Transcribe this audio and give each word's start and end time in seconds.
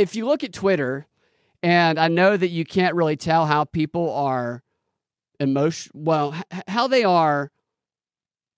if 0.00 0.16
you 0.16 0.24
look 0.24 0.42
at 0.42 0.54
Twitter, 0.54 1.06
and 1.62 1.98
I 1.98 2.08
know 2.08 2.34
that 2.34 2.48
you 2.48 2.64
can't 2.64 2.94
really 2.94 3.16
tell 3.16 3.44
how 3.44 3.64
people 3.64 4.10
are 4.14 4.62
emotion, 5.38 5.92
well, 5.94 6.34
h- 6.50 6.62
how 6.68 6.88
they 6.88 7.04
are 7.04 7.50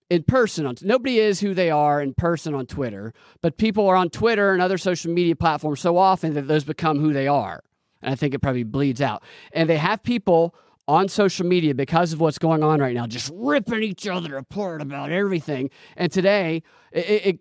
in 0.08 0.22
person. 0.22 0.66
On, 0.66 0.76
nobody 0.82 1.18
is 1.18 1.40
who 1.40 1.52
they 1.52 1.68
are 1.68 2.00
in 2.00 2.14
person 2.14 2.54
on 2.54 2.66
Twitter, 2.66 3.12
but 3.40 3.56
people 3.56 3.88
are 3.88 3.96
on 3.96 4.08
Twitter 4.08 4.52
and 4.52 4.62
other 4.62 4.78
social 4.78 5.12
media 5.12 5.34
platforms 5.34 5.80
so 5.80 5.98
often 5.98 6.34
that 6.34 6.46
those 6.46 6.62
become 6.62 7.00
who 7.00 7.12
they 7.12 7.26
are. 7.26 7.64
And 8.02 8.12
I 8.12 8.14
think 8.14 8.34
it 8.34 8.38
probably 8.38 8.62
bleeds 8.62 9.00
out. 9.00 9.24
And 9.52 9.68
they 9.68 9.78
have 9.78 10.04
people 10.04 10.54
on 10.86 11.08
social 11.08 11.44
media 11.44 11.74
because 11.74 12.12
of 12.12 12.20
what's 12.20 12.38
going 12.38 12.62
on 12.62 12.80
right 12.80 12.94
now, 12.94 13.08
just 13.08 13.32
ripping 13.34 13.82
each 13.82 14.06
other 14.06 14.36
apart 14.36 14.80
about 14.80 15.10
everything. 15.10 15.70
And 15.96 16.12
today, 16.12 16.62
it, 16.92 17.04
it, 17.04 17.26
it 17.26 17.40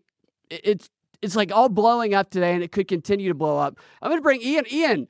it's 0.49 0.89
it's 1.21 1.35
like 1.35 1.51
all 1.51 1.69
blowing 1.69 2.13
up 2.13 2.29
today, 2.29 2.53
and 2.53 2.63
it 2.63 2.71
could 2.71 2.87
continue 2.87 3.29
to 3.29 3.35
blow 3.35 3.57
up. 3.57 3.77
I'm 4.01 4.09
going 4.09 4.19
to 4.19 4.23
bring 4.23 4.41
Ian. 4.41 4.65
Ian, 4.71 5.07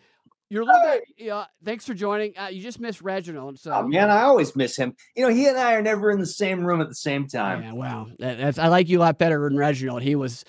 you're 0.49 0.63
a 0.63 0.65
little 0.65 0.81
bit. 0.81 1.03
Yeah, 1.17 1.45
thanks 1.63 1.85
for 1.85 1.93
joining. 1.93 2.37
Uh, 2.37 2.47
you 2.47 2.61
just 2.61 2.79
missed 2.79 3.01
Reginald, 3.01 3.57
so 3.57 3.71
Oh 3.71 3.87
man, 3.87 4.11
I 4.11 4.23
always 4.23 4.53
miss 4.55 4.75
him. 4.75 4.93
You 5.15 5.23
know, 5.23 5.33
he 5.33 5.47
and 5.47 5.57
I 5.57 5.75
are 5.75 5.81
never 5.81 6.11
in 6.11 6.19
the 6.19 6.25
same 6.25 6.65
room 6.65 6.81
at 6.81 6.89
the 6.89 6.95
same 6.95 7.27
time. 7.27 7.63
Yeah, 7.63 7.71
wow. 7.71 8.07
That, 8.19 8.37
that's, 8.37 8.59
I 8.59 8.67
like 8.67 8.89
you 8.89 8.99
a 8.99 9.01
lot 9.01 9.17
better 9.17 9.47
than 9.47 9.57
Reginald. 9.57 10.01
He 10.01 10.15
was 10.15 10.43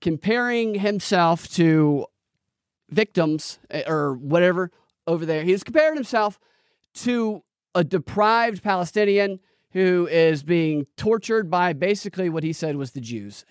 comparing 0.00 0.74
himself 0.76 1.48
to 1.54 2.06
victims 2.88 3.58
eh, 3.70 3.82
or 3.86 4.14
whatever 4.14 4.70
over 5.06 5.26
there. 5.26 5.42
He 5.42 5.52
was 5.52 5.62
comparing 5.62 5.96
himself 5.96 6.40
to 6.94 7.42
a 7.74 7.84
deprived 7.84 8.62
Palestinian 8.62 9.38
who 9.72 10.08
is 10.10 10.42
being 10.42 10.86
tortured 10.96 11.50
by 11.50 11.74
basically 11.74 12.30
what 12.30 12.42
he 12.42 12.54
said 12.54 12.76
was 12.76 12.92
the 12.92 13.00
Jews 13.00 13.44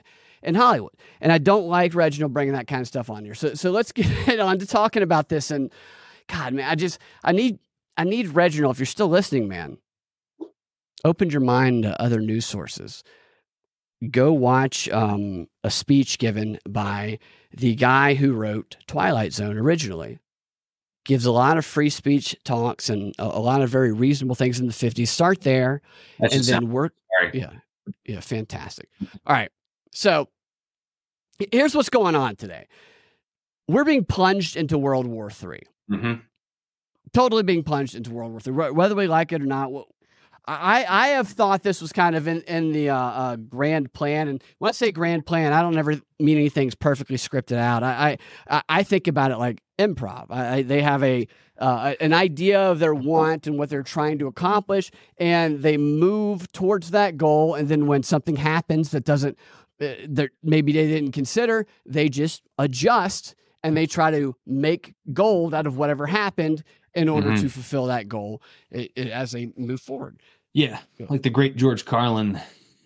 in 0.43 0.55
Hollywood. 0.55 0.93
And 1.19 1.31
I 1.31 1.37
don't 1.37 1.67
like 1.67 1.93
Reginald 1.93 2.33
bringing 2.33 2.53
that 2.53 2.67
kind 2.67 2.81
of 2.81 2.87
stuff 2.87 3.09
on 3.09 3.25
here. 3.25 3.35
So 3.35 3.53
so 3.53 3.71
let's 3.71 3.91
get 3.91 4.39
on 4.39 4.59
to 4.59 4.65
talking 4.65 5.03
about 5.03 5.29
this. 5.29 5.51
And 5.51 5.71
God, 6.27 6.53
man, 6.53 6.69
I 6.69 6.75
just 6.75 6.99
I 7.23 7.31
need 7.31 7.59
I 7.97 8.03
need 8.03 8.29
Reginald. 8.29 8.75
If 8.75 8.79
you're 8.79 8.85
still 8.85 9.09
listening, 9.09 9.47
man, 9.47 9.77
open 11.03 11.29
your 11.29 11.41
mind 11.41 11.83
to 11.83 12.01
other 12.01 12.19
news 12.19 12.45
sources. 12.45 13.03
Go 14.09 14.33
watch 14.33 14.89
um, 14.89 15.47
a 15.63 15.69
speech 15.69 16.17
given 16.17 16.57
by 16.67 17.19
the 17.55 17.75
guy 17.75 18.15
who 18.15 18.33
wrote 18.33 18.77
Twilight 18.87 19.33
Zone 19.33 19.57
originally. 19.57 20.17
Gives 21.05 21.25
a 21.25 21.31
lot 21.31 21.57
of 21.57 21.65
free 21.65 21.89
speech 21.89 22.35
talks 22.43 22.89
and 22.89 23.13
a, 23.19 23.23
a 23.25 23.41
lot 23.41 23.61
of 23.61 23.69
very 23.69 23.91
reasonable 23.91 24.35
things 24.35 24.59
in 24.59 24.67
the 24.67 24.73
50s. 24.73 25.07
Start 25.07 25.41
there 25.41 25.81
That's 26.19 26.35
and 26.35 26.43
then 26.45 26.71
work. 26.71 26.93
sorry. 27.19 27.31
Yeah. 27.39 27.51
Yeah. 28.05 28.19
Fantastic. 28.19 28.87
All 29.25 29.35
right. 29.35 29.51
So 29.91 30.29
here's 31.51 31.75
what's 31.75 31.89
going 31.89 32.15
on 32.15 32.35
today. 32.35 32.67
We're 33.67 33.85
being 33.85 34.05
plunged 34.05 34.55
into 34.57 34.77
World 34.77 35.07
War 35.07 35.29
III. 35.29 35.61
Mhm. 35.89 36.21
Totally 37.13 37.43
being 37.43 37.63
plunged 37.63 37.95
into 37.95 38.11
World 38.11 38.31
War 38.31 38.39
III, 38.45 38.71
whether 38.71 38.95
we 38.95 39.07
like 39.07 39.31
it 39.31 39.41
or 39.41 39.45
not. 39.45 39.69
I, 40.47 40.85
I 40.89 41.07
have 41.09 41.27
thought 41.27 41.61
this 41.61 41.81
was 41.81 41.93
kind 41.93 42.15
of 42.15 42.27
in, 42.27 42.41
in 42.41 42.71
the 42.71 42.89
uh, 42.89 42.95
uh, 42.97 43.35
grand 43.35 43.93
plan. 43.93 44.27
And 44.27 44.43
when 44.57 44.69
I 44.69 44.71
say 44.71 44.91
grand 44.91 45.25
plan, 45.25 45.53
I 45.53 45.61
don't 45.61 45.77
ever 45.77 46.01
mean 46.19 46.37
anything's 46.37 46.73
perfectly 46.73 47.17
scripted 47.17 47.57
out. 47.57 47.83
I, 47.83 48.17
I, 48.49 48.61
I- 48.67 48.83
think 48.83 49.07
about 49.07 49.31
it 49.31 49.37
like 49.37 49.61
improv. 49.77 50.25
I, 50.31 50.55
I, 50.57 50.61
they 50.63 50.81
have 50.81 51.03
a 51.03 51.27
uh, 51.59 51.93
an 52.01 52.11
idea 52.11 52.59
of 52.59 52.79
their 52.79 52.93
want 52.95 53.45
and 53.45 53.59
what 53.59 53.69
they're 53.69 53.83
trying 53.83 54.17
to 54.17 54.25
accomplish, 54.25 54.89
and 55.17 55.61
they 55.61 55.77
move 55.77 56.51
towards 56.53 56.89
that 56.89 57.17
goal. 57.17 57.53
And 57.53 57.69
then 57.69 57.85
when 57.85 58.01
something 58.01 58.37
happens 58.37 58.89
that 58.91 59.05
doesn't, 59.05 59.37
that 59.81 60.29
maybe 60.43 60.71
they 60.71 60.87
didn't 60.87 61.11
consider, 61.11 61.65
they 61.85 62.07
just 62.07 62.43
adjust 62.57 63.35
and 63.63 63.75
they 63.75 63.85
try 63.85 64.11
to 64.11 64.35
make 64.45 64.93
gold 65.13 65.53
out 65.53 65.67
of 65.67 65.77
whatever 65.77 66.05
happened 66.07 66.63
in 66.93 67.07
order 67.09 67.29
Mhm. 67.31 67.41
to 67.41 67.49
fulfill 67.49 67.85
that 67.87 68.07
goal 68.07 68.41
as 68.97 69.31
they 69.31 69.51
move 69.57 69.81
forward. 69.81 70.21
Yeah, 70.53 70.79
like 71.09 71.21
the 71.23 71.29
great 71.29 71.55
George 71.55 71.85
Carlin 71.85 72.39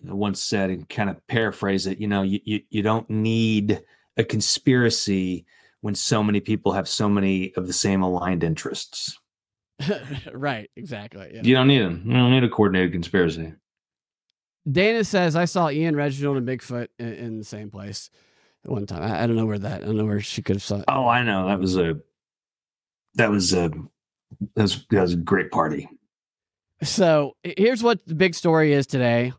once 0.04 0.40
said, 0.42 0.70
and 0.70 0.88
kind 0.88 1.10
of 1.10 1.26
paraphrase 1.26 1.86
it. 1.86 1.98
You 1.98 2.06
know, 2.06 2.22
you, 2.22 2.40
you 2.44 2.60
you 2.70 2.82
don't 2.82 3.08
need 3.10 3.82
a 4.16 4.22
conspiracy 4.24 5.44
when 5.80 5.94
so 5.94 6.22
many 6.22 6.40
people 6.40 6.72
have 6.72 6.88
so 6.88 7.08
many 7.08 7.52
of 7.56 7.66
the 7.66 7.72
same 7.72 8.02
aligned 8.02 8.44
interests. 8.44 9.18
right, 10.32 10.70
exactly. 10.76 11.30
Yeah. 11.34 11.40
You 11.42 11.54
don't 11.54 11.68
need 11.68 11.80
them. 11.82 12.02
You 12.06 12.12
don't 12.14 12.30
need 12.30 12.44
a 12.44 12.48
coordinated 12.48 12.92
conspiracy. 12.92 13.52
Dana 14.70 15.04
says 15.04 15.36
I 15.36 15.44
saw 15.44 15.70
Ian 15.70 15.96
Reginald 15.96 16.36
and 16.36 16.46
Bigfoot 16.46 16.88
in, 16.98 17.12
in 17.14 17.38
the 17.38 17.44
same 17.44 17.70
place 17.70 18.10
at 18.64 18.70
one 18.70 18.86
time. 18.86 19.02
I, 19.02 19.22
I 19.22 19.26
don't 19.26 19.36
know 19.36 19.46
where 19.46 19.58
that. 19.58 19.82
I 19.82 19.86
don't 19.86 19.96
know 19.96 20.04
where 20.04 20.20
she 20.20 20.42
could 20.42 20.56
have 20.56 20.62
saw. 20.62 20.78
It. 20.78 20.84
Oh, 20.88 21.06
I 21.06 21.22
know. 21.22 21.46
That 21.48 21.60
was 21.60 21.76
a 21.76 22.00
that 23.14 23.30
was 23.30 23.52
a 23.52 23.70
that 24.54 24.62
was, 24.62 24.84
that 24.90 25.02
was 25.02 25.12
a 25.14 25.16
great 25.16 25.50
party. 25.50 25.88
So 26.82 27.36
here's 27.42 27.82
what 27.82 28.04
the 28.06 28.14
big 28.14 28.34
story 28.34 28.72
is 28.72 28.86
today. 28.86 29.32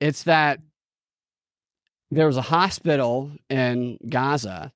It's 0.00 0.24
that 0.24 0.60
there 2.10 2.26
was 2.26 2.36
a 2.36 2.42
hospital 2.42 3.32
in 3.48 3.98
Gaza. 4.08 4.72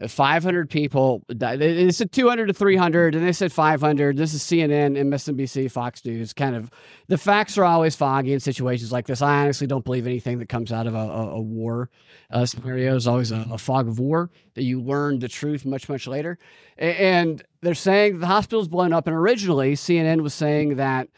Uh, 0.00 0.08
500 0.08 0.68
people 0.68 1.22
died. 1.28 1.60
They 1.60 1.84
they 1.84 1.90
said 1.92 2.10
200 2.10 2.46
to 2.46 2.52
300, 2.52 3.14
and 3.14 3.24
they 3.24 3.32
said 3.32 3.52
500. 3.52 4.16
This 4.16 4.34
is 4.34 4.42
CNN, 4.42 4.96
MSNBC, 4.96 5.70
Fox 5.70 6.04
News. 6.04 6.32
Kind 6.32 6.56
of 6.56 6.70
the 7.06 7.18
facts 7.18 7.56
are 7.58 7.64
always 7.64 7.94
foggy 7.94 8.32
in 8.32 8.40
situations 8.40 8.90
like 8.90 9.06
this. 9.06 9.22
I 9.22 9.42
honestly 9.42 9.66
don't 9.66 9.84
believe 9.84 10.06
anything 10.06 10.38
that 10.40 10.48
comes 10.48 10.72
out 10.72 10.86
of 10.86 10.94
a, 10.94 10.98
a, 10.98 11.30
a 11.36 11.40
war 11.40 11.90
uh, 12.30 12.44
scenario 12.44 12.96
is 12.96 13.06
always 13.06 13.30
a, 13.30 13.46
a 13.52 13.58
fog 13.58 13.86
of 13.86 13.98
war 14.00 14.30
that 14.54 14.64
you 14.64 14.80
learn 14.80 15.20
the 15.20 15.28
truth 15.28 15.64
much, 15.64 15.88
much 15.88 16.06
later. 16.08 16.38
And 16.76 17.42
they're 17.60 17.74
saying 17.74 18.18
the 18.18 18.26
hospital's 18.26 18.68
blown 18.68 18.92
up. 18.92 19.06
And 19.06 19.14
originally, 19.14 19.74
CNN 19.74 20.22
was 20.22 20.34
saying 20.34 20.76
that 20.76 21.08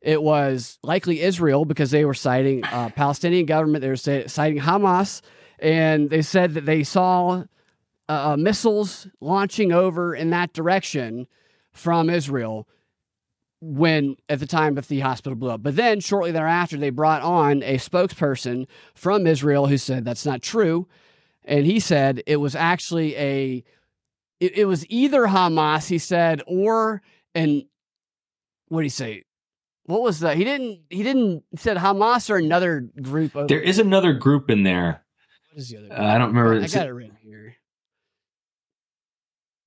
it 0.00 0.22
was 0.22 0.78
likely 0.82 1.20
Israel 1.20 1.64
because 1.64 1.90
they 1.90 2.04
were 2.04 2.14
citing 2.14 2.64
uh, 2.64 2.90
Palestinian 2.90 3.46
government. 3.46 3.82
They 3.82 3.88
were 3.88 3.96
citing 3.96 4.60
Hamas, 4.60 5.20
and 5.58 6.10
they 6.10 6.22
said 6.22 6.54
that 6.54 6.64
they 6.66 6.82
saw 6.82 7.44
uh, 8.08 8.36
missiles 8.38 9.06
launching 9.20 9.72
over 9.72 10.14
in 10.14 10.30
that 10.30 10.52
direction 10.52 11.26
from 11.72 12.08
Israel 12.08 12.68
when 13.60 14.16
at 14.28 14.38
the 14.38 14.46
time 14.46 14.74
that 14.74 14.86
the 14.88 15.00
hospital 15.00 15.36
blew 15.36 15.50
up. 15.50 15.62
But 15.62 15.76
then 15.76 16.00
shortly 16.00 16.30
thereafter, 16.30 16.76
they 16.76 16.90
brought 16.90 17.22
on 17.22 17.62
a 17.62 17.76
spokesperson 17.78 18.66
from 18.94 19.26
Israel 19.26 19.66
who 19.66 19.78
said 19.78 20.04
that's 20.04 20.26
not 20.26 20.42
true, 20.42 20.86
and 21.44 21.66
he 21.66 21.80
said 21.80 22.22
it 22.26 22.36
was 22.36 22.54
actually 22.54 23.16
a 23.16 23.64
it, 24.38 24.58
it 24.58 24.64
was 24.66 24.84
either 24.90 25.26
Hamas, 25.26 25.88
he 25.88 25.98
said, 25.98 26.42
or 26.46 27.02
and 27.34 27.64
what 28.68 28.80
did 28.80 28.86
he 28.86 28.90
say? 28.90 29.22
What 29.84 30.02
was 30.02 30.20
that? 30.20 30.36
He 30.36 30.44
didn't. 30.44 30.80
He 30.90 31.02
didn't 31.02 31.44
he 31.50 31.56
said 31.56 31.76
Hamas 31.78 32.28
or 32.28 32.36
another 32.36 32.88
group. 33.00 33.36
Over, 33.36 33.46
There 33.46 33.60
is 33.60 33.78
another 33.78 34.12
group 34.12 34.50
in 34.50 34.64
there. 34.64 35.04
what 35.52 35.58
is 35.60 35.70
the 35.70 35.78
other? 35.78 35.92
Uh, 35.92 36.04
I 36.14 36.18
don't 36.18 36.34
remember. 36.34 36.62
I 36.62 36.66
got 36.66 36.86
it 36.86 36.90
written. 36.90 37.15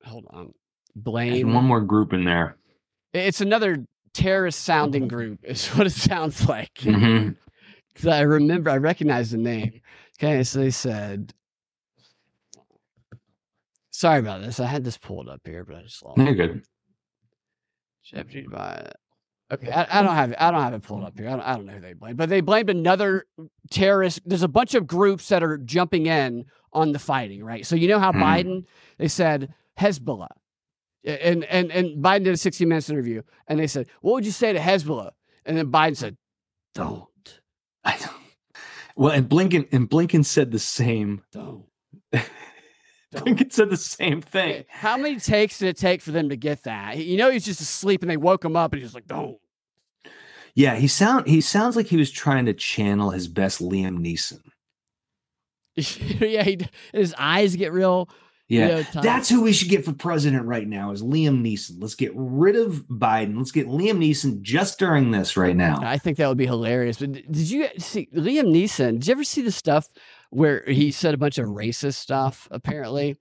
Hold 0.09 0.25
on. 0.31 0.53
there's 0.95 1.03
Blame. 1.03 1.53
one 1.53 1.65
more 1.65 1.81
group 1.81 2.13
in 2.13 2.23
there. 2.25 2.57
It's 3.13 3.41
another 3.41 3.85
terrorist 4.13 4.61
sounding 4.61 5.07
group. 5.15 5.39
Is 5.43 5.67
what 5.69 5.87
it 5.87 5.91
sounds 5.91 6.47
like. 6.47 6.73
Mhm. 6.75 7.35
'Cause 7.95 8.07
I 8.07 8.21
remember. 8.21 8.69
I 8.69 8.77
recognize 8.77 9.31
the 9.31 9.37
name. 9.37 9.81
Okay, 10.19 10.43
so 10.43 10.59
they 10.59 10.69
said. 10.71 11.33
Sorry 13.91 14.19
about 14.19 14.41
this. 14.41 14.59
I 14.59 14.65
had 14.65 14.83
this 14.83 14.97
pulled 14.97 15.27
up 15.27 15.41
here, 15.45 15.65
but 15.65 15.75
I 15.75 15.81
just 15.83 16.03
lost. 16.05 16.17
You're 16.17 16.35
good. 16.35 16.63
Jeopardy 18.03 18.47
by. 18.49 18.91
Okay, 19.51 19.71
I, 19.71 19.99
I 19.99 20.01
don't 20.03 20.13
have 20.15 20.31
it. 20.31 20.37
I 20.39 20.51
don't 20.51 20.61
have 20.61 20.73
it 20.73 20.83
pulled 20.83 21.03
up 21.03 21.17
here. 21.17 21.27
I 21.27 21.31
don't, 21.31 21.41
I 21.41 21.55
don't 21.55 21.65
know 21.65 21.73
who 21.73 21.79
they 21.81 21.93
blamed, 21.93 22.17
but 22.17 22.29
they 22.29 22.39
blamed 22.41 22.69
another 22.69 23.25
terrorist. 23.71 24.21
There's 24.25 24.43
a 24.43 24.47
bunch 24.47 24.75
of 24.75 24.85
groups 24.87 25.27
that 25.29 25.43
are 25.43 25.57
jumping 25.57 26.05
in 26.05 26.45
on 26.71 26.91
the 26.91 26.99
fighting, 26.99 27.43
right? 27.43 27.65
So 27.65 27.75
you 27.75 27.87
know 27.87 27.99
how 27.99 28.11
Hmm. 28.13 28.21
Biden 28.21 28.65
they 28.99 29.07
said 29.07 29.53
Hezbollah, 29.79 30.29
and 31.03 31.43
and 31.45 31.71
and 31.71 32.03
Biden 32.03 32.25
did 32.25 32.33
a 32.33 32.37
60 32.37 32.65
minutes 32.65 32.89
interview, 32.89 33.21
and 33.47 33.59
they 33.59 33.67
said, 33.67 33.87
"What 34.01 34.13
would 34.13 34.25
you 34.25 34.31
say 34.31 34.53
to 34.53 34.59
Hezbollah?" 34.59 35.11
And 35.45 35.57
then 35.57 35.71
Biden 35.71 35.95
said, 35.95 36.17
"Don't, 36.75 37.07
I 37.83 37.97
don't- 37.97 38.11
Well, 38.95 39.11
and 39.13 39.27
Blinken 39.29 39.67
and 39.71 39.89
Blinken 39.89 40.25
said 40.25 40.51
the 40.51 40.59
same. 40.59 41.23
don't." 41.31 41.65
Blinken 43.11 43.51
said 43.51 43.71
the 43.71 43.77
same 43.77 44.21
thing. 44.21 44.65
How 44.69 44.95
many 44.95 45.19
takes 45.19 45.57
did 45.57 45.69
it 45.69 45.77
take 45.77 46.01
for 46.01 46.11
them 46.11 46.29
to 46.29 46.35
get 46.35 46.63
that? 46.63 46.97
You 46.99 47.17
know, 47.17 47.31
he's 47.31 47.45
just 47.45 47.59
asleep, 47.61 48.03
and 48.03 48.11
they 48.11 48.17
woke 48.17 48.45
him 48.45 48.55
up, 48.55 48.73
and 48.73 48.81
he's 48.81 48.93
like, 48.93 49.07
"Don't." 49.07 49.37
Yeah, 50.53 50.75
he 50.75 50.87
sound 50.87 51.27
he 51.27 51.41
sounds 51.41 51.75
like 51.75 51.87
he 51.87 51.97
was 51.97 52.11
trying 52.11 52.45
to 52.45 52.53
channel 52.53 53.11
his 53.11 53.27
best 53.27 53.61
Liam 53.61 53.97
Neeson. 53.99 54.41
yeah, 55.75 56.43
he, 56.43 56.59
his 56.93 57.15
eyes 57.17 57.55
get 57.55 57.71
real. 57.71 58.09
Yeah, 58.49 58.81
that's 58.93 59.29
who 59.29 59.43
we 59.43 59.53
should 59.53 59.69
get 59.69 59.85
for 59.85 59.93
president 59.93 60.45
right 60.45 60.67
now 60.67 60.89
is 60.91 61.03
Liam 61.03 61.43
Neeson. 61.43 61.75
Let's 61.79 61.93
get 61.93 62.11
rid 62.15 62.55
of 62.55 62.83
Biden. 62.89 63.37
Let's 63.37 63.51
get 63.51 63.67
Liam 63.67 63.99
Neeson 63.99 64.41
just 64.41 64.79
during 64.79 65.11
this 65.11 65.37
right 65.37 65.55
now. 65.55 65.79
I 65.83 65.99
think 65.99 66.17
that 66.17 66.27
would 66.27 66.37
be 66.37 66.47
hilarious. 66.47 66.97
But 66.97 67.11
did 67.11 67.37
you 67.49 67.67
see 67.77 68.09
Liam 68.11 68.47
Neeson? 68.51 68.93
Did 68.93 69.07
you 69.07 69.11
ever 69.11 69.23
see 69.23 69.43
the 69.43 69.51
stuff 69.51 69.87
where 70.31 70.63
he 70.65 70.89
said 70.91 71.13
a 71.13 71.17
bunch 71.17 71.37
of 71.37 71.45
racist 71.45 71.95
stuff? 71.97 72.47
Apparently, 72.49 73.17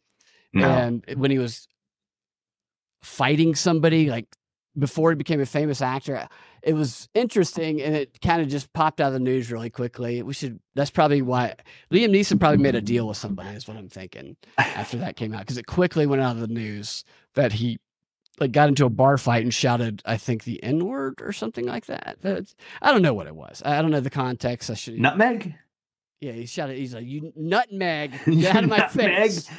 No. 0.55 0.67
and 0.67 1.05
when 1.17 1.31
he 1.31 1.39
was 1.39 1.69
fighting 3.03 3.55
somebody 3.55 4.09
like 4.09 4.27
before 4.79 5.11
he 5.11 5.17
became 5.17 5.41
a 5.41 5.47
famous 5.47 5.83
actor 5.83 6.29
it 6.63 6.73
was 6.75 7.09
interesting 7.15 7.81
and 7.81 7.95
it 7.95 8.21
kind 8.21 8.43
of 8.43 8.49
just 8.49 8.73
popped 8.73 9.01
out 9.01 9.09
of 9.09 9.13
the 9.13 9.21
news 9.21 9.51
really 9.53 9.71
quickly. 9.71 10.23
We 10.23 10.35
should 10.35 10.59
that's 10.75 10.91
probably 10.91 11.23
why 11.23 11.55
liam 11.93 12.11
neeson 12.11 12.39
probably 12.41 12.59
made 12.59 12.75
a 12.75 12.81
deal 12.81 13.07
with 13.09 13.17
somebody 13.17 13.51
is 13.57 13.67
what 13.69 13.77
i'm 13.77 13.89
thinking 13.89 14.37
after 14.59 14.97
that 14.99 15.17
came 15.17 15.33
out 15.35 15.41
because 15.41 15.57
it 15.59 15.67
quickly 15.67 16.07
went 16.07 16.21
out 16.23 16.33
of 16.37 16.41
the 16.41 16.49
news 16.49 17.05
that 17.35 17.53
he 17.53 17.79
like 18.41 18.53
got 18.53 18.69
into 18.69 18.85
a 18.85 18.91
bar 18.91 19.19
fight 19.19 19.43
and 19.45 19.55
shouted 19.55 20.03
i 20.05 20.17
think 20.17 20.45
the 20.45 20.63
n 20.63 20.85
word 20.85 21.21
or 21.23 21.33
something 21.33 21.65
like 21.67 21.87
that. 21.87 22.19
That's, 22.21 22.55
i 22.83 22.93
don't 22.93 23.03
know 23.03 23.15
what 23.15 23.27
it 23.27 23.35
was. 23.35 23.63
I 23.65 23.81
don't 23.81 23.91
know 23.91 24.01
the 24.01 24.11
context 24.11 24.69
i 24.71 24.75
should 24.75 24.99
Nutmeg? 24.99 25.55
yeah 26.21 26.33
he 26.33 26.47
shouted 26.47 26.77
he's 26.77 26.95
like 26.95 27.07
you 27.07 27.33
nutmeg 27.37 28.13
get 28.27 28.57
out 28.57 28.65
of 28.65 28.71
my 28.71 28.79
Nutmeg? 28.79 29.31
face. 29.31 29.51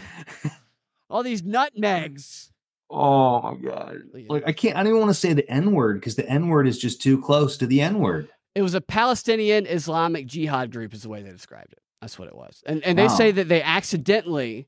All 1.10 1.24
these 1.24 1.42
nutmegs 1.44 2.51
Oh 2.91 3.41
my 3.41 3.56
god! 3.56 3.97
Like 4.27 4.44
I 4.47 4.51
can't. 4.51 4.75
I 4.75 4.80
don't 4.80 4.88
even 4.88 5.00
want 5.00 5.12
to 5.12 5.13
say 5.19 5.33
the 5.33 5.50
N 5.50 5.74
word 5.74 6.00
because 6.00 6.15
the 6.15 6.27
N 6.27 6.47
word 6.47 6.68
is 6.68 6.80
just 6.80 7.01
too 7.01 7.21
close 7.21 7.56
to 7.57 7.68
the 7.68 7.81
N 7.81 8.00
word. 8.00 8.30
It 8.56 8.63
was 8.63 8.74
a 8.74 8.81
Palestinian 8.81 9.68
Islamic 9.68 10.25
Jihad 10.25 10.71
group, 10.71 10.94
is 10.94 11.03
the 11.03 11.09
way 11.09 11.21
they 11.21 11.30
described 11.30 11.71
it. 11.74 11.80
That's 12.01 12.18
what 12.18 12.27
it 12.27 12.36
was. 12.36 12.63
And 12.65 12.83
and 12.83 12.97
they 12.97 13.03
Wow. 13.03 13.09
say 13.09 13.31
that 13.31 13.47
they 13.47 13.62
accidentally 13.62 14.68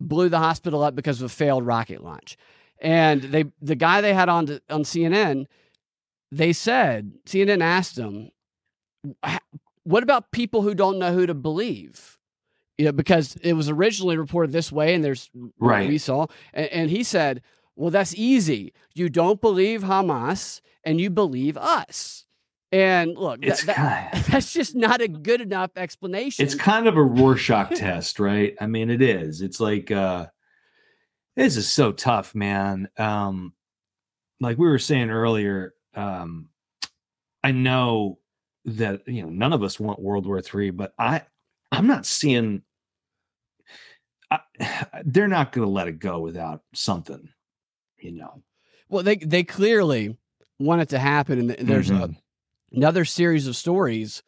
blew 0.00 0.28
the 0.28 0.38
hospital 0.38 0.82
up 0.82 0.94
because 0.94 1.20
of 1.20 1.26
a 1.26 1.34
failed 1.34 1.66
rocket 1.66 2.02
launch. 2.04 2.36
And 2.80 3.22
they 3.22 3.44
the 3.60 3.74
guy 3.74 4.00
they 4.00 4.14
had 4.14 4.28
on 4.28 4.46
the, 4.46 4.62
on 4.70 4.84
CNN, 4.84 5.46
they 6.30 6.52
said 6.52 7.12
CNN 7.26 7.62
asked 7.62 7.96
them, 7.96 8.30
"What 9.82 10.02
about 10.02 10.30
people 10.30 10.62
who 10.62 10.74
don't 10.74 10.98
know 10.98 11.12
who 11.12 11.26
to 11.26 11.34
believe?" 11.34 12.16
You 12.80 12.86
know, 12.86 12.92
because 12.92 13.36
it 13.42 13.52
was 13.52 13.68
originally 13.68 14.16
reported 14.16 14.52
this 14.52 14.72
way, 14.72 14.94
and 14.94 15.04
there's 15.04 15.28
Right. 15.58 15.86
we 15.86 15.98
saw, 15.98 16.28
and, 16.54 16.66
and 16.68 16.90
he 16.90 17.02
said, 17.02 17.42
"Well, 17.76 17.90
that's 17.90 18.14
easy. 18.14 18.72
You 18.94 19.10
don't 19.10 19.38
believe 19.38 19.82
Hamas, 19.82 20.62
and 20.82 20.98
you 20.98 21.10
believe 21.10 21.58
us." 21.58 22.24
And 22.72 23.18
look, 23.18 23.42
that- 23.42 23.66
that- 23.66 24.24
that's 24.30 24.54
just 24.54 24.74
not 24.74 25.02
a 25.02 25.08
good 25.08 25.42
enough 25.42 25.72
explanation. 25.76 26.42
It's 26.42 26.54
kind 26.54 26.88
of 26.88 26.96
a 26.96 27.02
Rorschach 27.02 27.76
test, 27.76 28.18
right? 28.18 28.54
I 28.58 28.66
mean, 28.66 28.88
it 28.88 29.02
is. 29.02 29.42
It's 29.42 29.60
like 29.60 29.90
uh 29.90 30.28
this 31.36 31.58
is 31.58 31.68
so 31.70 31.92
tough, 31.92 32.34
man. 32.34 32.88
Um 32.96 33.52
like 34.40 34.56
we 34.56 34.68
were 34.68 34.78
saying 34.78 35.10
earlier, 35.10 35.74
um 35.94 36.48
I 37.44 37.52
know 37.52 38.20
that 38.64 39.06
you 39.06 39.22
know 39.24 39.28
none 39.28 39.52
of 39.52 39.62
us 39.62 39.78
want 39.78 40.00
World 40.00 40.24
War 40.24 40.40
Three, 40.40 40.70
but 40.70 40.94
I 40.98 41.22
I'm 41.72 41.86
not 41.86 42.06
seeing 42.06 42.62
I, 44.30 44.40
they're 45.04 45.28
not 45.28 45.52
going 45.52 45.66
to 45.66 45.70
let 45.72 45.88
it 45.88 45.98
go 45.98 46.20
without 46.20 46.62
something, 46.74 47.28
you 47.98 48.12
know. 48.12 48.42
well, 48.88 49.02
they 49.02 49.16
they 49.16 49.42
clearly 49.44 50.16
want 50.58 50.82
it 50.82 50.88
to 50.90 50.98
happen, 50.98 51.50
and 51.50 51.68
there's 51.68 51.90
a, 51.90 51.94
Mhm. 52.08 52.16
another 52.72 53.04
series 53.04 53.46
of 53.46 53.56
stories 53.56 54.22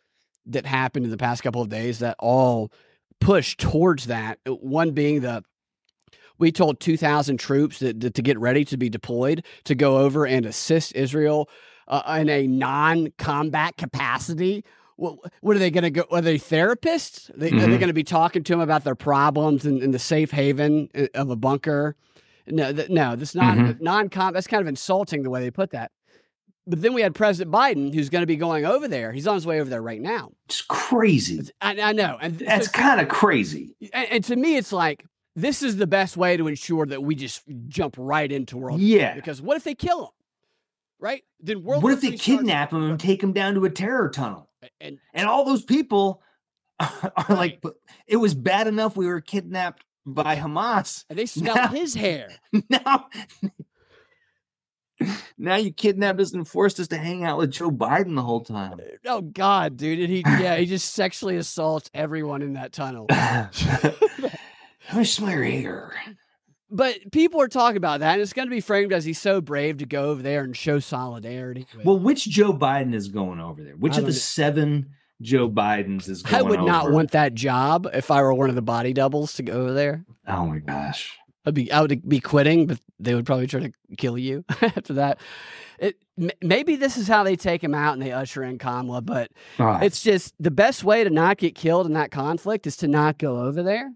that 0.47 0.67
happened 0.67 1.05
in 1.05 1.11
the 1.11 1.17
past 1.19 1.43
couple 1.43 1.63
of 1.63 1.69
days 1.69 1.99
that 2.01 2.17
all 2.19 2.73
push 3.21 3.57
towards 3.57 4.07
that. 4.07 4.39
Uh, 4.47 4.55
One 4.55 4.91
being 4.93 5.21
the 5.21 5.45
we 6.39 6.51
told 6.51 6.81
2,000 6.81 7.37
troops 7.39 7.79
that, 7.79 8.01
that 8.01 8.15
to 8.15 8.23
get 8.23 8.37
ready 8.39 8.65
to 8.65 8.77
be 8.77 8.89
deployed 8.89 9.45
to 9.65 9.75
go 9.77 9.99
over 9.99 10.27
and 10.27 10.45
assist 10.45 10.93
Israel 10.97 11.49
uh, 11.87 12.17
in 12.21 12.29
a 12.29 12.47
non-combat 12.49 13.77
capacity. 13.77 14.65
What, 14.97 15.19
what 15.41 15.57
are 15.57 15.59
they 15.59 15.71
going 15.71 15.85
to 15.85 15.91
go? 15.91 16.05
Are 16.11 16.21
they 16.21 16.39
therapists? 16.39 17.31
They, 17.35 17.49
Are 17.49 17.51
they 17.51 17.57
Mhm. 17.67 17.81
going 17.81 17.89
to 17.89 17.93
be 17.95 18.05
talking 18.05 18.43
to 18.45 18.53
them 18.53 18.61
about 18.61 18.85
their 18.85 18.95
problems 18.95 19.65
in, 19.67 19.83
in 19.83 19.91
the 19.91 19.99
safe 19.99 20.31
haven 20.31 20.89
uh, 20.95 21.07
of 21.15 21.31
a 21.31 21.37
bunker? 21.37 21.97
No, 22.47 22.73
th- 22.73 22.91
no, 22.91 23.17
that's 23.17 23.35
not 23.35 23.57
Mhm. 23.57 23.81
non-com. 23.81 24.35
That's 24.35 24.47
kind 24.47 24.61
of 24.61 24.69
insulting 24.69 25.23
the 25.23 25.31
way 25.31 25.41
they 25.41 25.51
put 25.51 25.71
that. 25.71 25.93
But 26.67 26.81
then 26.83 26.93
we 26.93 27.03
had 27.03 27.15
President 27.15 27.53
Biden, 27.55 27.93
who's 27.95 28.09
going 28.09 28.23
to 28.23 28.27
be 28.27 28.37
going 28.37 28.65
over 28.65 28.87
there. 28.87 29.13
He's 29.13 29.27
on 29.27 29.35
his 29.35 29.47
way 29.47 29.61
over 29.61 29.69
there 29.69 29.83
right 29.83 30.01
now. 30.01 30.31
It's 30.47 30.63
crazy. 30.63 31.41
I, 31.61 31.81
I 31.81 31.93
know, 31.93 32.19
and 32.21 32.39
th- 32.39 32.49
That's 32.49 32.69
kind 32.69 33.01
of 33.01 33.09
crazy. 33.09 33.75
and, 33.93 34.09
and 34.11 34.25
to 34.25 34.37
me, 34.37 34.57
it's 34.57 34.73
like 34.73 35.05
this 35.35 35.63
is 35.63 35.77
the 35.79 35.87
best 35.89 36.17
way 36.17 36.37
to 36.37 36.47
ensure 36.47 36.85
that 36.87 37.03
we 37.03 37.15
just 37.17 37.43
jump 37.67 37.97
right 37.99 38.31
into 38.31 38.59
World. 38.59 38.81
Yeah. 38.81 39.15
Because 39.15 39.41
what 39.43 39.57
if 39.57 39.65
they 39.65 39.75
kill 39.75 40.05
him? 40.05 40.11
Right? 41.01 41.25
Then 41.41 41.65
World. 41.65 41.83
What 41.83 41.95
if 41.95 42.01
they 42.01 42.09
III 42.11 42.17
starts- 42.19 42.25
kidnap 42.41 42.73
him 42.73 42.83
and 42.91 43.01
take 43.01 43.23
him 43.23 43.33
down 43.33 43.55
to 43.55 43.65
a 43.65 43.71
terror 43.71 44.09
tunnel? 44.09 44.49
And 44.81 44.99
And 45.15 45.27
all 45.29 45.45
those 45.45 45.65
people 45.65 46.23
are 46.81 47.13
like, 47.29 47.29
Right. 47.29 47.59
"But 47.63 47.75
it 48.07 48.17
was 48.17 48.35
bad 48.35 48.67
enough 48.67 48.97
we 48.97 49.07
were 49.07 49.21
kidnapped 49.21 49.85
by 50.07 50.37
Hamas. 50.37 51.05
and 51.09 51.19
they 51.19 51.27
smell 51.27 51.55
Now- 51.55 51.69
his 51.69 51.95
hair. 51.95 52.29
Now, 52.71 53.07
now 55.37 55.57
you 55.57 55.73
kidnapped 55.73 56.21
us 56.21 56.33
and 56.33 56.47
forced 56.47 56.79
us 56.79 56.87
to 56.89 56.97
hang 56.99 57.25
out 57.25 57.39
with 57.39 57.51
Joe 57.51 57.71
Biden 57.73 58.15
the 58.15 58.23
whole 58.23 58.41
time. 58.43 58.79
Eh, 58.81 58.97
oh 59.07 59.21
God, 59.21 59.77
dude! 59.77 59.99
And 59.99 60.09
he 60.11 60.21
yeah, 60.21 60.57
he 60.57 60.67
just 60.67 60.95
sexually 60.95 61.37
assaults 61.37 61.91
everyone 61.93 62.41
in 62.43 62.53
that 62.53 62.73
tunnel. 62.73 63.07
Smell 65.03 65.31
your 65.31 65.43
hair. 65.45 65.93
But 66.75 67.13
people 67.13 67.41
are 67.43 67.49
talking 67.49 67.77
about 67.77 68.01
that, 68.01 68.15
and 68.15 68.23
it's 68.23 68.33
going 68.33 68.49
to 68.49 68.55
be 68.55 68.61
framed 68.63 68.93
as 68.93 69.05
he's 69.05 69.21
so 69.21 69.41
brave 69.43 69.79
to 69.79 69.87
go 69.87 70.11
over 70.11 70.23
there 70.23 70.43
and 70.43 70.57
show 70.57 70.79
solidarity. 70.79 71.67
Well, 71.85 71.99
which 71.99 72.25
Joe 72.29 72.53
Biden 72.55 72.95
is 72.95 73.09
going 73.09 73.41
over 73.41 73.63
there? 73.63 73.75
Which 73.77 73.99
of 73.99 74.07
the 74.07 74.13
seven 74.15 74.91
Joe 75.21 75.49
Bidens 75.51 76.09
is 76.09 76.23
going 76.23 76.35
I 76.35 76.43
would 76.43 76.61
not 76.63 76.85
over? 76.87 76.95
want 76.95 77.11
that 77.13 77.35
job 77.35 77.87
if 77.93 78.11
I 78.11 78.23
were 78.23 78.33
one 78.35 78.49
of 78.49 78.55
the 78.55 78.63
body 78.63 78.93
doubles 78.93 79.35
to 79.35 79.43
go 79.43 79.53
over 79.53 79.73
there. 79.75 80.05
Oh 80.27 80.47
my 80.47 80.59
gosh. 80.59 81.17
I'd 81.45 81.55
be 81.55 81.71
I 81.71 81.81
would 81.81 82.09
be 82.09 82.21
quitting, 82.21 82.67
but 82.67 82.81
they 82.99 83.15
would 83.15 83.27
probably 83.27 83.47
try 83.49 83.61
to 83.61 83.73
kill 83.99 84.17
you 84.17 84.45
after 84.63 84.95
that. 84.95 85.19
It 85.79 85.97
m- 86.19 86.31
maybe 86.41 86.77
this 86.77 86.97
is 86.97 87.07
how 87.09 87.23
they 87.25 87.35
take 87.37 87.63
him 87.63 87.75
out 87.75 87.93
and 87.95 88.01
they 88.03 88.13
usher 88.13 88.43
in 88.45 88.59
Kamala, 88.59 89.03
but 89.03 89.31
Ah, 89.59 89.81
it's 89.81 90.01
just 90.03 90.35
the 90.41 90.51
best 90.53 90.85
way 90.85 91.03
to 91.05 91.11
not 91.11 91.37
get 91.39 91.55
killed 91.55 91.87
in 91.87 91.93
that 91.95 92.11
conflict 92.13 92.67
is 92.67 92.77
to 92.79 92.89
not 92.89 93.19
go 93.19 93.41
over 93.41 93.63
there. 93.63 93.93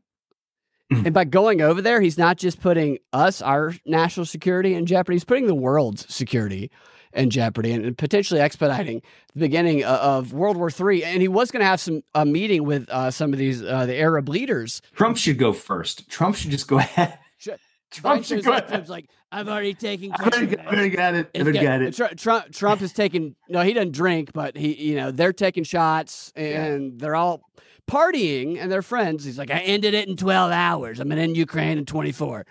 And 0.91 1.13
by 1.13 1.25
going 1.25 1.61
over 1.63 1.83
there, 1.83 2.01
he's 2.01 2.17
not 2.17 2.37
just 2.37 2.61
putting 2.61 2.99
us, 3.13 3.43
our 3.43 3.75
national 3.87 4.25
security 4.27 4.75
in 4.75 4.87
jeopardy, 4.87 5.17
he's 5.17 5.25
putting 5.25 5.47
the 5.49 5.55
world's 5.55 6.13
security 6.15 6.71
in 7.13 7.29
jeopardy 7.31 7.73
and, 7.73 7.97
potentially 7.99 8.41
expediting 8.41 9.03
the 9.35 9.41
beginning 9.41 9.83
of 9.85 10.33
World 10.33 10.57
War 10.57 10.71
III. 10.71 11.03
And 11.05 11.23
he 11.23 11.29
was 11.29 11.51
going 11.51 11.61
to 11.61 11.67
have 11.67 11.81
some 11.81 12.03
a 12.15 12.25
meeting 12.25 12.65
with 12.65 12.89
uh, 12.91 13.11
some 13.11 13.33
of 13.33 13.39
these 13.39 13.63
uh, 13.65 13.87
the 13.87 13.97
Arab 13.97 14.29
leaders. 14.29 14.81
Trump 14.95 15.17
should 15.17 15.39
go 15.39 15.53
first. 15.53 16.09
Trump 16.09 16.37
should 16.37 16.51
just 16.53 16.69
go 16.69 16.79
ahead. 16.79 17.19
Should- 17.39 17.59
Trump 17.91 18.25
should 18.25 18.45
go 18.45 18.53
ahead. 18.53 18.69
Trump's 18.69 18.91
like, 18.91 19.07
I've 19.33 19.49
already 19.49 19.75
taken 19.75 20.13
I've 20.13 20.21
already 20.33 20.47
got, 20.47 20.59
it." 20.59 20.67
I've 20.69 20.75
already 20.75 20.91
got 20.91 21.15
it. 21.15 21.31
I've 21.35 21.43
already 21.43 21.59
get- 21.59 21.97
got 21.97 22.11
it. 22.11 22.19
Trump, 22.19 22.53
Trump 22.53 22.83
is 22.83 22.93
taking 22.93 23.35
no, 23.49 23.63
he 23.63 23.73
doesn't 23.73 23.93
drink, 23.93 24.31
but 24.33 24.57
he, 24.57 24.75
you 24.75 24.95
know, 24.97 25.11
they're 25.11 25.33
taking 25.33 25.65
shots 25.65 26.33
Yeah. 26.37 26.65
and 26.65 27.01
they're 27.01 27.17
all 27.17 27.43
partying 27.87 28.59
and 28.61 28.71
they're 28.71 28.83
friends. 28.83 29.25
He's 29.25 29.39
like, 29.39 29.51
I 29.51 29.61
ended 29.61 29.95
it 29.95 30.09
in 30.09 30.17
12 30.17 30.53
hours. 30.53 31.01
I'm 31.01 31.09
gonna 31.09 31.23
end 31.23 31.37
Ukraine 31.37 31.79
in 31.79 31.87
24. 31.87 32.47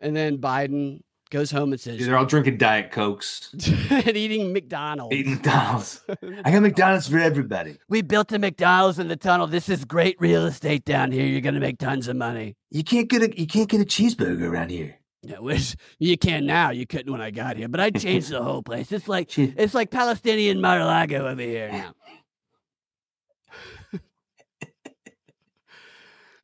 And 0.00 0.14
then 0.16 0.38
Biden 0.38 1.00
goes 1.30 1.50
home 1.50 1.72
and 1.72 1.80
says, 1.80 2.04
They're 2.04 2.16
all 2.16 2.24
drinking 2.24 2.56
Diet 2.56 2.90
Cokes, 2.90 3.50
and 3.90 4.16
eating 4.16 4.52
McDonald's. 4.52 5.14
eating 5.14 5.34
McDonald's. 5.34 6.02
I 6.44 6.50
got 6.50 6.62
McDonald's 6.62 7.08
for 7.08 7.18
everybody. 7.18 7.76
we 7.88 8.02
built 8.02 8.32
a 8.32 8.38
McDonald's 8.38 8.98
in 8.98 9.08
the 9.08 9.16
tunnel. 9.16 9.46
This 9.46 9.68
is 9.68 9.84
great 9.84 10.16
real 10.20 10.46
estate 10.46 10.84
down 10.84 11.12
here. 11.12 11.26
You're 11.26 11.40
gonna 11.42 11.60
make 11.60 11.78
tons 11.78 12.08
of 12.08 12.16
money. 12.16 12.56
You 12.70 12.84
can't 12.84 13.08
get 13.08 13.22
a 13.22 13.38
you 13.40 13.46
can't 13.46 13.68
get 13.68 13.80
a 13.80 13.84
cheeseburger 13.84 14.48
around 14.48 14.70
here. 14.70 14.96
Yeah, 15.22 15.40
which 15.40 15.74
you 15.98 16.16
can 16.16 16.46
now. 16.46 16.70
You 16.70 16.86
couldn't 16.86 17.10
when 17.10 17.20
I 17.20 17.32
got 17.32 17.56
here, 17.56 17.68
but 17.68 17.80
I 17.80 17.90
changed 17.90 18.30
the 18.30 18.42
whole 18.42 18.62
place. 18.62 18.92
It's 18.92 19.08
like 19.08 19.36
it's 19.36 19.74
like 19.74 19.90
Palestinian 19.90 20.60
Mar-a-Lago 20.60 21.26
over 21.26 21.42
here 21.42 21.70
now. 21.72 21.92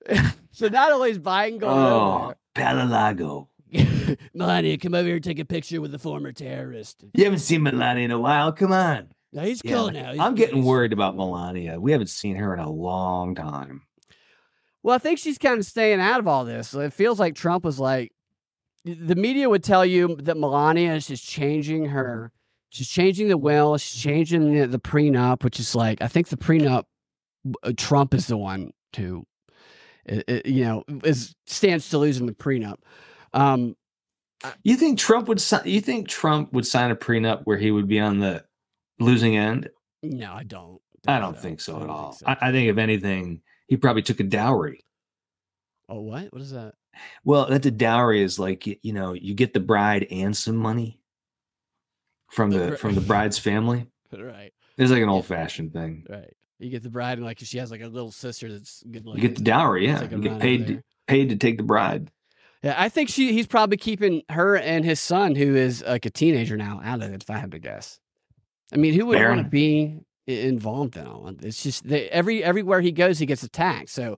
so 0.53 0.69
not 0.69 0.93
only 0.93 1.11
is 1.11 1.19
Biden 1.19 1.59
going 1.59 1.73
Oh, 1.79 2.35
Palalago. 2.55 3.49
over 3.75 4.17
Melania, 4.35 4.79
come 4.79 4.95
over 4.95 5.07
here 5.07 5.17
and 5.17 5.25
take 5.25 5.39
a 5.39 5.45
picture 5.45 5.81
with 5.81 5.91
the 5.93 5.99
former 5.99 6.33
terrorist. 6.33 7.05
You 7.15 7.25
haven't 7.25 7.41
seen 7.41 7.63
Melania 7.63 8.05
in 8.05 8.11
a 8.11 8.19
while. 8.21 8.53
Come 8.53 8.73
on. 8.73 9.09
No, 9.33 9.43
he's 9.43 9.61
Yeah, 9.65 9.73
cool 9.75 9.91
now. 9.91 10.13
He's 10.13 10.21
I'm 10.21 10.35
getting 10.37 10.59
nice. 10.59 10.65
worried 10.67 10.93
about 10.93 11.17
Melania. 11.17 11.81
We 11.81 11.91
haven't 11.93 12.11
seen 12.11 12.37
her 12.37 12.55
in 12.55 12.61
a 12.61 12.71
long 12.71 13.35
time. 13.35 13.83
Well, 14.83 14.95
I 14.95 14.99
think 14.99 15.19
she's 15.19 15.39
kind 15.39 15.59
of 15.59 15.65
staying 15.65 16.01
out 16.01 16.21
of 16.21 16.29
all 16.29 16.45
this. 16.45 16.73
It 16.75 16.93
feels 16.93 17.19
like 17.19 17.35
Trump 17.35 17.65
was 17.65 17.81
like, 17.81 18.13
the 18.85 19.17
media 19.17 19.49
would 19.49 19.65
tell 19.65 19.85
you 19.85 20.15
that 20.21 20.37
Melania 20.37 20.95
is 20.95 21.07
just 21.07 21.27
changing 21.27 21.87
her, 21.87 22.31
she's 22.69 22.89
changing 22.89 23.29
the 23.29 23.39
will, 23.39 23.79
she's 23.79 24.01
changing 24.01 24.53
the, 24.55 24.67
the 24.67 24.79
prenup, 24.79 25.43
which 25.43 25.59
is 25.59 25.75
like, 25.75 26.03
I 26.03 26.07
think 26.07 26.29
the 26.29 26.37
prenup, 26.37 26.85
uh, 27.63 27.73
Trump 27.79 28.13
is 28.13 28.27
the 28.27 28.37
one 28.37 28.73
to, 28.93 29.27
you 30.45 30.65
know, 30.65 30.85
is 31.05 31.35
stands 31.47 31.89
to 31.91 31.99
losing 31.99 32.27
the 32.27 32.33
prenup. 32.33 32.77
Um, 33.33 33.77
You 34.63 34.77
think 34.77 34.99
Trump 34.99 35.29
would 35.29 35.41
sign? 35.41 35.63
You 35.65 35.81
think 35.81 36.09
Trump 36.09 36.53
would 36.53 36.67
sign 36.67 36.91
a 36.91 36.97
prenup 36.97 37.43
where 37.45 37.57
he 37.59 37.71
would 37.71 37.89
be 37.89 38.01
on 38.01 38.19
the 38.21 38.45
losing 39.01 39.37
end? 39.37 39.71
no, 40.03 40.33
I 40.33 40.43
don't. 40.45 40.81
I 41.07 41.19
don't 41.21 41.39
think 41.39 41.61
so 41.61 41.77
at 41.77 41.81
don't 41.81 41.91
all. 41.91 42.13
think 42.13 42.21
so. 42.21 42.27
I, 42.41 42.49
I 42.49 42.53
think 42.53 42.69
if 42.71 42.79
anything, 42.79 43.43
he 43.69 43.77
probably 43.77 44.03
took 44.03 44.21
a 44.21 44.25
dowry. 44.25 44.85
oh, 45.89 46.01
what? 46.01 46.33
What 46.33 46.41
is 46.43 46.51
that? 46.53 46.75
Well, 47.25 47.47
that 47.47 47.63
the 47.63 47.71
dowry 47.71 48.23
is 48.23 48.39
like 48.39 48.65
y- 48.67 48.79
you 48.83 48.93
know 48.93 49.13
you 49.15 49.35
get 49.35 49.53
the 49.55 49.61
bride 49.61 50.07
and 50.11 50.37
some 50.37 50.57
money 50.57 51.01
from 52.31 52.51
the 52.51 52.77
from 52.77 52.95
the 52.95 53.01
bride's 53.01 53.39
family. 53.39 53.87
right, 54.13 54.53
It's 54.79 54.91
like 54.93 55.03
an 55.03 55.09
old 55.09 55.27
fashioned 55.27 55.73
thing. 55.73 56.07
right. 56.09 56.33
You 56.59 56.71
get 56.71 56.83
the 56.83 56.91
bride, 56.91 57.19
and 57.19 57.27
like 57.27 57.39
she 57.41 57.59
has 57.59 57.71
like 57.71 57.83
a 57.83 57.89
little 57.89 58.13
sister 58.13 58.51
that's 58.51 58.83
good 58.91 59.05
You 59.05 59.21
get 59.21 59.37
the 59.37 59.43
dowry, 59.43 59.87
yeah. 59.87 60.01
a 60.01 60.09
You 60.09 60.19
get 60.19 60.41
paid 60.41 60.67
to, 60.69 60.83
paid 61.07 61.29
to 61.31 61.37
take 61.37 61.57
the 61.57 61.63
bride. 61.63 62.11
Yeah, 62.63 62.75
I 62.79 62.89
think 62.89 63.11
she 63.11 63.33
he's 63.33 63.47
probably 63.47 63.77
keeping 63.77 64.23
her 64.31 64.57
and 64.57 64.85
his 64.85 64.99
son, 65.01 65.35
who 65.35 65.55
is 65.55 65.83
like 65.87 66.07
a 66.07 66.11
teenager 66.11 66.57
now, 66.57 66.81
out 66.83 67.03
of 67.03 67.13
it. 67.13 67.23
If 67.23 67.29
I 67.29 67.37
had 67.37 67.51
to 67.51 67.59
guess, 67.59 67.99
I 68.73 68.77
mean, 68.77 68.95
who 68.95 69.07
would 69.07 69.21
want 69.21 69.43
to 69.43 69.49
be 69.49 70.01
involved 70.27 70.97
in 70.97 71.07
all? 71.07 71.31
It's 71.43 71.63
just 71.63 71.87
they, 71.87 72.09
every 72.09 72.43
everywhere 72.43 72.81
he 72.81 72.93
goes, 72.93 73.19
he 73.19 73.27
gets 73.27 73.43
attacked. 73.43 73.91
So 73.91 74.17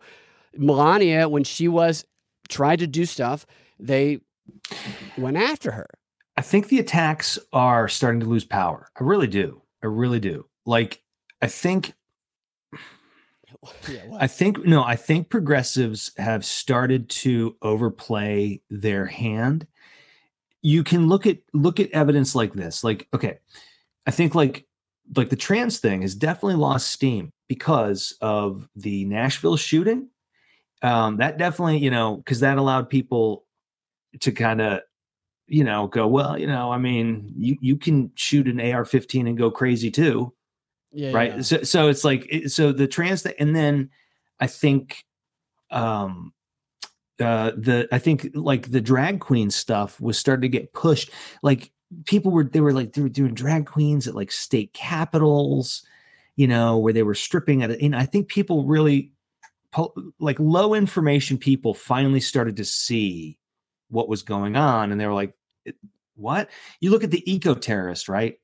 Melania, 0.56 1.28
when 1.28 1.42
she 1.42 1.66
was 1.66 2.04
tried 2.48 2.78
to 2.78 2.86
do 2.86 3.04
stuff, 3.04 3.46
they 3.80 4.20
went 5.18 5.36
after 5.38 5.72
her. 5.72 5.88
I 6.36 6.42
think 6.42 6.68
the 6.68 6.78
attacks 6.78 7.38
are 7.52 7.88
starting 7.88 8.20
to 8.20 8.26
lose 8.26 8.44
power. 8.44 8.88
I 9.00 9.02
really 9.02 9.26
do. 9.26 9.62
I 9.82 9.86
really 9.86 10.20
do. 10.20 10.46
Like 10.64 11.02
I 11.42 11.48
think 11.48 11.94
Yeah, 13.88 14.04
I 14.18 14.26
think 14.26 14.64
no, 14.64 14.82
I 14.82 14.96
think 14.96 15.28
progressives 15.28 16.10
have 16.16 16.44
started 16.44 17.08
to 17.10 17.56
overplay 17.62 18.60
their 18.70 19.06
hand. 19.06 19.66
You 20.62 20.82
can 20.82 21.08
look 21.08 21.26
at 21.26 21.38
look 21.52 21.78
at 21.78 21.90
evidence 21.90 22.34
like 22.34 22.52
this. 22.52 22.82
Like, 22.82 23.06
okay, 23.14 23.38
I 24.06 24.10
think 24.10 24.34
like 24.34 24.66
like 25.14 25.30
the 25.30 25.36
trans 25.36 25.78
thing 25.78 26.02
has 26.02 26.14
definitely 26.14 26.56
lost 26.56 26.90
steam 26.90 27.30
because 27.48 28.16
of 28.20 28.68
the 28.74 29.04
Nashville 29.04 29.56
shooting. 29.56 30.08
Um, 30.82 31.18
that 31.18 31.38
definitely, 31.38 31.78
you 31.78 31.90
know, 31.90 32.16
because 32.16 32.40
that 32.40 32.58
allowed 32.58 32.90
people 32.90 33.44
to 34.20 34.32
kind 34.32 34.60
of, 34.60 34.80
you 35.46 35.64
know, 35.64 35.86
go, 35.86 36.06
well, 36.08 36.38
you 36.38 36.46
know, 36.46 36.72
I 36.72 36.78
mean, 36.78 37.32
you 37.36 37.56
you 37.60 37.76
can 37.76 38.10
shoot 38.16 38.48
an 38.48 38.60
AR-15 38.60 39.28
and 39.28 39.38
go 39.38 39.50
crazy 39.50 39.90
too 39.90 40.32
yeah, 40.96 41.12
right? 41.12 41.36
yeah. 41.36 41.42
so 41.42 41.62
so 41.62 41.88
it's 41.88 42.04
like 42.04 42.28
so 42.46 42.72
the 42.72 42.86
trans 42.86 43.22
thing 43.22 43.34
and 43.38 43.54
then 43.54 43.90
i 44.40 44.46
think 44.46 45.04
um 45.70 46.32
uh 47.20 47.50
the 47.56 47.88
i 47.92 47.98
think 47.98 48.28
like 48.34 48.70
the 48.70 48.80
drag 48.80 49.20
queen 49.20 49.50
stuff 49.50 50.00
was 50.00 50.18
starting 50.18 50.42
to 50.42 50.48
get 50.48 50.72
pushed. 50.72 51.10
Like 51.42 51.70
people 52.04 52.32
were 52.32 52.44
they 52.44 52.60
were 52.60 52.72
like 52.72 52.92
they 52.92 53.02
were 53.02 53.08
doing 53.08 53.34
drag 53.34 53.66
queens 53.66 54.08
at 54.08 54.14
like 54.14 54.32
state 54.32 54.72
capitals 54.72 55.84
you 56.34 56.46
know 56.46 56.76
where 56.78 56.92
they 56.92 57.02
were 57.04 57.14
stripping 57.14 57.62
at 57.62 57.70
it 57.70 57.80
and 57.80 57.94
i 57.94 58.04
think 58.04 58.26
people 58.26 58.64
really 58.64 59.12
like 60.18 60.38
low 60.40 60.74
information 60.74 61.38
people 61.38 61.74
finally 61.74 62.18
started 62.18 62.56
to 62.56 62.64
see 62.64 63.38
what 63.88 64.08
was 64.08 64.22
going 64.22 64.56
on 64.56 64.90
and 64.90 65.00
they 65.00 65.06
were 65.06 65.14
like 65.14 65.32
what? 66.16 66.48
You 66.80 66.90
look 66.90 67.04
at 67.04 67.10
the 67.10 67.30
eco 67.30 67.54
terrorist 67.54 68.08
right 68.08 68.38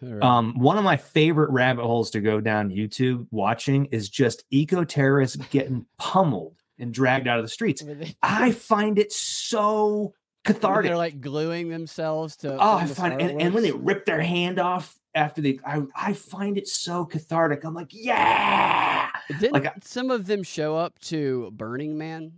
right. 0.00 0.22
um, 0.22 0.58
one 0.58 0.78
of 0.78 0.84
my 0.84 0.96
favorite 0.96 1.50
rabbit 1.50 1.84
holes 1.84 2.10
to 2.10 2.20
go 2.20 2.40
down 2.40 2.70
YouTube 2.70 3.26
watching 3.30 3.86
is 3.86 4.08
just 4.08 4.44
eco 4.50 4.84
terrorists 4.84 5.36
getting 5.36 5.86
pummeled 5.98 6.56
and 6.78 6.92
dragged 6.92 7.28
out 7.28 7.38
of 7.38 7.44
the 7.44 7.48
streets. 7.48 7.84
I 8.22 8.52
find 8.52 8.98
it 8.98 9.12
so 9.12 10.14
cathartic. 10.44 10.90
They're 10.90 10.96
like 10.96 11.20
gluing 11.20 11.68
themselves 11.68 12.36
to. 12.38 12.54
oh, 12.54 12.76
I 12.76 12.86
find 12.86 13.20
and, 13.20 13.40
and 13.40 13.54
when 13.54 13.62
they 13.62 13.72
rip 13.72 14.04
their 14.06 14.20
hand 14.20 14.58
off 14.58 14.96
after 15.14 15.40
they, 15.42 15.58
I, 15.64 15.82
I 15.94 16.12
find 16.12 16.56
it 16.56 16.68
so 16.68 17.04
cathartic. 17.04 17.64
I'm 17.64 17.74
like, 17.74 17.90
yeah, 17.90 19.10
Didn't 19.28 19.52
like 19.52 19.72
some 19.82 20.10
of 20.10 20.26
them 20.26 20.42
show 20.42 20.76
up 20.76 20.98
to 21.00 21.50
Burning 21.52 21.98
Man? 21.98 22.32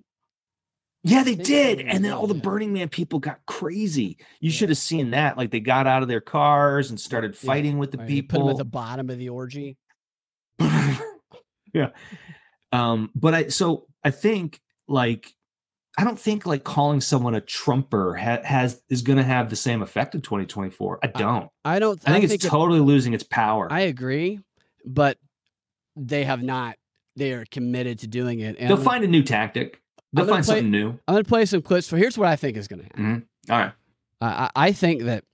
Yeah, 1.05 1.23
they 1.25 1.35
did. 1.35 1.81
And 1.81 2.05
then 2.05 2.13
all 2.13 2.27
the. 2.27 2.35
Burning 2.35 2.73
Man 2.73 2.89
people 2.89 3.19
got 3.19 3.41
crazy. 3.47 4.17
You 4.41 4.51
Yeah. 4.51 4.57
should 4.57 4.69
have 4.69 4.79
seen 4.79 5.11
that. 5.11 5.37
Like 5.37 5.51
they 5.51 5.61
got 5.61 5.87
out 5.87 6.03
of 6.03 6.09
their 6.09 6.21
cars 6.21 6.91
and 6.91 6.99
started 7.01 7.37
Yeah, 7.41 7.47
fighting 7.47 7.79
with 7.79 7.91
the 7.93 7.99
Right, 7.99 8.09
they 8.09 8.23
Put 8.23 8.29
them 8.39 8.41
people. 8.43 8.51
at 8.51 8.57
the 8.59 8.65
bottom 8.65 9.11
of 9.11 9.19
the 9.19 9.29
orgy. 9.29 9.77
yeah. 11.75 11.89
Um, 12.73 13.11
but 13.15 13.35
I 13.35 13.49
so 13.49 13.87
I 14.05 14.11
think 14.11 14.61
like 14.89 15.33
I 15.99 16.05
don't 16.05 16.19
think 16.19 16.47
like 16.47 16.65
calling 16.65 17.01
someone 17.01 17.35
a 17.35 17.41
trumper 17.41 18.15
ha- 18.15 18.43
has 18.45 18.81
is 18.89 19.03
going 19.03 19.19
to 19.19 19.25
have 19.25 19.51
the 19.51 19.57
same 19.57 19.83
effect 19.83 20.15
in 20.15 20.23
2024. 20.23 21.01
I 21.03 21.07
don't. 21.09 21.51
I 21.65 21.79
don't. 21.79 22.01
I 22.07 22.13
think 22.13 22.25
it's 22.25 22.45
it- 22.45 22.49
totally 22.49 22.81
losing 22.81 23.13
its 23.13 23.25
power. 23.25 23.71
I 23.71 23.81
agree, 23.81 24.41
but 24.87 25.19
they 25.97 26.25
have 26.25 26.43
not. 26.43 26.77
They 27.17 27.33
are 27.33 27.45
committed 27.51 27.99
to 28.01 28.07
doing 28.07 28.41
it. 28.41 28.57
And 28.59 28.71
They'll 28.71 28.79
find 28.79 29.05
a 29.05 29.09
new 29.09 29.23
tactic. 29.23 29.82
They'll 30.13 30.27
find 30.27 30.45
play- 30.45 30.57
something 30.57 30.71
new. 30.71 30.91
I'm 31.09 31.15
going 31.15 31.25
to 31.25 31.29
play 31.29 31.45
some 31.47 31.63
clips. 31.63 31.87
So 31.87 31.97
here's 31.97 32.19
what 32.19 32.29
I 32.29 32.37
think 32.37 32.57
is 32.57 32.69
going 32.69 32.81
to 32.81 32.85
happen. 32.85 33.05
Mm-hmm. 33.05 33.53
All 33.53 33.59
right. 33.59 33.73
I, 34.21 34.27
I 34.27 34.51
I 34.69 34.73
think 34.73 35.03
that 35.03 35.25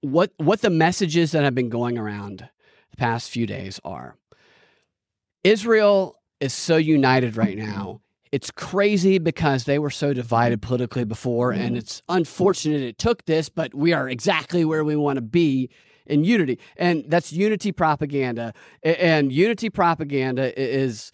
what 0.00 0.32
what 0.36 0.60
the 0.60 0.70
messages 0.70 1.32
that 1.32 1.44
have 1.44 1.54
been 1.54 1.68
going 1.68 1.98
around 1.98 2.48
the 2.90 2.96
past 2.96 3.30
few 3.30 3.46
days 3.46 3.80
are 3.84 4.16
Israel 5.44 6.20
is 6.40 6.52
so 6.52 6.76
united 6.76 7.36
right 7.36 7.56
now. 7.56 8.00
It's 8.30 8.50
crazy 8.50 9.18
because 9.18 9.64
they 9.64 9.78
were 9.78 9.90
so 9.90 10.14
divided 10.14 10.62
politically 10.62 11.04
before, 11.04 11.50
and 11.50 11.62
mm-hmm. 11.62 11.76
it's 11.76 12.02
unfortunate 12.08 12.80
it 12.80 12.98
took 12.98 13.26
this, 13.26 13.50
but 13.50 13.74
we 13.74 13.92
are 13.92 14.08
exactly 14.08 14.64
where 14.64 14.84
we 14.84 14.96
want 14.96 15.16
to 15.16 15.22
be 15.22 15.68
in 16.06 16.24
unity. 16.24 16.58
And 16.76 17.04
that's 17.08 17.32
unity 17.32 17.72
propaganda. 17.72 18.54
And 18.82 19.30
unity 19.30 19.68
propaganda 19.68 20.58
is 20.58 21.12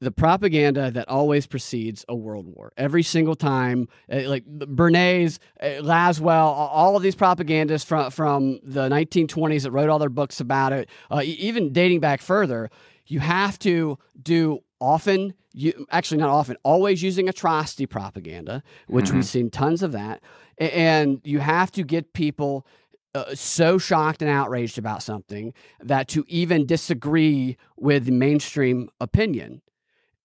the 0.00 0.10
propaganda 0.10 0.90
that 0.90 1.08
always 1.08 1.46
precedes 1.46 2.04
a 2.08 2.14
world 2.14 2.46
war. 2.46 2.72
Every 2.76 3.02
single 3.02 3.34
time, 3.34 3.86
uh, 4.10 4.22
like 4.22 4.44
Bernays, 4.46 5.38
uh, 5.62 5.82
Lasswell, 5.82 6.46
all 6.54 6.96
of 6.96 7.02
these 7.02 7.14
propagandists 7.14 7.86
from 7.86 8.10
from 8.10 8.60
the 8.62 8.88
1920s 8.88 9.62
that 9.62 9.70
wrote 9.70 9.90
all 9.90 9.98
their 9.98 10.08
books 10.08 10.40
about 10.40 10.72
it, 10.72 10.88
uh, 11.10 11.22
even 11.24 11.72
dating 11.72 12.00
back 12.00 12.22
further, 12.22 12.70
you 13.06 13.20
have 13.20 13.58
to 13.60 13.98
do 14.20 14.60
often. 14.80 15.34
You 15.52 15.86
actually 15.90 16.18
not 16.18 16.30
often, 16.30 16.56
always 16.62 17.02
using 17.02 17.28
atrocity 17.28 17.84
propaganda, 17.84 18.62
which 18.86 19.10
we've 19.10 19.26
seen 19.26 19.50
tons 19.50 19.82
of 19.82 19.90
that, 19.92 20.22
and 20.58 21.20
you 21.24 21.40
have 21.40 21.70
to 21.72 21.82
get 21.82 22.12
people. 22.12 22.66
Uh, 23.12 23.34
so 23.34 23.76
shocked 23.76 24.22
and 24.22 24.30
outraged 24.30 24.78
about 24.78 25.02
something 25.02 25.52
that 25.80 26.06
to 26.06 26.24
even 26.28 26.64
disagree 26.64 27.56
with 27.76 28.04
the 28.04 28.12
mainstream 28.12 28.88
opinion 29.00 29.60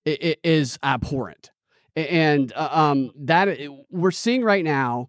i- 0.08 0.18
i- 0.22 0.36
is 0.44 0.78
abhorrent. 0.84 1.52
And 1.96 2.52
uh, 2.56 2.70
um, 2.72 3.12
that 3.16 3.58
we're 3.90 4.12
seeing 4.12 4.44
right 4.44 4.64
now, 4.66 5.08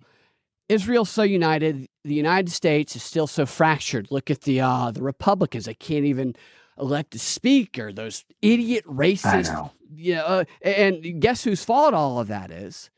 Israel's 0.68 1.10
so 1.10 1.22
united. 1.22 1.86
The 2.04 2.14
United 2.14 2.50
States 2.50 2.94
is 2.96 3.02
still 3.02 3.26
so 3.26 3.44
fractured. 3.46 4.08
Look 4.10 4.30
at 4.30 4.42
the 4.42 4.60
uh, 4.60 4.90
the 4.92 5.02
Republicans; 5.02 5.64
they 5.64 5.74
can't 5.74 6.04
even 6.04 6.34
elect 6.78 7.14
a 7.14 7.18
speaker. 7.18 7.92
Those 7.92 8.24
idiot 8.42 8.84
I 8.86 8.92
racist. 8.92 9.52
know. 9.52 9.72
Yeah, 9.94 10.22
uh, 10.22 10.44
and 10.62 11.20
guess 11.20 11.42
whose 11.44 11.64
fault 11.64 11.94
all 11.94 12.20
of 12.20 12.28
that 12.28 12.50
is? 12.50 12.90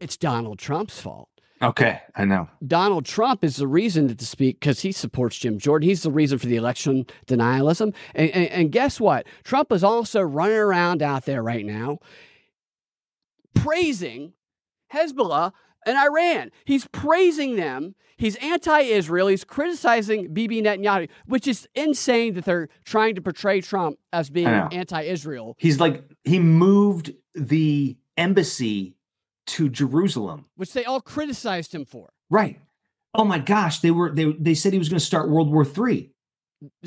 It's 0.00 0.16
Donald 0.16 0.58
Trump's 0.58 1.00
fault. 1.00 1.28
Okay, 1.62 2.00
I 2.16 2.24
know. 2.24 2.48
Donald 2.66 3.04
Trump 3.04 3.44
is 3.44 3.56
the 3.56 3.68
reason 3.68 4.08
that 4.08 4.18
to 4.18 4.26
speak 4.26 4.58
because 4.58 4.80
he 4.80 4.90
supports 4.90 5.38
Jim 5.38 5.58
Jordan. 5.58 5.88
He's 5.88 6.02
the 6.02 6.10
reason 6.10 6.38
for 6.38 6.46
the 6.46 6.56
election 6.56 7.06
denialism. 7.26 7.94
And, 8.14 8.30
and, 8.30 8.48
and 8.48 8.72
guess 8.72 8.98
what? 8.98 9.26
Trump 9.44 9.70
is 9.70 9.84
also 9.84 10.20
running 10.22 10.56
around 10.56 11.02
out 11.02 11.24
there 11.24 11.42
right 11.42 11.64
now 11.64 11.98
praising 13.54 14.32
Hezbollah 14.92 15.52
and 15.86 15.96
Iran. 15.96 16.50
He's 16.64 16.86
praising 16.88 17.56
them. 17.56 17.94
He's 18.16 18.36
anti 18.36 18.80
Israel. 18.80 19.28
He's 19.28 19.44
criticizing 19.44 20.32
Bibi 20.32 20.62
Netanyahu, 20.62 21.08
which 21.26 21.48
is 21.48 21.68
insane 21.74 22.34
that 22.34 22.44
they're 22.44 22.68
trying 22.84 23.14
to 23.16 23.22
portray 23.22 23.60
Trump 23.60 23.98
as 24.12 24.30
being 24.30 24.48
anti 24.48 25.02
Israel, 25.02 25.56
He's 25.58 25.80
like 25.80 26.04
he 26.24 26.38
moved 26.38 27.14
the 27.34 27.96
embassy 28.16 28.94
to 29.46 29.68
Jerusalem. 29.68 30.46
which 30.56 30.72
they 30.72 30.84
all 30.84 31.00
criticized 31.00 31.74
him 31.74 31.84
for. 31.84 32.10
Right. 32.30 32.60
Oh 33.14 33.24
my 33.24 33.38
gosh, 33.38 33.80
they 33.80 33.90
were 33.90 34.10
they 34.10 34.32
they 34.32 34.54
said 34.54 34.72
he 34.72 34.78
was 34.78 34.88
going 34.88 34.98
to 35.00 35.04
start 35.04 35.28
World 35.30 35.52
War 35.52 35.64
Three. 35.64 36.12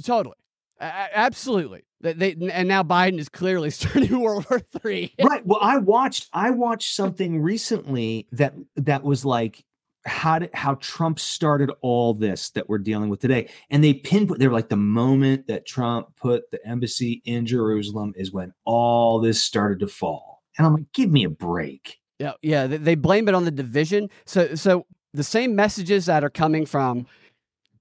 Totally. 0.04 0.36
Absolutely. 0.80 1.84
They, 2.02 2.14
they, 2.14 2.52
and 2.52 2.68
now 2.68 2.84
Biden 2.84 3.20
is 3.20 3.30
clearly 3.30 3.70
starting 3.72 4.20
World 4.20 4.46
War 4.50 4.60
Three. 4.60 5.14
right 5.24 5.46
well 5.46 5.60
i 5.62 5.78
watched 5.78 6.30
i 6.34 6.50
watched 6.50 6.94
something 6.96 7.42
recently 7.42 8.28
that 8.32 8.54
that 8.76 9.04
was 9.04 9.24
like 9.24 9.64
how 10.06 10.38
did 10.40 10.50
how 10.54 10.76
trump 10.82 11.20
started 11.20 11.72
all 11.82 12.14
this 12.14 12.52
that 12.52 12.70
we're 12.70 12.78
dealing 12.78 13.10
with 13.10 13.20
today 13.20 13.50
and 13.72 13.84
they 13.84 13.94
pinpoint 13.94 14.40
they 14.40 14.48
were 14.48 14.54
like 14.54 14.70
the 14.70 14.76
moment 14.76 15.48
that 15.48 15.66
trump 15.66 16.08
put 16.16 16.50
the 16.52 16.68
embassy 16.68 17.24
in 17.26 17.46
jerusalem 17.46 18.14
is 18.16 18.32
when 18.32 18.54
all 18.66 19.20
this 19.20 19.42
started 19.42 19.80
to 19.80 19.88
fall 19.88 20.44
and 20.58 20.68
i'm 20.68 20.74
like 20.76 20.92
give 20.94 21.10
me 21.10 21.24
a 21.24 21.30
break 21.30 22.00
Yeah, 22.20 22.34
yeah. 22.42 22.68
They, 22.68 22.96
blame 22.96 23.28
it 23.28 23.36
on 23.36 23.44
the 23.46 23.52
division. 23.52 24.10
So, 24.26 24.56
so 24.56 24.86
the 25.14 25.24
same 25.24 25.56
messages 25.56 26.06
that 26.06 26.24
are 26.24 26.30
coming 26.30 26.66
from 26.66 27.08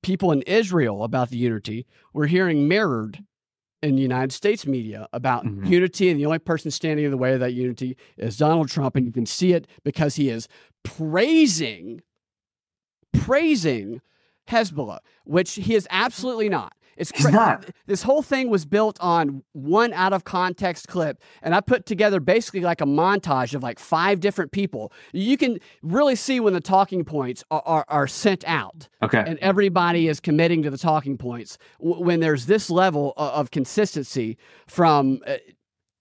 people 0.02 0.32
in 0.32 0.42
Israel 0.42 1.04
about 1.04 1.30
the 1.30 1.36
unity, 1.36 1.86
we're 2.12 2.26
hearing 2.26 2.66
mirrored 2.68 3.24
in 3.82 3.96
the 3.96 4.02
United 4.02 4.32
States 4.32 4.66
media 4.66 5.08
about 5.12 5.44
Mhm. 5.44 5.68
unity, 5.68 6.08
and 6.10 6.18
the 6.18 6.26
only 6.26 6.38
person 6.38 6.70
standing 6.70 7.04
in 7.04 7.10
the 7.10 7.16
way 7.16 7.34
of 7.34 7.40
that 7.40 7.52
unity 7.54 7.96
is 8.16 8.36
Donald 8.36 8.68
Trump, 8.68 8.96
and 8.96 9.06
you 9.06 9.12
can 9.12 9.26
see 9.26 9.52
it 9.52 9.66
because 9.84 10.16
he 10.16 10.30
is 10.30 10.48
praising, 10.82 12.00
praising 13.12 14.00
Hezbollah, 14.48 14.98
which 15.24 15.54
he 15.54 15.74
is 15.74 15.86
absolutely 15.90 16.48
not. 16.48 16.74
It's 16.96 17.10
He's 17.10 17.30
not. 17.30 17.64
This 17.86 18.02
whole 18.02 18.22
thing 18.22 18.50
was 18.50 18.64
built 18.64 18.96
on 19.00 19.42
one 19.52 19.92
out 19.92 20.12
of 20.12 20.24
context 20.24 20.88
clip, 20.88 21.20
and 21.42 21.54
I 21.54 21.60
put 21.60 21.86
together 21.86 22.20
basically 22.20 22.60
like 22.60 22.80
a 22.80 22.86
montage 22.86 23.54
of 23.54 23.62
like 23.62 23.78
five 23.78 24.20
different 24.20 24.52
people. 24.52 24.92
You 25.12 25.36
can 25.36 25.58
really 25.82 26.16
see 26.16 26.40
when 26.40 26.52
the 26.52 26.60
talking 26.60 27.04
points 27.04 27.42
are, 27.50 27.62
are, 27.64 27.84
are 27.88 28.06
sent 28.06 28.44
out 28.46 28.88
Okay. 29.02 29.22
and 29.26 29.38
everybody 29.40 30.08
is 30.08 30.20
committing 30.20 30.62
to 30.62 30.70
the 30.70 30.78
talking 30.78 31.18
points 31.18 31.58
w- 31.80 32.02
when 32.02 32.20
there's 32.20 32.46
this 32.46 32.70
level 32.70 33.12
of, 33.16 33.32
of 33.32 33.50
consistency 33.50 34.36
from 34.66 35.20
uh, 35.26 35.36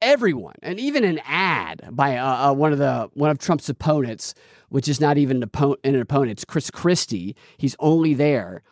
everyone 0.02 0.56
and 0.62 0.80
even 0.80 1.04
an 1.04 1.20
ad 1.26 1.88
by 1.92 2.18
uh, 2.18 2.50
uh, 2.50 2.54
one 2.54 2.74
of 2.74 2.78
the 2.78 3.10
one 3.14 3.30
of 3.30 3.38
Trump's 3.38 3.70
opponents 3.70 4.34
which 4.70 4.88
is 4.90 5.00
not 5.00 5.18
even 5.18 5.42
an, 5.42 5.50
oppo- 5.50 5.78
an 5.86 5.96
opponent 5.96 6.32
it's 6.32 6.46
Chris 6.46 6.70
Christie 6.70 7.36
he's 7.58 7.76
only 7.80 8.14
there 8.14 8.64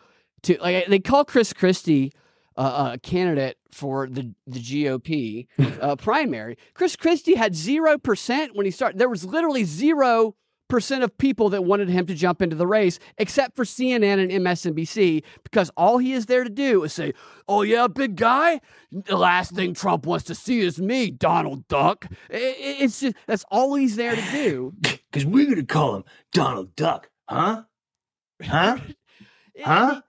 to 0.44 0.56
like 0.60 0.86
they 0.86 0.98
call 0.98 1.24
Chris 1.24 1.52
Christie 1.52 2.12
uh, 2.56 2.90
a 2.94 2.98
candidate 2.98 3.58
for 3.70 4.06
the 4.08 4.34
the 4.46 4.60
GOP 4.60 5.46
uh, 5.80 5.96
primary 5.96 6.58
Chris 6.74 6.96
Christie 6.96 7.34
had 7.34 7.54
0% 7.54 8.54
when 8.54 8.66
he 8.66 8.70
started 8.70 8.98
there 8.98 9.08
was 9.08 9.24
literally 9.24 9.64
0 9.64 10.34
percent 10.72 11.04
of 11.04 11.18
people 11.18 11.50
that 11.50 11.64
wanted 11.64 11.90
him 11.90 12.06
to 12.06 12.14
jump 12.14 12.40
into 12.40 12.56
the 12.56 12.66
race, 12.66 12.98
except 13.18 13.54
for 13.54 13.62
CNN 13.62 14.22
and 14.22 14.30
MSNBC, 14.30 15.22
because 15.44 15.70
all 15.76 15.98
he 15.98 16.14
is 16.14 16.24
there 16.24 16.44
to 16.44 16.48
do 16.48 16.82
is 16.82 16.94
say, 16.94 17.12
"Oh 17.46 17.60
yeah, 17.60 17.88
big 17.88 18.16
guy. 18.16 18.58
The 18.90 19.18
last 19.18 19.52
thing 19.52 19.74
Trump 19.74 20.06
wants 20.06 20.24
to 20.24 20.34
see 20.34 20.60
is 20.60 20.80
me, 20.80 21.10
Donald 21.10 21.68
Duck." 21.68 22.06
It's 22.30 23.00
just 23.00 23.16
that's 23.26 23.44
all 23.50 23.74
he's 23.74 23.96
there 23.96 24.16
to 24.16 24.30
do. 24.32 24.72
Because 25.12 25.26
we're 25.26 25.46
gonna 25.46 25.66
call 25.66 25.96
him 25.96 26.04
Donald 26.32 26.74
Duck, 26.74 27.10
huh? 27.28 27.64
Huh? 28.42 28.78
Huh? 29.62 30.00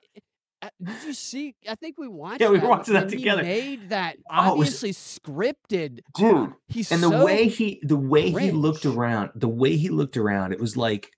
Uh, 0.63 0.69
Did 0.81 1.03
you 1.05 1.13
see? 1.13 1.55
I 1.69 1.75
think 1.75 1.97
we 1.97 2.07
watched. 2.07 2.41
Yeah, 2.41 2.49
we 2.49 2.59
that 2.59 2.69
watched 2.69 2.87
that 2.87 3.03
when 3.05 3.09
he 3.11 3.17
together. 3.17 3.43
made 3.43 3.89
that 3.89 4.17
Oh, 4.31 4.55
was- 4.55 4.69
obviously 4.83 4.91
scripted. 4.93 5.99
Dude. 6.15 6.53
He's 6.67 6.91
and 6.91 7.03
the 7.03 7.09
so 7.09 7.25
way 7.25 7.47
he 7.49 7.79
the 7.83 7.97
way 7.97 8.29
he 8.31 8.51
looked 8.51 8.85
around 8.85 9.31
the 9.35 9.47
way 9.49 9.75
he 9.75 9.89
looked 9.89 10.15
around 10.17 10.53
it 10.53 10.59
was 10.59 10.77
like 10.77 11.11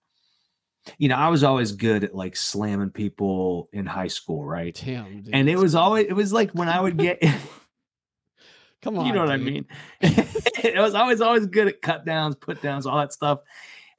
you 1.00 1.08
know 1.10 1.16
i 1.16 1.30
was 1.30 1.44
always 1.44 1.72
good 1.72 2.04
at 2.04 2.14
like 2.14 2.36
slamming 2.36 2.92
people 2.92 3.70
in 3.74 3.86
high 3.88 4.06
school 4.08 4.44
right 4.46 4.75
Tim, 4.75 5.24
dude, 5.24 5.34
and 5.34 5.50
it 5.50 5.58
was 5.58 5.74
always 5.74 6.06
it 6.08 6.14
was 6.14 6.32
like 6.32 6.52
when 6.52 6.70
i 6.70 6.80
would 6.80 6.96
get 6.98 7.24
come 8.82 9.00
on, 9.00 9.06
you 9.08 9.14
know 9.14 9.22
what 9.22 9.32
i 9.32 9.38
mean 9.38 9.66
it 10.02 10.80
was 10.80 10.94
always 10.94 11.22
always 11.22 11.48
good 11.48 11.68
at 11.68 11.82
cut 11.82 12.06
downs 12.06 12.36
put 12.36 12.62
downs 12.62 12.86
all 12.86 12.98
that 13.00 13.14
stuff 13.14 13.40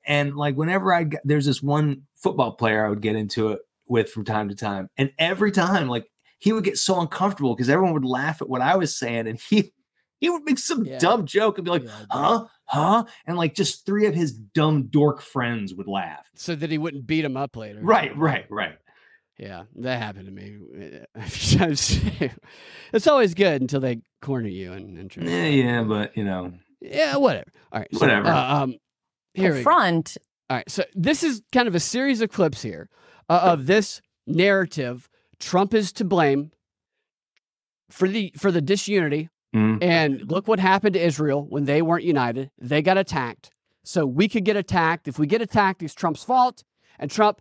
and 0.05 0.37
like 0.37 0.55
whenever 0.55 0.93
i 0.95 1.03
got 1.05 1.21
there's 1.25 1.47
this 1.47 1.61
one 1.63 2.03
football 2.15 2.53
player 2.53 2.87
i 2.87 2.89
would 2.89 3.01
get 3.03 3.17
into 3.17 3.49
it 3.49 3.61
with 3.89 4.11
from 4.11 4.25
time 4.25 4.49
to 4.49 4.55
time 4.55 4.89
and 4.97 5.11
every 5.19 5.51
time 5.53 5.89
like 5.89 6.07
he 6.39 6.53
would 6.53 6.65
get 6.65 6.77
so 6.79 7.01
uncomfortable 7.01 7.55
because 7.55 7.69
everyone 7.71 7.95
would 7.95 8.05
laugh 8.05 8.41
at 8.43 8.49
what 8.49 8.61
i 8.61 8.77
was 8.77 8.97
saying 8.99 9.27
and 9.27 9.41
he 9.49 9.73
he 10.19 10.31
would 10.31 10.43
make 10.45 10.59
some 10.59 10.85
Yeah. 10.85 10.99
dumb 10.99 11.27
joke 11.27 11.59
and 11.59 11.65
be 11.65 11.71
like 11.71 11.85
Yeah, 11.85 11.91
huh 12.11 12.45
huh 12.65 13.05
and 13.27 13.37
like 13.37 13.55
just 13.55 13.85
three 13.87 14.07
of 14.07 14.15
his 14.15 14.33
dumb 14.33 14.89
dork 14.89 15.21
friends 15.23 15.75
would 15.75 15.87
laugh 15.89 16.29
so 16.35 16.55
that 16.55 16.71
he 16.71 16.79
wouldn't 16.79 17.07
beat 17.07 17.25
him 17.25 17.37
up 17.37 17.55
later. 17.57 17.81
right 17.83 18.17
right 18.17 18.47
right 18.51 18.77
Yeah, 19.39 19.65
that 19.77 19.99
happened 20.01 20.27
to 20.27 20.33
me. 20.33 20.57
a 21.15 21.23
few 21.29 21.59
times. 21.59 22.01
it's 22.93 23.07
always 23.07 23.35
good 23.35 23.61
until 23.61 23.81
they 23.81 24.01
corner 24.23 24.49
you 24.49 24.73
and, 24.73 24.99
and 24.99 25.11
try 25.11 25.23
to- 25.25 25.31
yeah 25.31 25.47
yeah 25.47 25.83
but 25.83 26.17
you 26.17 26.25
know 26.25 26.53
yeah, 26.81 27.17
whatever. 27.17 27.51
All 27.73 27.81
right, 27.81 27.89
so, 27.93 28.01
Whatever. 28.01 28.29
uh, 28.29 28.63
um, 28.63 28.75
here 29.35 29.53
we 29.53 29.59
go. 29.59 29.63
front 29.63 30.17
All 30.51 30.57
right, 30.59 30.71
so 30.71 30.85
this 30.95 31.23
is 31.23 31.43
kind 31.53 31.67
of 31.69 31.75
a 31.75 31.81
series 31.81 32.21
of 32.21 32.31
clips 32.31 32.63
here 32.63 32.89
uh, 33.29 33.41
of 33.43 33.67
this 33.67 34.01
narrative. 34.27 35.09
Trump 35.39 35.75
is 35.75 35.93
to 35.93 36.05
blame 36.05 36.51
for 37.91 38.09
the 38.09 38.33
for 38.37 38.51
the 38.51 38.61
disunity, 38.61 39.29
Mm. 39.55 39.83
and 39.83 40.31
look 40.31 40.49
what 40.49 40.59
happened 40.59 40.95
to 40.95 41.01
Israel 41.05 41.47
when 41.49 41.65
they 41.65 41.81
weren't 41.81 42.05
united. 42.05 42.51
They 42.59 42.83
got 42.83 42.99
attacked, 42.99 43.51
so 43.85 44.05
we 44.05 44.29
could 44.29 44.45
get 44.45 44.57
attacked. 44.57 45.09
If 45.09 45.19
we 45.19 45.27
get 45.27 45.41
attacked, 45.41 45.83
it's 45.83 45.95
Trump's 45.95 46.25
fault, 46.25 46.63
and 46.99 47.11
Trump 47.11 47.41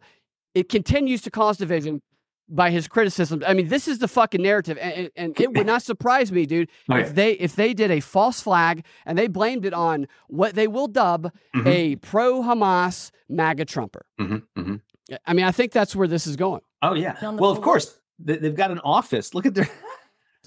it 0.54 0.70
continues 0.70 1.22
to 1.24 1.32
cause 1.32 1.58
division 1.58 2.02
by 2.48 2.70
his 2.70 2.88
criticisms. 2.88 3.44
I 3.46 3.54
mean, 3.54 3.68
this 3.70 3.88
is 3.88 3.98
the 4.00 4.08
fucking 4.08 4.42
narrative, 4.42 4.78
and, 4.80 5.10
and, 5.18 5.38
it 5.42 5.52
would 5.54 5.66
not 5.66 5.82
surprise 5.82 6.32
me, 6.32 6.46
dude, 6.46 6.70
Oh, 6.90 6.96
if 6.96 7.16
they 7.16 7.32
if 7.34 7.56
they 7.56 7.74
did 7.74 7.90
a 7.92 8.00
false 8.00 8.40
flag 8.40 8.86
and 9.06 9.18
they 9.18 9.28
blamed 9.28 9.66
it 9.66 9.74
on 9.74 10.08
what 10.28 10.54
they 10.54 10.68
will 10.68 10.88
dub 10.88 11.32
Mhm. 11.56 11.66
a 11.68 11.96
pro 11.98 12.42
Hamas 12.44 13.10
MAGA 13.28 13.66
Trumper. 13.66 14.06
Mhm, 14.22 14.44
mhm. 14.58 14.82
I 15.26 15.34
mean, 15.34 15.46
I 15.46 15.52
think 15.52 15.72
that's 15.72 15.96
where 15.96 16.08
this 16.08 16.28
is 16.28 16.36
going. 16.36 16.62
oh 16.82 16.94
yeah 16.94 17.16
On 17.22 17.36
the 17.36 17.42
well 17.42 17.52
of 17.52 17.62
course 17.62 17.98
they, 18.20 18.38
they've 18.38 18.56
got 18.56 18.72
an 18.72 18.80
office 18.80 19.34
look 19.34 19.46
at 19.46 19.54
their 19.54 19.70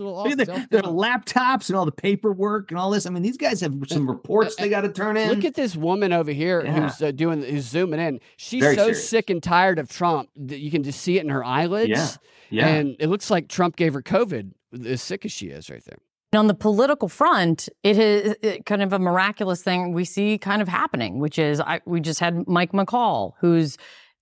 It's 0.01 0.05
Look 0.05 0.31
at 0.31 0.47
their, 0.47 0.67
their 0.71 0.83
laptops 0.83 1.69
and 1.69 1.77
all 1.77 1.85
the 1.85 1.91
paperwork 1.91 2.71
and 2.71 2.79
all 2.79 2.91
this. 2.91 3.05
I 3.05 3.11
mean, 3.11 3.25
these 3.25 3.37
guys 3.37 3.61
have 3.63 3.75
some 3.89 4.09
reports 4.17 4.55
they 4.55 4.69
got 4.69 4.83
to 4.83 4.91
turn 4.93 5.17
in. 5.17 5.29
Look 5.29 5.45
at 5.45 5.55
this 5.55 5.75
woman 5.75 6.13
over 6.13 6.31
here 6.31 6.65
Yeah. 6.65 6.83
who's 6.89 7.03
uh, 7.03 7.11
doing 7.11 7.43
who's 7.43 7.65
zooming 7.65 7.99
in. 7.99 8.21
She's 8.37 8.63
Very 8.63 8.77
so 8.77 8.83
serious. 8.83 9.09
sick 9.09 9.29
and 9.29 9.43
tired 9.43 9.81
of 9.81 9.89
Trump 9.89 10.29
that 10.37 10.61
you 10.61 10.71
can 10.71 10.85
just 10.85 11.01
see 11.01 11.19
it 11.19 11.25
in 11.25 11.31
her 11.31 11.43
eyelids. 11.45 11.91
Yeah. 11.91 12.09
yeah. 12.51 12.69
And 12.69 12.97
it 13.01 13.09
looks 13.09 13.29
like 13.29 13.49
Trump 13.49 13.75
gave 13.75 13.93
her 13.95 14.01
COVID, 14.03 14.53
as 14.87 15.03
sick 15.03 15.25
as 15.25 15.33
she 15.33 15.47
is 15.49 15.69
right 15.69 15.85
there. 15.85 15.99
And 16.33 16.39
on 16.39 16.47
the 16.47 16.55
political 16.55 17.09
front, 17.09 17.69
it 17.83 17.99
is 17.99 18.37
it, 18.41 18.67
kind 18.67 18.83
of 18.83 18.93
a 18.93 19.01
miraculous 19.01 19.63
thing 19.63 19.95
we 19.95 20.05
see 20.05 20.39
kind 20.39 20.63
of 20.63 20.69
happening, 20.69 21.19
which 21.19 21.41
is 21.41 21.61
I, 21.61 21.81
we 21.87 22.01
just 22.01 22.21
had 22.21 22.47
Mike 22.47 22.71
McCaul, 22.71 23.33
who's 23.41 23.77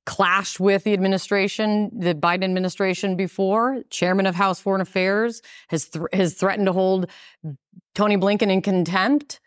clashed 0.07 0.59
with 0.59 0.85
the 0.85 0.93
administration, 0.93 1.91
the 1.93 2.15
Biden 2.15 2.45
administration 2.45 3.17
before, 3.17 3.83
chairman 3.91 4.25
of 4.25 4.35
House 4.35 4.61
Foreign 4.61 4.81
Affairs, 4.81 5.43
has 5.69 5.87
thr 5.87 6.07
has 6.13 6.35
threatened 6.35 6.67
to 6.67 6.73
hold 6.73 7.11
Tony 7.95 8.17
Blinken 8.17 8.51
in 8.51 8.63
contempt, 8.63 9.41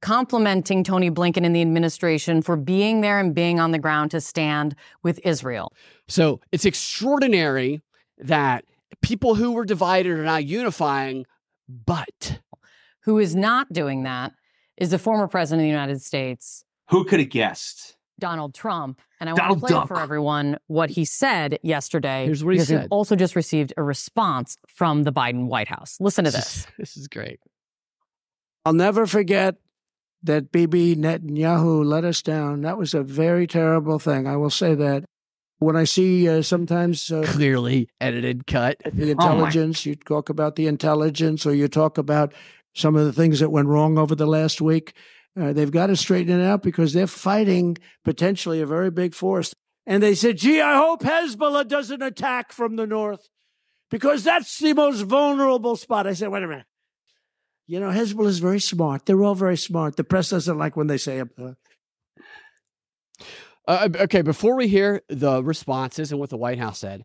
complimenting 0.00 0.84
Tony 0.84 1.10
Blinken 1.10 1.44
and 1.44 1.56
the 1.56 1.62
administration 1.62 2.42
for 2.42 2.56
being 2.56 3.00
there 3.00 3.18
and 3.18 3.34
being 3.34 3.58
on 3.58 3.72
the 3.72 3.78
ground 3.78 4.10
to 4.12 4.20
stand 4.20 4.76
with 5.02 5.18
Israel. 5.24 5.72
So 6.08 6.40
it's 6.52 6.66
extraordinary 6.66 7.80
that 8.18 8.64
people 9.00 9.34
who 9.34 9.52
were 9.52 9.64
divided 9.64 10.12
are 10.12 10.24
now 10.24 10.36
unifying, 10.36 11.24
but 11.68 12.40
Who 13.04 13.18
is 13.18 13.34
not 13.34 13.72
doing 13.72 14.04
that 14.04 14.32
is 14.76 14.90
the 14.90 14.98
former 14.98 15.26
president 15.26 15.62
of 15.62 15.64
the 15.64 15.70
United 15.70 16.02
States, 16.02 16.64
Who 16.90 17.04
could 17.04 17.20
have 17.20 17.30
guessed? 17.30 17.96
Donald 18.18 18.54
Trump. 18.54 19.00
And 19.22 19.30
I 19.30 19.34
Donald 19.34 19.62
want 19.62 19.70
to 19.70 19.74
play 19.74 19.80
Duck. 19.82 19.86
for 19.86 20.00
everyone 20.00 20.58
what 20.66 20.90
he 20.90 21.04
said 21.04 21.60
yesterday. 21.62 22.24
Here's 22.24 22.42
what 22.42 22.54
he 22.54 22.56
because 22.56 22.70
we've 22.70 22.80
said. 22.80 22.88
also 22.90 23.14
just 23.14 23.36
received 23.36 23.72
a 23.76 23.82
response 23.84 24.58
from 24.66 25.04
the 25.04 25.12
Biden 25.12 25.46
White 25.46 25.68
House. 25.68 25.96
Listen 26.00 26.24
to 26.24 26.32
this. 26.32 26.66
this 26.78 26.96
is 26.96 27.06
great. 27.06 27.38
I'll 28.66 28.72
never 28.72 29.06
forget 29.06 29.54
that 30.24 30.50
Bibi 30.50 30.96
Netanyahu 30.96 31.84
let 31.84 32.04
us 32.04 32.20
down. 32.20 32.62
That 32.62 32.76
was 32.76 32.94
a 32.94 33.04
very 33.04 33.46
terrible 33.46 34.00
thing. 34.00 34.26
I 34.26 34.36
will 34.36 34.50
say 34.50 34.74
that. 34.74 35.04
When 35.60 35.76
I 35.76 35.84
see 35.84 36.28
uh, 36.28 36.42
sometimes 36.42 37.12
uh, 37.12 37.22
Clearly 37.24 37.88
edited 38.00 38.48
cut. 38.48 38.78
the 38.92 39.12
intelligence, 39.12 39.86
you 39.86 39.94
talk 39.94 40.30
about 40.30 40.56
the 40.56 40.66
intelligence 40.66 41.46
or 41.46 41.54
you 41.54 41.68
talk 41.68 41.96
about 41.96 42.34
some 42.74 42.96
of 42.96 43.04
the 43.04 43.12
things 43.12 43.38
that 43.38 43.50
went 43.50 43.68
wrong 43.68 43.98
over 43.98 44.16
the 44.16 44.26
last 44.26 44.60
week. 44.60 44.94
Uh, 45.38 45.52
they've 45.52 45.70
got 45.70 45.86
to 45.86 45.96
straighten 45.96 46.40
it 46.40 46.44
out 46.44 46.62
because 46.62 46.92
they're 46.92 47.06
fighting 47.06 47.78
potentially 48.04 48.60
a 48.60 48.66
very 48.66 48.90
big 48.90 49.14
force. 49.14 49.54
And 49.86 50.02
they 50.02 50.14
said, 50.14 50.36
gee, 50.36 50.60
I 50.60 50.76
hope 50.76 51.02
Hezbollah 51.02 51.68
doesn't 51.68 52.02
attack 52.02 52.52
from 52.52 52.76
the 52.76 52.86
north 52.86 53.28
because 53.90 54.24
that's 54.24 54.58
the 54.58 54.74
most 54.74 55.02
vulnerable 55.02 55.76
spot. 55.76 56.06
I 56.06 56.12
said, 56.12 56.28
wait 56.28 56.42
a 56.42 56.48
minute. 56.48 56.66
You 57.66 57.80
know, 57.80 57.88
Hezbollah 57.88 58.28
is 58.28 58.38
very 58.38 58.60
smart. 58.60 59.06
They're 59.06 59.22
all 59.22 59.34
very 59.34 59.56
smart. 59.56 59.96
The 59.96 60.04
press 60.04 60.30
doesn't 60.30 60.58
like 60.58 60.76
when 60.76 60.86
they 60.86 60.98
say 60.98 61.18
it. 61.20 61.28
Uh, 61.38 61.52
Uh, 63.68 63.88
okay, 64.00 64.22
before 64.22 64.56
we 64.56 64.66
hear 64.66 65.02
the 65.08 65.42
responses 65.42 66.10
and 66.10 66.18
what 66.18 66.30
the 66.30 66.36
White 66.36 66.58
House 66.58 66.80
said, 66.80 67.04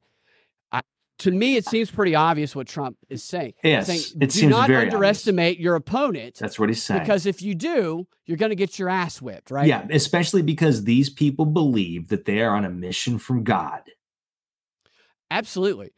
to 1.20 1.32
me 1.32 1.56
it 1.56 1.66
seems 1.66 1.90
pretty 1.92 2.14
obvious 2.16 2.56
what 2.56 2.68
Trump 2.68 2.98
is 3.10 3.24
saying. 3.24 3.54
Yes, 3.64 3.88
saying, 3.88 4.02
it 4.22 4.30
do 4.32 4.40
seems 4.40 4.52
not 4.52 4.68
very 4.68 4.80
obvious. 4.82 4.94
underestimate 4.94 5.60
your 5.60 5.76
opponent 5.76 6.38
That's 6.40 6.60
what 6.60 6.70
he's 6.70 6.84
saying. 6.84 7.02
because 7.02 7.26
if 7.26 7.42
you 7.42 7.56
do, 7.56 8.08
you're 8.26 8.38
going 8.38 8.50
to 8.52 8.56
get 8.56 8.78
your 8.78 8.90
ass 8.90 9.22
whipped, 9.22 9.50
right? 9.52 9.68
Yeah, 9.68 9.86
especially 9.90 10.42
because 10.42 10.84
these 10.84 11.10
people 11.10 11.46
believe 11.46 12.10
that 12.10 12.26
they 12.26 12.42
are 12.42 12.56
on 12.56 12.66
a 12.66 12.70
mission 12.70 13.18
from 13.20 13.44
God. 13.44 13.82
absolutely. 15.32 15.92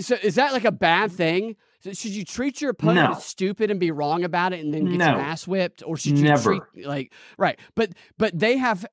So 0.00 0.16
is 0.22 0.36
that 0.36 0.52
like 0.52 0.64
a 0.64 0.72
bad 0.72 1.12
thing? 1.12 1.56
Should 1.84 2.10
you 2.12 2.24
treat 2.24 2.60
your 2.60 2.70
opponent 2.70 3.10
No. 3.10 3.16
as 3.16 3.24
stupid 3.24 3.70
and 3.70 3.78
be 3.78 3.90
wrong 3.90 4.24
about 4.24 4.52
it 4.52 4.60
and 4.64 4.72
then 4.74 4.86
get 4.86 4.98
No. 4.98 5.12
your 5.12 5.20
ass 5.20 5.46
whipped, 5.46 5.82
or 5.86 5.96
should 5.96 6.18
you 6.18 6.24
Never. 6.24 6.58
treat 6.72 6.86
like 6.86 7.12
right? 7.36 7.58
But 7.76 7.92
but 8.16 8.36
they 8.38 8.56
have 8.56 8.84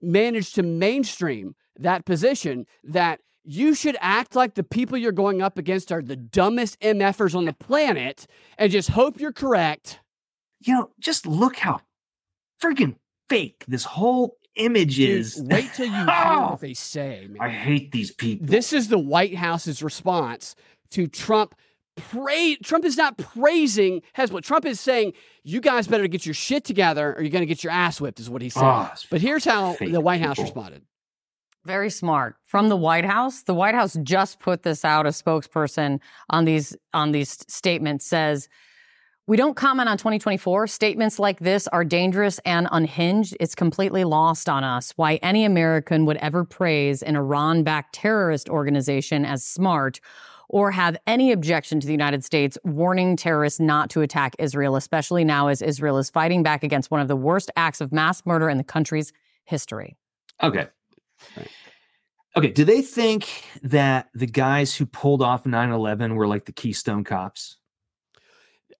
managed 0.00 0.54
to 0.56 0.62
mainstream 0.62 1.54
that 1.78 2.04
position 2.04 2.66
that 2.84 3.20
you 3.44 3.74
should 3.74 3.96
act 4.00 4.34
like 4.36 4.54
the 4.54 4.62
people 4.62 4.98
you're 4.98 5.12
going 5.12 5.40
up 5.42 5.58
against 5.58 5.90
are 5.90 6.02
the 6.02 6.16
dumbest 6.16 6.78
MFers 6.80 7.34
on 7.34 7.46
the 7.46 7.52
planet 7.52 8.26
and 8.58 8.70
just 8.70 8.90
hope 8.90 9.20
you're 9.20 9.32
correct. 9.32 10.00
You 10.60 10.74
know, 10.74 10.90
just 11.00 11.26
look 11.26 11.56
how 11.56 11.80
freaking 12.62 12.96
fake 13.28 13.64
this 13.66 13.84
whole 13.84 14.36
image 14.56 14.96
Dude, 14.96 15.10
is. 15.10 15.42
wait 15.42 15.70
till 15.74 15.86
you 15.86 15.92
hear 15.94 16.06
what 16.06 16.60
they 16.60 16.74
say, 16.74 17.26
man. 17.30 17.40
I 17.40 17.48
hate 17.50 17.92
these 17.92 18.10
people. 18.12 18.46
This 18.46 18.72
is 18.72 18.88
the 18.88 18.98
White 18.98 19.36
House's 19.36 19.82
response 19.82 20.54
to 20.90 21.06
Trump. 21.06 21.54
Pray, 21.96 22.56
Trump 22.62 22.84
is 22.84 22.96
not 22.96 23.16
praising 23.18 24.02
Hezbollah. 24.16 24.42
Trump 24.42 24.64
is 24.64 24.80
saying, 24.80 25.12
you 25.44 25.60
guys 25.60 25.86
better 25.86 26.06
get 26.08 26.24
your 26.26 26.34
shit 26.34 26.64
together 26.64 27.14
or 27.14 27.22
you're 27.22 27.30
going 27.30 27.42
to 27.42 27.46
get 27.46 27.62
your 27.64 27.72
ass 27.72 28.00
whipped, 28.00 28.20
is 28.20 28.28
what 28.30 28.42
he's 28.42 28.54
saying. 28.54 28.66
Ah, 28.66 28.90
it's 28.92 29.06
but 29.06 29.20
here's 29.20 29.44
how 29.44 29.76
the 29.80 30.00
White 30.00 30.20
House 30.20 30.36
people. 30.36 30.44
responded. 30.44 30.82
Very 31.70 31.90
smart. 31.90 32.34
From 32.44 32.68
the 32.68 32.76
White 32.76 33.04
House, 33.04 33.42
the 33.44 33.54
White 33.54 33.76
House 33.76 33.96
just 34.02 34.40
put 34.40 34.64
this 34.64 34.84
out. 34.84 35.06
A 35.06 35.10
spokesperson 35.10 36.00
on 36.28 36.44
these 36.44 36.76
on 36.92 37.12
these 37.12 37.30
statements 37.48 38.04
says, 38.04 38.48
"We 39.28 39.36
don't 39.36 39.54
comment 39.54 39.88
on 39.88 39.96
2024. 39.96 40.66
Statements 40.66 41.20
like 41.20 41.38
this 41.38 41.68
are 41.68 41.84
dangerous 41.84 42.40
and 42.44 42.66
unhinged. 42.72 43.36
It's 43.38 43.54
completely 43.54 44.02
lost 44.02 44.48
on 44.48 44.64
us 44.64 44.92
why 44.96 45.20
any 45.22 45.44
American 45.44 46.06
would 46.06 46.16
ever 46.16 46.44
praise 46.44 47.04
an 47.04 47.14
Iran-backed 47.14 47.94
terrorist 47.94 48.48
organization 48.48 49.24
as 49.24 49.44
smart." 49.44 50.00
Or 50.52 50.72
have 50.72 50.96
any 51.06 51.30
objection 51.30 51.78
to 51.78 51.86
the 51.86 51.92
United 51.92 52.24
States 52.24 52.58
warning 52.64 53.14
terrorists 53.14 53.60
not 53.60 53.88
to 53.90 54.00
attack 54.00 54.34
Israel, 54.40 54.74
especially 54.74 55.22
now 55.22 55.46
as 55.46 55.62
Israel 55.62 55.96
is 55.98 56.10
fighting 56.10 56.42
back 56.42 56.64
against 56.64 56.90
one 56.90 57.00
of 57.00 57.06
the 57.06 57.14
worst 57.14 57.52
acts 57.54 57.80
of 57.80 57.92
mass 57.92 58.26
murder 58.26 58.50
in 58.50 58.58
the 58.58 58.64
country's 58.64 59.12
history. 59.44 59.96
Okay. 60.42 60.66
Okay. 62.36 62.50
Do 62.50 62.64
they 62.64 62.82
think 62.82 63.44
that 63.62 64.08
the 64.14 64.26
guys 64.26 64.76
who 64.76 64.86
pulled 64.86 65.22
off 65.22 65.46
9 65.46 65.70
11 65.70 66.14
were 66.14 66.28
like 66.28 66.44
the 66.44 66.52
Keystone 66.52 67.04
cops? 67.04 67.56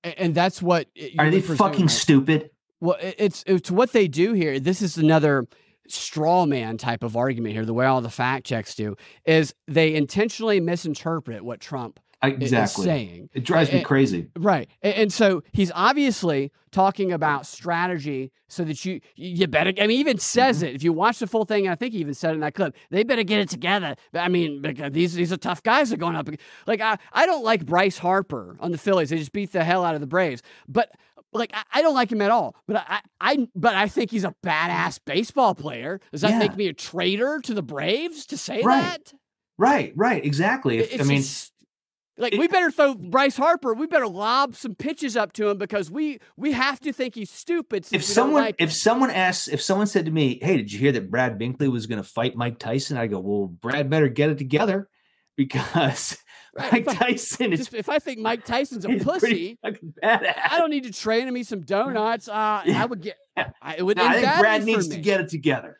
And 0.02 0.34
that's 0.34 0.62
what 0.62 0.86
Are 1.18 1.30
they 1.30 1.40
fucking 1.40 1.86
right? 1.86 1.90
stupid? 1.90 2.50
Well, 2.80 2.96
it's 3.00 3.44
it's 3.46 3.70
what 3.70 3.92
they 3.92 4.08
do 4.08 4.32
here. 4.32 4.58
This 4.58 4.80
is 4.80 4.96
another 4.96 5.46
straw 5.88 6.46
man 6.46 6.78
type 6.78 7.02
of 7.02 7.16
argument 7.16 7.54
here. 7.54 7.66
The 7.66 7.74
way 7.74 7.84
all 7.86 8.00
the 8.00 8.08
fact 8.08 8.46
checks 8.46 8.74
do 8.74 8.96
is 9.26 9.54
they 9.66 9.94
intentionally 9.94 10.60
misinterpret 10.60 11.44
what 11.44 11.60
Trump 11.60 12.00
Exactly. 12.22 12.85
saying. 12.85 13.30
It 13.33 13.44
drives 13.44 13.72
me 13.72 13.83
crazy. 13.83 14.28
Right. 14.37 14.68
And 14.83 15.12
so 15.12 15.42
he's 15.52 15.72
obviously 15.74 16.52
talking 16.72 17.11
about 17.12 17.46
strategy 17.46 18.30
so 18.48 18.62
that 18.64 18.85
you 18.85 19.00
you 19.16 19.46
better 19.46 19.70
I 19.76 19.87
mean 19.87 19.90
he 19.90 20.00
even 20.00 20.18
says 20.18 20.59
Mm-hmm. 20.59 20.66
it. 20.66 20.74
If 20.74 20.83
you 20.83 20.92
watch 20.92 21.18
the 21.18 21.26
full 21.26 21.44
thing, 21.44 21.68
I 21.68 21.74
think 21.76 21.94
he 21.94 22.00
even 22.00 22.14
said 22.14 22.33
it 22.33 22.35
in 22.35 22.40
that 22.40 22.54
clip, 22.54 22.76
they 22.90 23.02
better 23.04 23.22
get 23.22 23.40
it 23.40 23.48
together. 23.48 23.96
I 24.14 24.28
mean, 24.28 24.61
because 24.62 24.92
these 24.92 25.14
these 25.14 25.33
are 25.33 25.37
tough 25.37 25.62
guys 25.62 25.90
that 25.90 25.96
are 25.96 25.98
going 25.98 26.16
up. 26.16 26.28
Like 26.66 26.80
I, 26.80 26.98
I 27.12 27.26
don't 27.26 27.44
like 27.44 27.64
Bryce 27.66 27.98
Harper 27.98 28.56
on 28.61 28.70
the 28.72 28.78
Phillies. 28.78 29.11
They 29.11 29.18
just 29.18 29.33
beat 29.33 29.52
the 29.52 29.64
hell 29.64 29.85
out 29.85 29.94
of 29.94 30.00
the 30.00 30.06
Braves. 30.06 30.42
But 30.68 30.90
like 31.33 31.50
I, 31.54 31.62
I 31.74 31.83
don't 31.83 31.94
like 31.94 32.12
him 32.12 32.20
at 32.22 32.30
all. 32.30 32.54
But 32.66 32.85
I, 32.88 33.00
I 33.20 33.48
but 33.54 33.74
I 33.74 33.88
think 33.88 34.11
he's 34.11 34.24
a 34.24 34.35
badass 34.44 35.00
baseball 35.04 35.54
player. 35.54 36.00
Does 36.12 36.20
that 36.20 36.33
Yeah. 36.33 36.38
make 36.38 36.56
me 36.56 36.66
a 36.68 36.72
traitor 36.74 37.40
to 37.44 37.54
the 37.54 37.62
Braves 37.62 38.26
to 38.26 38.37
say 38.37 38.62
Right. 38.62 38.83
that? 38.83 39.12
Right. 39.59 39.92
Right. 39.96 40.24
Exactly. 40.24 40.78
If, 40.78 41.00
I 41.00 41.04
mean, 41.04 41.18
just- 41.18 41.52
like 42.18 42.35
we 42.35 42.49
better 42.49 42.70
throw 42.70 42.94
Bryce 42.94 43.37
Harper. 43.37 43.73
We 43.73 43.87
better 43.87 44.07
lob 44.09 44.55
some 44.55 44.75
pitches 44.75 45.16
up 45.16 45.33
to 45.35 45.49
him 45.49 45.59
because 45.59 45.90
we 45.90 46.18
we 46.37 46.53
have 46.53 46.79
to 46.81 46.92
think 46.92 47.14
he's 47.14 47.31
stupid. 47.31 47.87
If 47.92 48.05
someone 48.05 48.42
like 48.42 48.57
if 48.59 48.73
someone 48.73 49.11
asks 49.11 49.49
if 49.49 49.62
someone 49.62 49.87
said 49.87 50.05
to 50.05 50.11
me 50.11 50.38
hey 50.42 50.57
did 50.59 50.73
you 50.73 50.79
hear 50.79 50.92
that 50.92 51.11
brad 51.11 51.38
binkley 51.38 51.70
was 51.70 51.87
going 51.87 52.03
to 52.03 52.09
fight 52.09 52.37
mike 52.37 52.59
tyson 52.59 52.96
i 52.99 53.07
go 53.07 53.20
well 53.20 53.46
brad 53.46 53.88
better 53.88 54.09
get 54.09 54.29
it 54.31 54.38
together 54.38 54.88
because 55.37 56.18
Right, 56.59 56.73
mike 56.73 56.83
if 56.83 56.88
I- 56.88 56.94
tyson 57.12 57.53
is 57.53 57.59
just, 57.61 57.75
if 57.75 57.88
I 57.88 58.01
think 58.01 58.18
Mike 58.18 58.44
Tyson's 58.44 58.85
a 58.85 58.99
pussy. 58.99 59.57
I 59.62 60.59
don't 60.59 60.70
need 60.70 60.83
to 60.83 60.92
train 60.92 61.29
him. 61.29 61.37
Eat 61.37 61.46
some 61.46 61.61
donuts. 61.61 62.27
Uh, 62.29 62.62
Yeah. 62.66 62.83
I 62.83 62.87
would 62.87 63.01
get. 63.01 63.16
I, 63.62 63.77
it 63.79 63.83
would. 63.85 63.96
No, 63.96 64.05
I 64.05 64.20
think 64.20 64.40
brad 64.40 64.64
needs 64.64 64.88
to 64.88 64.99
get 64.99 65.20
it 65.20 65.29
together 65.29 65.79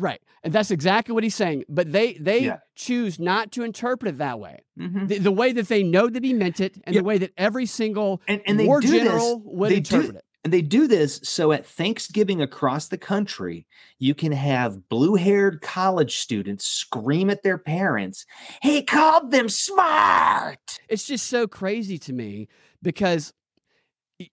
right, 0.00 0.20
and 0.42 0.52
that's 0.52 0.70
exactly 0.70 1.12
what 1.14 1.22
he's 1.24 1.34
saying. 1.34 1.64
But 1.68 1.92
they 1.92 2.14
they 2.14 2.40
Yeah. 2.44 2.58
choose 2.74 3.18
not 3.20 3.52
to 3.52 3.62
interpret 3.62 4.14
it 4.14 4.18
that 4.18 4.38
way. 4.40 4.60
Mhm. 4.78 5.08
The, 5.08 5.18
the 5.18 5.32
way 5.32 5.52
that 5.52 5.68
they 5.68 5.82
know 5.82 6.08
that 6.08 6.24
he 6.24 6.32
meant 6.32 6.60
it, 6.60 6.78
and 6.84 6.94
Yeah. 6.94 7.00
the 7.02 7.04
way 7.06 7.18
that 7.18 7.32
every 7.36 7.66
single 7.66 8.20
and, 8.26 8.40
and 8.46 8.58
they 8.58 8.66
war 8.66 8.80
do 8.80 8.88
general 8.88 9.38
this 9.38 9.46
would 9.46 9.70
they 9.70 9.80
do, 9.80 10.00
it. 10.00 10.24
and 10.44 10.52
they 10.52 10.62
do 10.62 10.86
this 10.86 11.20
so 11.22 11.52
at 11.52 11.66
thanksgiving 11.66 12.40
across 12.40 12.88
the 12.88 12.96
country 12.98 13.66
you 13.98 14.14
can 14.14 14.32
have 14.32 14.88
blue-haired 14.88 15.60
college 15.60 16.16
students 16.16 16.64
scream 16.66 17.28
at 17.28 17.42
their 17.42 17.58
parents 17.58 18.24
he 18.62 18.82
called 18.82 19.30
them 19.32 19.48
smart 19.50 20.78
it's 20.88 21.04
just 21.06 21.26
so 21.26 21.46
crazy 21.46 21.98
to 21.98 22.12
me 22.14 22.48
because 22.82 23.34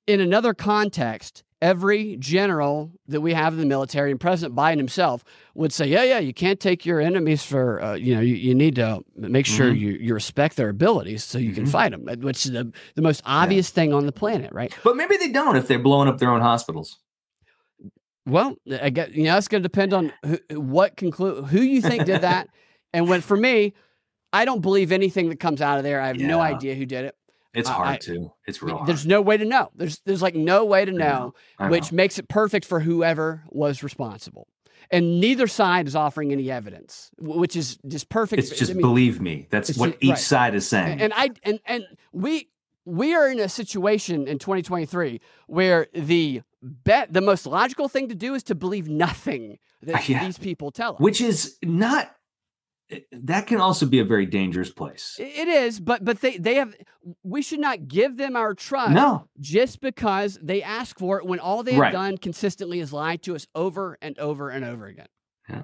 in 0.06 0.21
another 0.21 0.53
context 0.53 1.43
every 1.62 2.15
general 2.17 2.91
that 3.08 3.22
we 3.22 3.34
have 3.34 3.54
in 3.54 3.60
the 3.60 3.65
military 3.65 4.12
and 4.12 4.20
president 4.20 4.56
biden 4.56 4.78
himself 4.78 5.24
would 5.56 5.74
say 5.74 5.88
yeah 5.88 6.04
yeah 6.04 6.20
you 6.20 6.34
can't 6.34 6.60
take 6.60 6.86
your 6.86 7.02
enemies 7.02 7.43
for 7.43 7.82
uh, 7.82 7.96
you 7.96 8.13
know 8.13 8.22
you, 8.22 8.36
you 8.36 8.54
need 8.54 8.76
to 8.76 9.04
make 9.15 9.46
sure 9.48 9.72
Mhm. 9.72 9.80
you, 9.80 9.89
you 9.93 10.13
respect 10.13 10.56
their 10.56 10.70
abilities 10.70 11.24
so 11.24 11.39
you 11.39 11.54
can 11.54 11.65
Mhm. 11.65 11.70
fight 11.72 11.91
them 11.91 12.06
which 12.22 12.46
is 12.46 12.52
the, 12.52 12.72
the 12.96 13.02
most 13.02 13.24
obvious 13.26 13.72
thing 13.72 13.91
on 13.91 14.06
the 14.06 14.12
planet 14.12 14.54
right? 14.54 14.72
But 14.84 14.96
maybe 14.96 15.17
they 15.17 15.30
don't 15.32 15.56
if 15.56 15.67
they're 15.67 15.80
blowing 15.80 16.08
up 16.08 16.20
their 16.20 16.30
own 16.32 16.41
hospitals. 16.41 17.00
Well 18.26 18.56
i 18.82 18.89
guess 18.89 19.10
you 19.12 19.24
know 19.24 19.34
that's 19.34 19.48
going 19.48 19.63
to 19.63 19.67
depend 19.70 19.93
on 19.93 20.12
who, 20.26 20.38
what 20.60 20.96
conclude 20.98 21.46
who 21.46 21.62
you 21.62 21.82
think 21.82 22.06
did 22.06 22.22
that. 22.22 22.48
And 22.93 23.10
when 23.10 23.20
for 23.22 23.36
me 23.36 23.74
i 24.32 24.46
don't 24.46 24.62
believe 24.62 24.91
anything 24.91 25.30
that 25.30 25.39
comes 25.39 25.62
out 25.62 25.78
of 25.78 25.84
there. 25.84 26.00
I 26.02 26.08
have 26.08 26.17
no 26.17 26.39
idea 26.39 26.74
who 26.76 26.86
did 26.86 27.06
it 27.06 27.15
It's 27.58 27.70
hard 27.70 27.88
I- 27.88 27.98
to. 27.98 28.32
It's 28.48 28.62
real 28.62 28.78
hard. 28.78 28.88
there's 28.88 29.06
no 29.06 29.22
way 29.22 29.38
to 29.38 29.46
know 29.46 29.70
there's 29.76 30.00
there's 30.06 30.22
like 30.22 30.36
no 30.36 30.65
way 30.65 30.86
to 30.86 30.91
I 30.91 30.96
know 30.96 31.34
which 31.70 31.91
know. 31.91 31.96
makes 31.96 32.17
it 32.20 32.28
perfect 32.30 32.65
for 32.65 32.80
whoever 32.82 33.43
was 33.50 33.84
responsible. 33.84 34.48
And 34.91 35.20
neither 35.20 35.48
side 35.48 35.88
is 35.88 35.96
offering 35.96 36.32
any 36.32 36.50
evidence, 36.50 37.10
which 37.20 37.56
is 37.58 37.78
just 37.88 38.08
perfect. 38.10 38.39
It's 38.41 38.58
just 38.58 38.72
I 38.72 38.76
mean, 38.76 38.82
believe 38.82 39.20
me. 39.20 39.48
That's 39.50 39.76
what 39.78 39.91
ju- 39.91 39.98
each 40.02 40.10
right. 40.12 40.17
side 40.20 40.56
is 40.56 40.67
saying. 40.67 41.02
and 41.02 41.12
I 41.15 41.32
and 41.43 41.60
and 41.65 41.84
we 42.13 42.50
we 42.86 43.13
are 43.13 43.28
in 43.30 43.39
a 43.39 43.50
situation 43.50 44.28
in 44.30 44.39
2023 44.39 45.20
where 45.48 45.88
the 45.93 46.41
bet 46.62 47.12
the 47.12 47.20
most 47.22 47.46
logical 47.46 47.89
thing 47.89 48.08
to 48.10 48.15
do 48.15 48.34
is 48.34 48.43
to 48.43 48.56
believe 48.56 48.88
nothing 48.88 49.58
that 49.82 50.08
Yeah. 50.10 50.24
these 50.26 50.38
people 50.38 50.72
tell 50.72 50.93
us. 50.93 51.00
which 51.00 51.20
is 51.22 51.58
not. 51.63 52.13
Eh, 52.89 53.00
that 53.12 53.47
can 53.47 53.60
also 53.60 53.86
be 53.86 54.00
a 54.00 54.06
very 54.06 54.26
dangerous 54.26 54.71
place. 54.71 55.17
It 55.19 55.47
is, 55.47 55.80
but 55.80 56.04
but 56.06 56.21
they 56.21 56.38
they 56.38 56.56
have 56.56 56.76
we 57.23 57.41
should 57.41 57.60
not 57.60 57.88
give 57.88 58.17
them 58.17 58.36
our 58.36 58.54
trust 58.54 58.91
No, 58.93 59.28
just 59.39 59.82
because 59.82 60.39
they 60.41 60.62
ask 60.63 60.97
for 60.97 61.17
it 61.19 61.26
when 61.26 61.39
all 61.39 61.63
they 61.63 61.73
have 61.73 61.82
Right. 61.82 61.91
done 61.93 62.17
consistently 62.17 62.80
is 62.80 62.93
lie 62.93 63.17
to 63.17 63.36
us 63.36 63.45
over 63.54 63.97
and 64.02 64.17
over 64.19 64.50
and 64.50 64.63
over 64.63 64.86
again. 64.88 65.08
Yeah. 65.50 65.63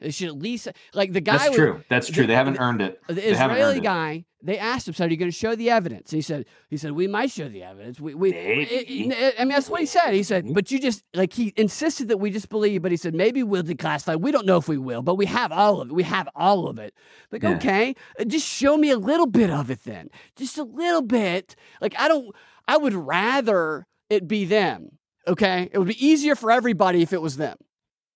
They 0.00 0.10
should 0.10 0.28
at 0.28 0.36
least 0.36 0.68
like 0.92 1.12
the 1.12 1.20
guy 1.22 1.38
that's 1.38 1.48
was- 1.48 1.56
true. 1.56 1.84
That's 1.88 2.08
true. 2.10 2.24
the- 2.24 2.26
they 2.28 2.34
haven't 2.34 2.58
earned 2.60 2.82
it. 2.82 3.00
The 3.08 3.14
They 3.14 3.22
Israeli 3.30 3.80
guy, 3.80 4.26
they 4.42 4.58
asked 4.58 4.86
him, 4.86 4.92
"So 4.94 5.06
are 5.06 5.08
you 5.08 5.16
going 5.16 5.30
to 5.30 5.36
show 5.36 5.54
the 5.56 5.70
evidence?" 5.70 6.10
He 6.10 6.20
said, 6.20 6.44
"He 6.68 6.76
said 6.76 6.92
we 6.92 7.06
might 7.06 7.30
show 7.30 7.48
the 7.48 7.62
evidence. 7.62 7.98
We, 7.98 8.14
we, 8.14 8.32
it- 8.34 8.68
it- 8.90 9.34
I 9.38 9.44
mean, 9.44 9.48
that's 9.54 9.70
what 9.70 9.80
he 9.80 9.86
said. 9.86 10.12
He 10.12 10.22
said, 10.22 10.52
but 10.52 10.70
you 10.70 10.78
just 10.78 11.02
like 11.14 11.32
he 11.32 11.54
insisted 11.56 12.08
that 12.08 12.18
we 12.18 12.30
just 12.30 12.50
believe, 12.50 12.82
but 12.82 12.90
he 12.90 12.98
said 12.98 13.14
maybe 13.14 13.42
we'll 13.42 13.62
declassify. 13.62 14.20
We 14.20 14.32
don't 14.32 14.44
know 14.44 14.58
if 14.58 14.68
we 14.68 14.76
will, 14.76 15.00
but 15.02 15.14
we 15.14 15.24
have 15.26 15.50
all 15.50 15.80
of 15.80 15.88
it. 15.88 15.94
We 15.94 16.02
have 16.02 16.28
all 16.36 16.68
of 16.68 16.78
it. 16.78 16.92
Like 17.32 17.42
Yeah. 17.42 17.54
okay, 17.56 17.94
uh, 18.20 18.24
just 18.24 18.46
show 18.46 18.76
me 18.76 18.90
a 18.90 18.98
little 18.98 19.26
bit 19.26 19.48
of 19.48 19.70
it 19.70 19.84
then, 19.84 20.10
just 20.36 20.58
a 20.58 20.62
little 20.64 21.02
bit. 21.02 21.56
Like 21.80 21.94
I 21.98 22.06
don't, 22.08 22.34
I 22.68 22.76
would 22.76 22.92
rather 22.94 23.86
it 24.10 24.28
be 24.28 24.44
them. 24.44 24.98
Okay, 25.26 25.70
it 25.72 25.78
would 25.78 25.88
be 25.88 26.06
easier 26.06 26.34
for 26.36 26.50
everybody 26.52 27.00
if 27.02 27.12
it 27.14 27.22
was 27.22 27.38
them. 27.38 27.56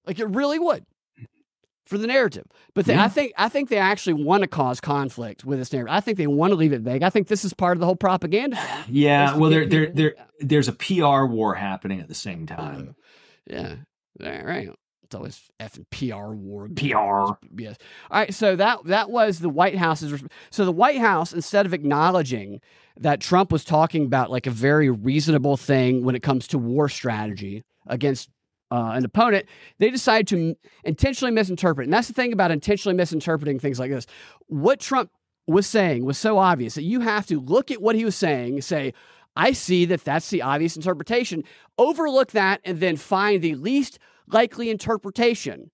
Like 0.06 0.18
it 0.18 0.26
really 0.26 0.58
would 0.58 0.84
for 1.90 1.98
the 1.98 2.06
narrative. 2.06 2.46
But 2.72 2.86
they, 2.86 2.94
Yeah. 2.94 3.04
I 3.04 3.08
think 3.08 3.32
I 3.36 3.48
think 3.48 3.68
they 3.68 3.78
actually 3.78 4.22
want 4.22 4.42
to 4.42 4.46
cause 4.46 4.80
conflict 4.80 5.44
with 5.44 5.58
this 5.58 5.72
narrative. 5.72 5.92
I 5.92 6.00
think 6.00 6.16
they 6.16 6.28
want 6.28 6.52
to 6.52 6.54
leave 6.54 6.72
it 6.72 6.82
vague. 6.82 7.02
I 7.02 7.10
think 7.10 7.26
this 7.26 7.44
is 7.44 7.52
part 7.52 7.76
of 7.76 7.80
the 7.80 7.86
whole 7.86 7.96
propaganda. 7.96 8.58
Yeah. 8.88 9.36
Well, 9.36 9.50
there, 9.50 9.66
there, 9.66 9.90
there, 9.92 10.14
there's 10.40 10.68
a 10.68 10.72
PR 10.72 11.24
war 11.24 11.54
happening 11.54 12.00
at 12.00 12.08
the 12.08 12.14
same 12.14 12.46
uh-huh. 12.50 12.62
time. 12.62 12.96
Yeah. 13.46 13.74
All 14.22 14.42
right. 14.44 14.70
It's 15.02 15.14
always 15.14 15.50
effing 15.58 15.86
PR 15.90 16.32
war. 16.32 16.68
PR. 16.68 17.36
Yes. 17.60 17.76
All 18.10 18.20
right. 18.20 18.32
So 18.32 18.54
that 18.56 18.84
that 18.84 19.10
was 19.10 19.40
the 19.40 19.48
White 19.48 19.76
House's. 19.76 20.22
So 20.50 20.64
the 20.64 20.72
White 20.72 20.98
House, 20.98 21.32
instead 21.32 21.66
of 21.66 21.74
acknowledging 21.74 22.60
that 22.96 23.20
Trump 23.20 23.50
was 23.50 23.64
talking 23.64 24.04
about 24.04 24.30
like 24.30 24.46
a 24.46 24.52
very 24.52 24.90
reasonable 24.90 25.56
thing 25.56 26.04
when 26.04 26.14
it 26.14 26.22
comes 26.22 26.46
to 26.48 26.58
war 26.58 26.88
strategy 26.88 27.64
against 27.86 28.30
uh, 28.70 28.92
an 28.94 29.04
opponent, 29.04 29.46
they 29.78 29.90
decided 29.90 30.28
to 30.28 30.56
intentionally 30.84 31.32
misinterpret. 31.32 31.86
And 31.86 31.92
that's 31.92 32.08
the 32.08 32.14
thing 32.14 32.32
about 32.32 32.50
intentionally 32.50 32.96
misinterpreting 32.96 33.58
things 33.58 33.78
like 33.78 33.90
this. 33.90 34.06
What 34.46 34.80
Trump 34.80 35.10
was 35.46 35.66
saying 35.66 36.04
was 36.04 36.18
so 36.18 36.38
obvious 36.38 36.74
that 36.74 36.82
you 36.82 37.00
have 37.00 37.26
to 37.26 37.40
look 37.40 37.70
at 37.70 37.82
what 37.82 37.96
he 37.96 38.04
was 38.04 38.16
saying 38.16 38.60
say, 38.62 38.94
I 39.36 39.52
see 39.52 39.84
that 39.86 40.04
that's 40.04 40.30
the 40.30 40.42
obvious 40.42 40.76
interpretation. 40.76 41.44
Overlook 41.78 42.32
that 42.32 42.60
and 42.64 42.80
then 42.80 42.96
find 42.96 43.42
the 43.42 43.54
least 43.54 43.98
likely 44.26 44.70
interpretation 44.70 45.70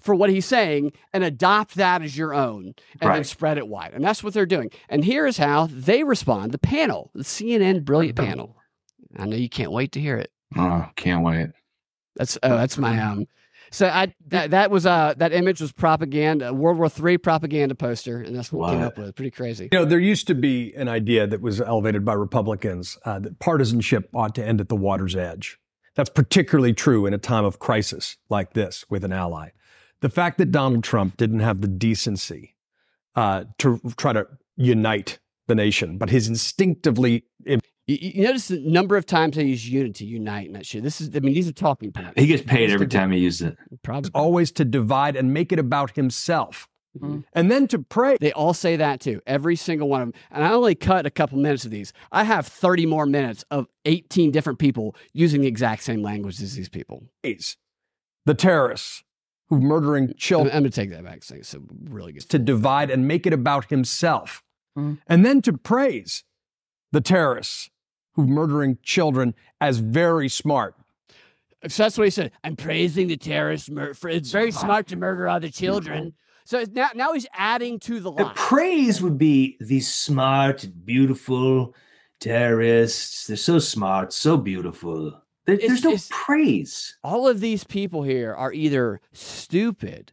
for 0.00 0.14
what 0.14 0.30
he's 0.30 0.46
saying 0.46 0.92
and 1.12 1.22
adopt 1.22 1.74
that 1.74 2.02
as 2.02 2.16
your 2.16 2.32
own 2.32 2.74
and 3.00 3.14
then 3.14 3.24
spread 3.24 3.58
it 3.58 3.68
wide. 3.68 3.92
And 3.92 4.02
that's 4.02 4.24
what 4.24 4.32
they're 4.32 4.46
doing. 4.46 4.70
And 4.88 5.04
here 5.04 5.26
is 5.26 5.36
how 5.36 5.68
they 5.70 6.04
respond 6.04 6.52
the 6.52 6.58
panel, 6.58 7.10
the 7.14 7.22
CNN 7.22 7.84
brilliant 7.84 8.16
panel. 8.16 8.56
I 9.16 9.26
know 9.26 9.36
you 9.36 9.48
can't 9.50 9.72
wait 9.72 9.92
to 9.92 10.00
hear 10.00 10.16
it. 10.16 10.30
Oh, 10.56 10.86
can't 10.96 11.24
wait. 11.24 11.50
That's 12.16 12.38
oh, 12.42 12.56
that's 12.56 12.78
my 12.78 12.98
um. 13.00 13.26
So 13.72 13.86
I 13.86 14.12
that, 14.28 14.50
that 14.50 14.70
was 14.70 14.84
uh 14.84 15.14
that 15.18 15.32
image 15.32 15.60
was 15.60 15.72
propaganda, 15.72 16.52
World 16.52 16.78
War 16.78 16.88
Three 16.88 17.18
propaganda 17.18 17.74
poster, 17.74 18.20
and 18.20 18.34
that's 18.34 18.52
what 18.52 18.70
we 18.70 18.76
came 18.76 18.84
up 18.84 18.98
with. 18.98 19.14
Pretty 19.14 19.30
crazy. 19.30 19.68
You 19.70 19.78
know, 19.78 19.84
there 19.84 19.98
used 19.98 20.26
to 20.26 20.34
be 20.34 20.74
an 20.74 20.88
idea 20.88 21.26
that 21.26 21.40
was 21.40 21.60
elevated 21.60 22.04
by 22.04 22.14
Republicans 22.14 22.98
uh, 23.04 23.20
that 23.20 23.38
partisanship 23.38 24.08
ought 24.12 24.34
to 24.34 24.44
end 24.44 24.60
at 24.60 24.68
the 24.68 24.76
water's 24.76 25.14
edge. 25.14 25.58
That's 25.94 26.10
particularly 26.10 26.72
true 26.72 27.06
in 27.06 27.14
a 27.14 27.18
time 27.18 27.44
of 27.44 27.58
crisis 27.58 28.16
like 28.28 28.54
this 28.54 28.84
with 28.90 29.04
an 29.04 29.12
ally. 29.12 29.50
The 30.00 30.08
fact 30.08 30.38
that 30.38 30.50
Donald 30.50 30.82
Trump 30.82 31.16
didn't 31.16 31.40
have 31.40 31.60
the 31.60 31.68
decency 31.68 32.56
uh, 33.14 33.44
to 33.58 33.80
try 33.96 34.12
to 34.12 34.26
unite 34.56 35.18
the 35.46 35.54
nation, 35.54 35.98
but 35.98 36.10
his 36.10 36.28
instinctively 36.28 37.24
You, 37.90 37.98
you 38.14 38.22
notice 38.24 38.48
the 38.48 38.60
number 38.60 38.96
of 38.96 39.04
times 39.06 39.36
they 39.36 39.44
use 39.44 39.68
unity, 39.68 40.04
unite, 40.04 40.46
and 40.46 40.54
that 40.56 40.64
shit. 40.66 40.82
This 40.82 41.00
is, 41.00 41.14
I 41.14 41.20
mean, 41.20 41.34
these 41.34 41.48
are 41.48 41.52
talking 41.52 41.90
points. 41.92 42.12
He 42.16 42.26
gets 42.26 42.42
paid 42.42 42.66
Just 42.66 42.74
every 42.74 42.86
to- 42.86 42.96
time 42.96 43.10
he 43.10 43.18
uses 43.18 43.48
it. 43.48 43.58
Probably. 43.82 44.10
always 44.14 44.52
to 44.52 44.64
divide 44.64 45.16
and 45.16 45.32
make 45.34 45.52
it 45.52 45.58
about 45.58 45.96
himself, 45.96 46.68
Mhm. 47.00 47.24
and 47.32 47.50
then 47.50 47.66
to 47.68 47.78
pray. 47.80 48.16
They 48.20 48.32
all 48.32 48.54
say 48.54 48.76
that 48.76 49.00
too. 49.00 49.20
Every 49.26 49.56
single 49.56 49.88
one 49.88 50.02
of 50.02 50.08
them. 50.12 50.20
And 50.30 50.44
I 50.44 50.52
only 50.52 50.74
cut 50.74 51.04
a 51.06 51.10
couple 51.10 51.38
minutes 51.38 51.64
of 51.64 51.70
these. 51.70 51.92
I 52.12 52.24
have 52.24 52.46
30 52.46 52.86
more 52.86 53.06
minutes 53.06 53.44
of 53.50 53.66
18 53.84 54.30
different 54.30 54.58
people 54.58 54.94
using 55.12 55.40
the 55.40 55.48
exact 55.48 55.82
same 55.82 56.02
language 56.02 56.40
as 56.42 56.54
these 56.54 56.68
people. 56.68 57.04
praise 57.22 57.56
the 58.26 58.34
terrorists 58.34 59.02
who 59.48 59.56
are 59.56 59.60
murdering 59.60 60.04
I'm, 60.08 60.14
children. 60.16 60.54
I'm 60.54 60.62
going 60.62 60.70
to 60.70 60.76
take 60.80 60.90
that 60.90 61.02
back. 61.02 61.22
It's 61.30 61.54
a 61.54 61.60
really 61.88 62.12
good. 62.12 62.28
to 62.28 62.38
divide 62.38 62.90
and 62.90 63.08
make 63.08 63.26
it 63.26 63.32
about 63.32 63.70
himself, 63.70 64.44
Mm. 64.78 64.98
and 65.08 65.24
then 65.24 65.42
to 65.42 65.52
praise 65.54 66.22
the 66.92 67.00
terrorists 67.00 67.70
who 68.14 68.26
murdering 68.26 68.78
children 68.82 69.34
as 69.60 69.78
very 69.78 70.28
smart. 70.28 70.74
So 71.68 71.82
that's 71.82 71.98
what 71.98 72.04
he 72.04 72.10
said. 72.10 72.32
I'm 72.42 72.56
praising 72.56 73.08
the 73.08 73.16
terrorists. 73.16 73.68
Mur- 73.68 73.94
for, 73.94 74.08
it's 74.08 74.30
very 74.32 74.50
smart 74.50 74.86
to 74.88 74.96
murder 74.96 75.28
other 75.28 75.48
children. 75.50 76.14
So 76.44 76.64
now, 76.72 76.88
now 76.94 77.12
he's 77.12 77.26
adding 77.34 77.78
to 77.80 78.00
the 78.00 78.10
The 78.12 78.32
praise 78.34 79.02
would 79.02 79.18
be 79.18 79.56
these 79.60 79.92
smart, 79.92 80.66
beautiful 80.84 81.74
terrorists. 82.18 83.26
They're 83.26 83.36
so 83.36 83.58
smart, 83.58 84.12
so 84.12 84.36
beautiful. 84.36 85.20
There- 85.46 85.56
there's 85.56 85.84
no 85.84 85.96
praise. 86.10 86.96
all 87.02 87.26
of 87.28 87.40
these 87.40 87.64
people 87.64 88.02
here 88.04 88.34
are 88.34 88.52
either 88.52 89.00
stupid 89.12 90.12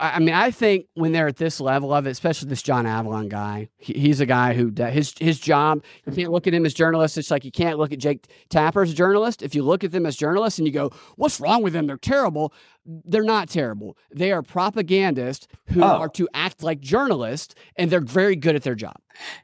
I 0.00 0.10
I 0.16 0.18
mean, 0.18 0.34
I 0.34 0.50
think 0.50 0.86
when 0.94 1.12
they're 1.12 1.28
at 1.28 1.36
this 1.36 1.60
level 1.60 1.92
of 1.92 2.06
it, 2.06 2.10
especially 2.10 2.48
this 2.48 2.62
John 2.62 2.84
Avlon 2.86 3.28
guy, 3.28 3.68
he, 3.78 3.92
he's 3.94 4.20
a 4.20 4.26
guy 4.26 4.54
who 4.54 4.70
d- 4.70 4.84
his 4.84 5.14
his 5.18 5.38
job. 5.38 5.82
You 6.06 6.12
can't 6.12 6.32
look 6.32 6.46
at 6.46 6.54
him 6.54 6.64
as 6.66 6.74
journalist. 6.74 7.16
It's 7.18 7.30
like 7.30 7.44
you 7.44 7.50
can't 7.52 7.78
look 7.78 7.92
at 7.92 7.98
Jake 7.98 8.26
Tapper 8.48 8.82
as 8.82 8.92
a 8.92 8.94
journalist. 8.94 9.42
If 9.42 9.54
you 9.54 9.62
look 9.62 9.84
at 9.84 9.92
them 9.92 10.06
as 10.06 10.16
journalists 10.16 10.58
and 10.58 10.66
you 10.66 10.72
go, 10.72 10.90
"What's 11.16 11.40
wrong 11.40 11.62
with 11.62 11.72
them? 11.72 11.86
They're 11.86 11.96
terrible." 11.96 12.52
They're 12.86 13.22
not 13.22 13.48
terrible. 13.50 13.96
They 14.10 14.32
are 14.32 14.42
propagandists 14.42 15.46
who 15.66 15.82
Oh. 15.82 15.98
are 15.98 16.08
to 16.10 16.28
act 16.34 16.62
like 16.62 16.80
journalists, 16.80 17.54
and 17.76 17.90
they're 17.90 18.00
very 18.00 18.34
good 18.36 18.56
at 18.56 18.62
their 18.62 18.74
job. 18.74 18.96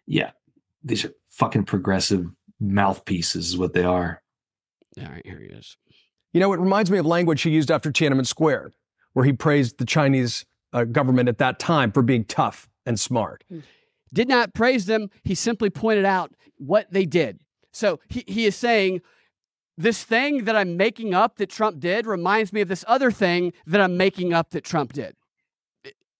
Yeah. 0.06 0.30
These 0.82 1.04
are 1.04 1.12
fucking 1.28 1.64
progressive 1.64 2.26
mouthpieces, 2.60 3.48
is 3.48 3.58
what 3.58 3.72
they 3.74 3.84
are. 3.84 4.22
All 4.98 5.06
right, 5.06 5.24
here 5.24 5.38
he 5.40 5.46
is. 5.54 5.76
You 6.32 6.40
know, 6.40 6.52
it 6.52 6.60
reminds 6.60 6.90
me 6.90 6.98
of 6.98 7.06
language 7.06 7.42
he 7.42 7.50
used 7.50 7.70
after 7.70 7.90
Tiananmen 7.92 8.26
Square, 8.26 8.72
where 9.16 9.24
he 9.24 9.32
praised 9.32 9.78
the 9.78 9.86
Chinese 9.86 10.44
uh, 10.74 10.84
government 10.84 11.26
at 11.26 11.38
that 11.38 11.58
time 11.58 11.90
for 11.90 12.02
being 12.02 12.22
tough 12.22 12.68
and 12.84 13.00
smart. 13.00 13.44
did 14.12 14.28
not 14.28 14.52
praise 14.52 14.84
them. 14.84 15.08
He 15.24 15.34
simply 15.34 15.70
pointed 15.70 16.04
out 16.04 16.34
what 16.58 16.90
they 16.90 17.06
did. 17.06 17.40
So 17.72 17.98
he, 18.10 18.24
he 18.26 18.44
is 18.44 18.54
saying, 18.56 19.00
this 19.78 20.04
thing 20.04 20.44
that 20.44 20.54
I'm 20.54 20.76
making 20.76 21.14
up 21.14 21.38
that 21.38 21.48
Trump 21.48 21.80
did 21.80 22.06
reminds 22.06 22.52
me 22.52 22.60
of 22.60 22.68
this 22.68 22.84
other 22.86 23.10
thing 23.10 23.54
that 23.64 23.80
I'm 23.80 23.96
making 23.96 24.34
up 24.34 24.50
that 24.50 24.64
Trump 24.64 24.92
did. 24.92 25.16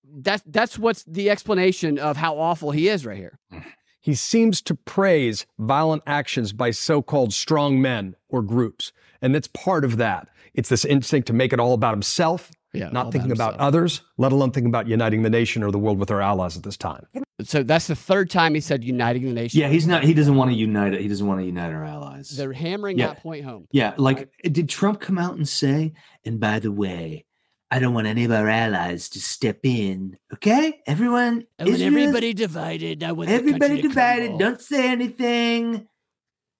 That's, 0.02 0.42
that's 0.46 0.78
what's 0.78 1.04
the 1.04 1.28
explanation 1.28 1.98
of 1.98 2.16
how 2.16 2.38
awful 2.38 2.70
he 2.70 2.88
is 2.88 3.04
right 3.04 3.18
here. 3.18 3.38
He 4.00 4.14
seems 4.14 4.62
to 4.62 4.74
praise 4.74 5.44
violent 5.59 6.02
actions 6.06 6.54
by 6.54 6.70
so 6.70 7.02
called 7.02 7.35
strong 7.35 7.82
men 7.82 8.16
or 8.30 8.40
groups. 8.40 8.90
And 9.20 9.35
that's 9.35 9.48
part 9.48 9.85
of 9.85 9.98
that. 9.98 10.30
It's 10.54 10.70
this 10.70 10.87
instinct 10.87 11.26
to 11.26 11.35
make 11.35 11.52
it 11.52 11.61
all 11.61 11.74
about 11.74 11.92
himself, 11.92 12.50
Yeah, 12.79 12.91
not 12.91 13.12
thinking 13.12 13.33
about 13.33 13.53
himself. 13.53 13.67
others, 13.69 14.01
let 14.19 14.33
alone 14.33 14.51
thinking 14.53 14.69
about 14.69 14.87
uniting 14.89 15.23
the 15.23 15.31
nation 15.31 15.62
or 15.62 15.71
the 15.71 15.79
world 15.79 15.99
with 15.99 16.11
our 16.11 16.21
allies 16.21 16.57
at 16.57 16.62
this 16.62 16.77
time. 16.77 17.07
So 17.43 17.62
that's 17.62 17.87
the 17.87 17.95
third 17.97 18.31
time 18.31 18.55
he 18.55 18.61
said 18.61 18.83
uniting 18.85 19.23
the 19.25 19.33
nation. 19.33 19.61
Yeah, 19.61 19.69
he's 19.69 19.87
not. 19.87 20.05
He 20.05 20.15
doesn't 20.15 20.37
want 20.37 20.51
to 20.51 20.57
unite 20.57 20.95
it. 20.95 21.01
He 21.01 21.09
doesn't 21.09 21.27
want 21.27 21.41
to 21.41 21.47
unite 21.47 21.73
our 21.73 21.85
allies. 21.85 22.31
They're 22.31 22.53
hammering 22.53 22.99
Yeah. 22.99 23.09
that 23.09 23.23
point 23.23 23.45
home. 23.45 23.67
Yeah, 23.73 23.93
like 23.99 24.31
did 24.43 24.69
Trump 24.69 25.01
come 25.01 25.19
out 25.19 25.35
and 25.37 25.47
say, 25.49 25.93
and 26.25 26.41
by 26.41 26.59
the 26.61 26.73
way, 26.73 27.25
I 27.71 27.79
don't 27.79 27.93
want 27.95 28.07
any 28.07 28.25
of 28.25 28.31
our 28.31 28.49
allies 28.49 29.09
to 29.11 29.21
step 29.21 29.61
in. 29.65 30.17
Okay? 30.33 30.81
Everyone 30.87 31.45
And 31.59 31.69
when 31.69 31.83
everybody 31.83 32.33
divided, 32.33 33.03
I 33.03 33.12
want 33.12 33.29
everybody 33.29 33.83
divided, 33.83 34.27
crumble. 34.29 34.39
don't 34.39 34.61
say 34.62 34.89
anything. 34.89 35.87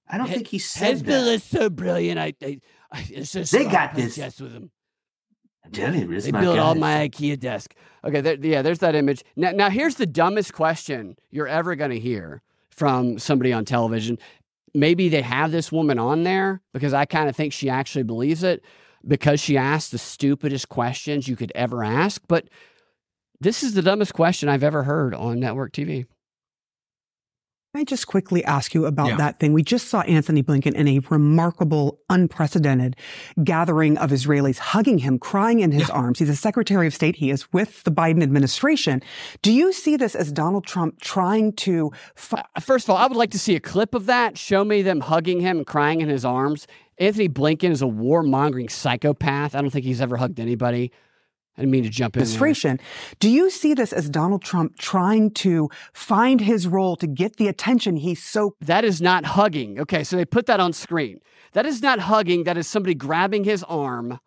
I 0.09 0.19
don't 0.19 0.29
He- 0.29 0.35
think 0.35 0.49
he 0.49 0.59
said 0.59 0.99
Hezbollah 0.99 1.05
that. 1.07 1.29
is 1.35 1.45
so 1.45 1.71
brilliant. 1.71 2.19
I, 2.19 2.35
I, 2.43 2.61
I 2.93 3.07
it's 3.11 3.33
just 3.33 3.51
They 3.53 3.65
got 3.65 3.95
this. 3.95 4.17
chess 4.17 4.41
with 4.41 4.53
them. 4.53 4.71
I'm 5.67 5.73
telling 5.73 6.11
you, 6.11 6.21
They 6.21 6.33
my 6.33 6.41
built 6.41 6.59
all 6.59 6.75
my 6.75 7.09
IKEA 7.09 7.39
desk. 7.39 7.75
Okay, 8.05 8.21
there, 8.21 8.37
yeah, 8.37 8.63
there's 8.63 8.79
that 8.79 8.95
image. 8.95 9.25
Now, 9.35 9.51
now 9.51 9.69
here's 9.69 9.97
the 9.97 10.07
dumbest 10.07 10.53
question 10.53 11.17
you're 11.31 11.49
ever 11.49 11.75
going 11.75 11.91
to 11.91 11.99
hear 11.99 12.43
from 12.71 13.19
somebody 13.19 13.53
on 13.53 13.65
television. 13.65 14.19
Maybe 14.75 15.09
they 15.09 15.23
have 15.23 15.51
this 15.51 15.73
woman 15.73 15.99
on 15.99 16.23
there 16.23 16.61
because 16.73 16.93
I 16.95 17.05
kind 17.05 17.29
of 17.29 17.35
think 17.35 17.53
she 17.53 17.69
actually 17.69 18.05
believes 18.05 18.43
it 18.43 18.63
because 19.07 19.41
she 19.41 19.57
asked 19.57 19.91
the 19.91 19.99
stupidest 19.99 20.69
questions 20.69 21.29
you 21.29 21.37
could 21.37 21.53
ever 21.55 21.83
ask. 21.83 22.23
But 22.29 22.49
this 23.41 23.63
is 23.63 23.75
the 23.75 23.83
dumbest 23.83 24.15
question 24.15 24.49
I've 24.49 24.63
ever 24.63 24.85
heard 24.85 25.15
on 25.15 25.41
network 25.41 25.73
TV. 25.73 26.07
Can 27.77 27.83
I 27.83 27.85
just 27.85 28.07
quickly 28.07 28.43
ask 28.43 28.73
you 28.73 28.87
about 28.87 29.09
Yeah. 29.09 29.17
that 29.19 29.39
thing? 29.39 29.53
We 29.53 29.63
just 29.63 29.89
saw 29.89 30.01
Anthony 30.01 30.43
Blinken 30.43 30.73
in 30.73 30.89
a 30.89 30.99
remarkable, 31.11 31.99
unprecedented 32.09 32.97
gathering 33.45 33.99
of 33.99 34.13
Israelis 34.13 34.57
hugging 34.57 35.01
him, 35.01 35.19
crying 35.19 35.61
in 35.61 35.73
his 35.73 35.91
arms. 35.91 36.19
He's 36.19 36.31
a 36.31 36.37
Secretary 36.37 36.87
of 36.87 36.95
State. 36.95 37.17
He 37.17 37.29
is 37.29 37.53
with 37.53 37.85
the 37.85 37.91
Biden 37.93 38.23
administration. 38.23 39.03
Do 39.43 39.53
you 39.53 39.75
see 39.75 39.95
this 39.99 40.15
as 40.15 40.33
Donald 40.33 40.65
Trump 40.65 41.03
trying 41.03 41.53
to 41.67 41.91
fi- 42.15 42.45
Uh, 42.57 42.61
First 42.61 42.87
of 42.87 42.93
all, 42.93 42.97
I 42.97 43.07
would 43.09 43.17
like 43.19 43.31
to 43.33 43.39
see 43.39 43.55
a 43.57 43.61
clip 43.61 43.95
of 43.95 44.07
that. 44.07 44.39
Show 44.39 44.65
me 44.65 44.81
them 44.81 45.01
hugging 45.01 45.41
him 45.41 45.59
and 45.59 45.67
crying 45.67 46.01
in 46.01 46.09
his 46.09 46.25
arms. 46.25 46.67
Anthony 46.99 47.29
Blinken 47.29 47.73
is 47.73 47.83
a 47.83 47.85
warmongering 47.85 48.71
psychopath. 48.71 49.55
I 49.55 49.61
don't 49.61 49.69
think 49.69 49.85
he's 49.85 50.01
ever 50.01 50.17
hugged 50.17 50.41
anybody. 50.41 50.93
I 51.57 51.63
didn't 51.63 51.73
mean 51.73 51.85
to 51.85 51.89
jump 51.89 52.17
in. 52.17 52.21
there. 52.21 52.27
administration? 52.27 52.81
Do 53.19 53.31
you 53.31 53.49
see 53.49 53.73
this 53.73 53.93
as 53.93 54.11
Donald 54.11 54.43
Trump 54.43 54.79
trying 54.79 55.31
to 55.33 55.71
find 55.95 56.41
his 56.41 56.67
role 56.67 56.97
to 56.97 57.07
get 57.07 57.37
the 57.37 57.49
attention 57.49 57.97
he's 57.97 58.23
so 58.23 58.57
That 58.61 58.85
is 58.85 59.01
not 59.01 59.25
hugging. 59.25 59.81
Okay, 59.81 60.05
so 60.05 60.17
they 60.17 60.25
put 60.25 60.47
that 60.47 60.61
on 60.61 60.73
screen. 60.73 61.21
That 61.53 61.65
is 61.65 61.81
not 61.81 62.01
hugging. 62.01 62.45
That 62.45 62.59
is 62.59 62.67
somebody 62.67 62.95
grabbing 62.95 63.45
his 63.45 63.63
arm 63.65 64.19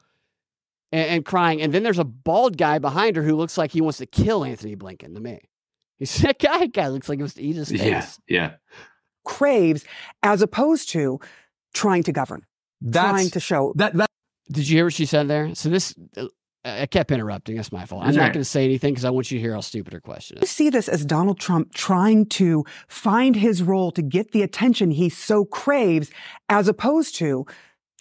and, 0.91 1.09
and 1.09 1.25
crying. 1.25 1.61
And 1.61 1.73
then 1.73 1.83
there's 1.83 1.99
a 1.99 2.03
bald 2.03 2.57
guy 2.57 2.79
behind 2.79 3.15
her 3.15 3.23
who 3.23 3.35
looks 3.35 3.57
like 3.57 3.71
he 3.71 3.81
wants 3.81 3.99
to 3.99 4.05
kill 4.05 4.43
Anthony 4.43 4.75
Blinken 4.75 5.13
to 5.13 5.21
me. 5.21 5.39
He's 5.99 6.15
that 6.21 6.39
guy. 6.39 6.65
Guy 6.67 6.87
looks 6.87 7.09
like 7.09 7.17
he 7.17 7.23
wants 7.23 7.35
to 7.35 7.41
eat 7.43 7.57
his 7.57 7.69
face. 7.69 7.81
Yeah, 7.81 8.07
yeah. 8.27 8.51
craves 9.25 9.83
as 10.23 10.41
opposed 10.41 10.89
to 10.91 11.19
trying 11.73 12.03
to 12.03 12.13
govern, 12.13 12.45
That's 12.79 13.09
trying 13.09 13.29
to 13.31 13.39
show 13.41 13.73
that 13.75 13.93
that 13.95 14.09
Did 14.49 14.69
you 14.69 14.77
hear 14.77 14.85
what 14.85 14.93
she 14.93 15.05
said 15.05 15.27
there? 15.27 15.53
So 15.55 15.67
this, 15.67 15.93
uh, 16.15 16.27
I 16.65 16.85
kept 16.87 17.11
interrupting. 17.11 17.55
That's 17.55 17.71
my 17.71 17.85
fault. 17.85 18.03
I'm 18.03 18.15
not 18.15 18.33
going 18.33 18.41
to 18.41 18.45
say 18.45 18.65
anything 18.65 18.93
because 18.93 19.05
I 19.05 19.09
want 19.09 19.31
you 19.31 19.37
to 19.37 19.41
hear 19.41 19.53
how 19.53 19.61
stupid 19.61 19.93
her 19.93 20.01
question 20.01 20.37
you 20.37 20.43
is. 20.43 20.49
see 20.49 20.69
this 20.69 20.89
as 20.89 21.05
Donald 21.05 21.39
Trump 21.39 21.73
trying 21.73 22.25
to 22.27 22.65
find 22.89 23.35
his 23.35 23.63
role 23.63 23.91
to 23.91 24.01
get 24.01 24.31
the 24.31 24.41
attention 24.41 24.91
he 24.91 25.09
so 25.09 25.45
craves, 25.45 26.11
as 26.49 26.67
opposed 26.67 27.15
to 27.15 27.45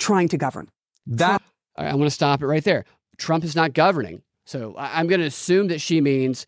trying 0.01 0.29
to 0.29 0.37
govern. 0.37 0.69
that 1.07 1.41
right, 1.79 1.89
I'm 1.89 1.97
going 1.97 2.07
to 2.07 2.11
stop 2.11 2.43
it 2.43 2.47
right 2.47 2.65
there. 2.65 2.85
Trump 3.17 3.45
is 3.45 3.55
not 3.55 3.75
governing. 3.75 4.23
So 4.45 4.75
I'm 4.77 5.07
going 5.07 5.21
to 5.21 5.27
assume 5.27 5.69
that 5.69 5.81
she 5.81 6.01
means 6.01 6.47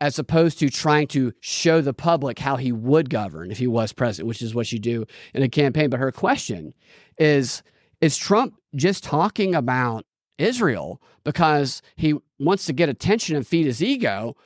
as 0.00 0.18
opposed 0.18 0.58
to 0.60 0.68
trying 0.68 1.08
to 1.08 1.32
show 1.40 1.80
the 1.80 1.94
public 1.94 2.38
how 2.38 2.56
he 2.56 2.70
would 2.70 3.10
govern 3.10 3.50
if 3.50 3.58
he 3.58 3.66
was 3.66 3.92
president, 3.92 4.28
which 4.28 4.42
is 4.42 4.54
what 4.54 4.70
you 4.70 4.78
do 4.78 5.04
in 5.34 5.42
a 5.42 5.48
campaign. 5.48 5.90
But 5.90 5.98
her 5.98 6.12
question 6.12 6.74
is 7.18 7.62
Is 8.00 8.16
Trump 8.16 8.54
just 8.76 9.02
talking 9.02 9.54
about 9.54 10.04
Israel 10.38 11.02
because 11.24 11.82
he 11.96 12.14
wants 12.38 12.64
to 12.66 12.72
get 12.72 12.88
attention 12.88 13.36
and 13.36 13.46
feed 13.46 13.66
his 13.66 13.82
ego 13.82 14.36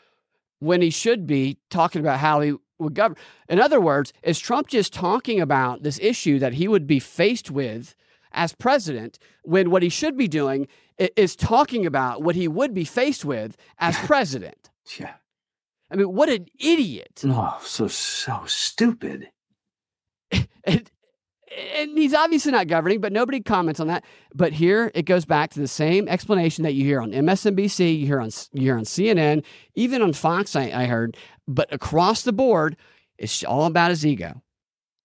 when 0.59 0.81
he 0.81 0.91
should 0.91 1.27
be 1.27 1.59
talking 1.71 2.01
about 2.01 2.19
how 2.19 2.41
he 2.41 2.55
would 2.79 2.95
govern? 2.95 3.17
In 3.49 3.61
other 3.61 3.81
words, 3.81 4.13
is 4.23 4.39
Trump 4.39 4.69
just 4.69 4.93
talking 4.93 5.41
about 5.41 5.83
this 5.83 5.99
issue 6.01 6.39
that 6.39 6.55
he 6.55 6.67
would 6.67 6.87
be 6.87 6.99
faced 6.99 7.51
with 7.51 7.95
as 8.33 8.55
president 8.55 9.19
when 9.43 9.71
what 9.71 9.83
he 9.83 9.89
should 9.89 10.17
be 10.17 10.29
doing 10.29 10.67
is 10.99 11.37
talking 11.37 11.87
about 11.87 12.23
what 12.23 12.35
he 12.35 12.49
would 12.49 12.75
be 12.75 12.85
faced 12.85 13.25
with 13.25 13.57
as 13.79 13.97
president. 13.99 14.71
Yeah. 14.99 15.15
I 15.91 15.97
mean, 15.97 16.13
what 16.13 16.29
an 16.29 16.47
idiot. 16.59 17.23
Oh, 17.25 17.59
so 17.63 17.87
so 17.89 18.43
stupid. 18.47 19.31
and, 20.65 20.91
and 21.75 21.97
he's 21.97 22.15
obviously 22.15 22.53
not 22.53 22.67
governing, 22.69 23.01
but 23.01 23.13
nobody 23.13 23.41
comments 23.41 23.81
on 23.81 23.87
that. 23.89 24.05
But 24.35 24.53
here 24.53 24.91
it 24.95 25.03
goes 25.03 25.25
back 25.25 25.51
to 25.51 25.61
the 25.61 25.69
same 25.69 26.09
explanation 26.09 26.65
that 26.65 26.75
you 26.75 26.85
hear 26.85 27.01
on 27.01 27.13
MSNBC, 27.13 28.01
you 28.01 28.07
hear 28.07 28.21
on 28.21 28.31
you 28.53 28.63
hear 28.63 28.77
on 28.77 28.85
CNN, 28.85 29.45
even 29.75 30.03
on 30.03 30.13
Fox. 30.13 30.57
I, 30.57 30.71
I 30.71 30.87
heard, 30.87 31.17
but 31.47 31.73
across 31.73 32.23
the 32.23 32.33
board, 32.33 32.77
it's 33.19 33.45
all 33.45 33.67
about 33.67 33.91
his 33.91 34.05
ego 34.07 34.43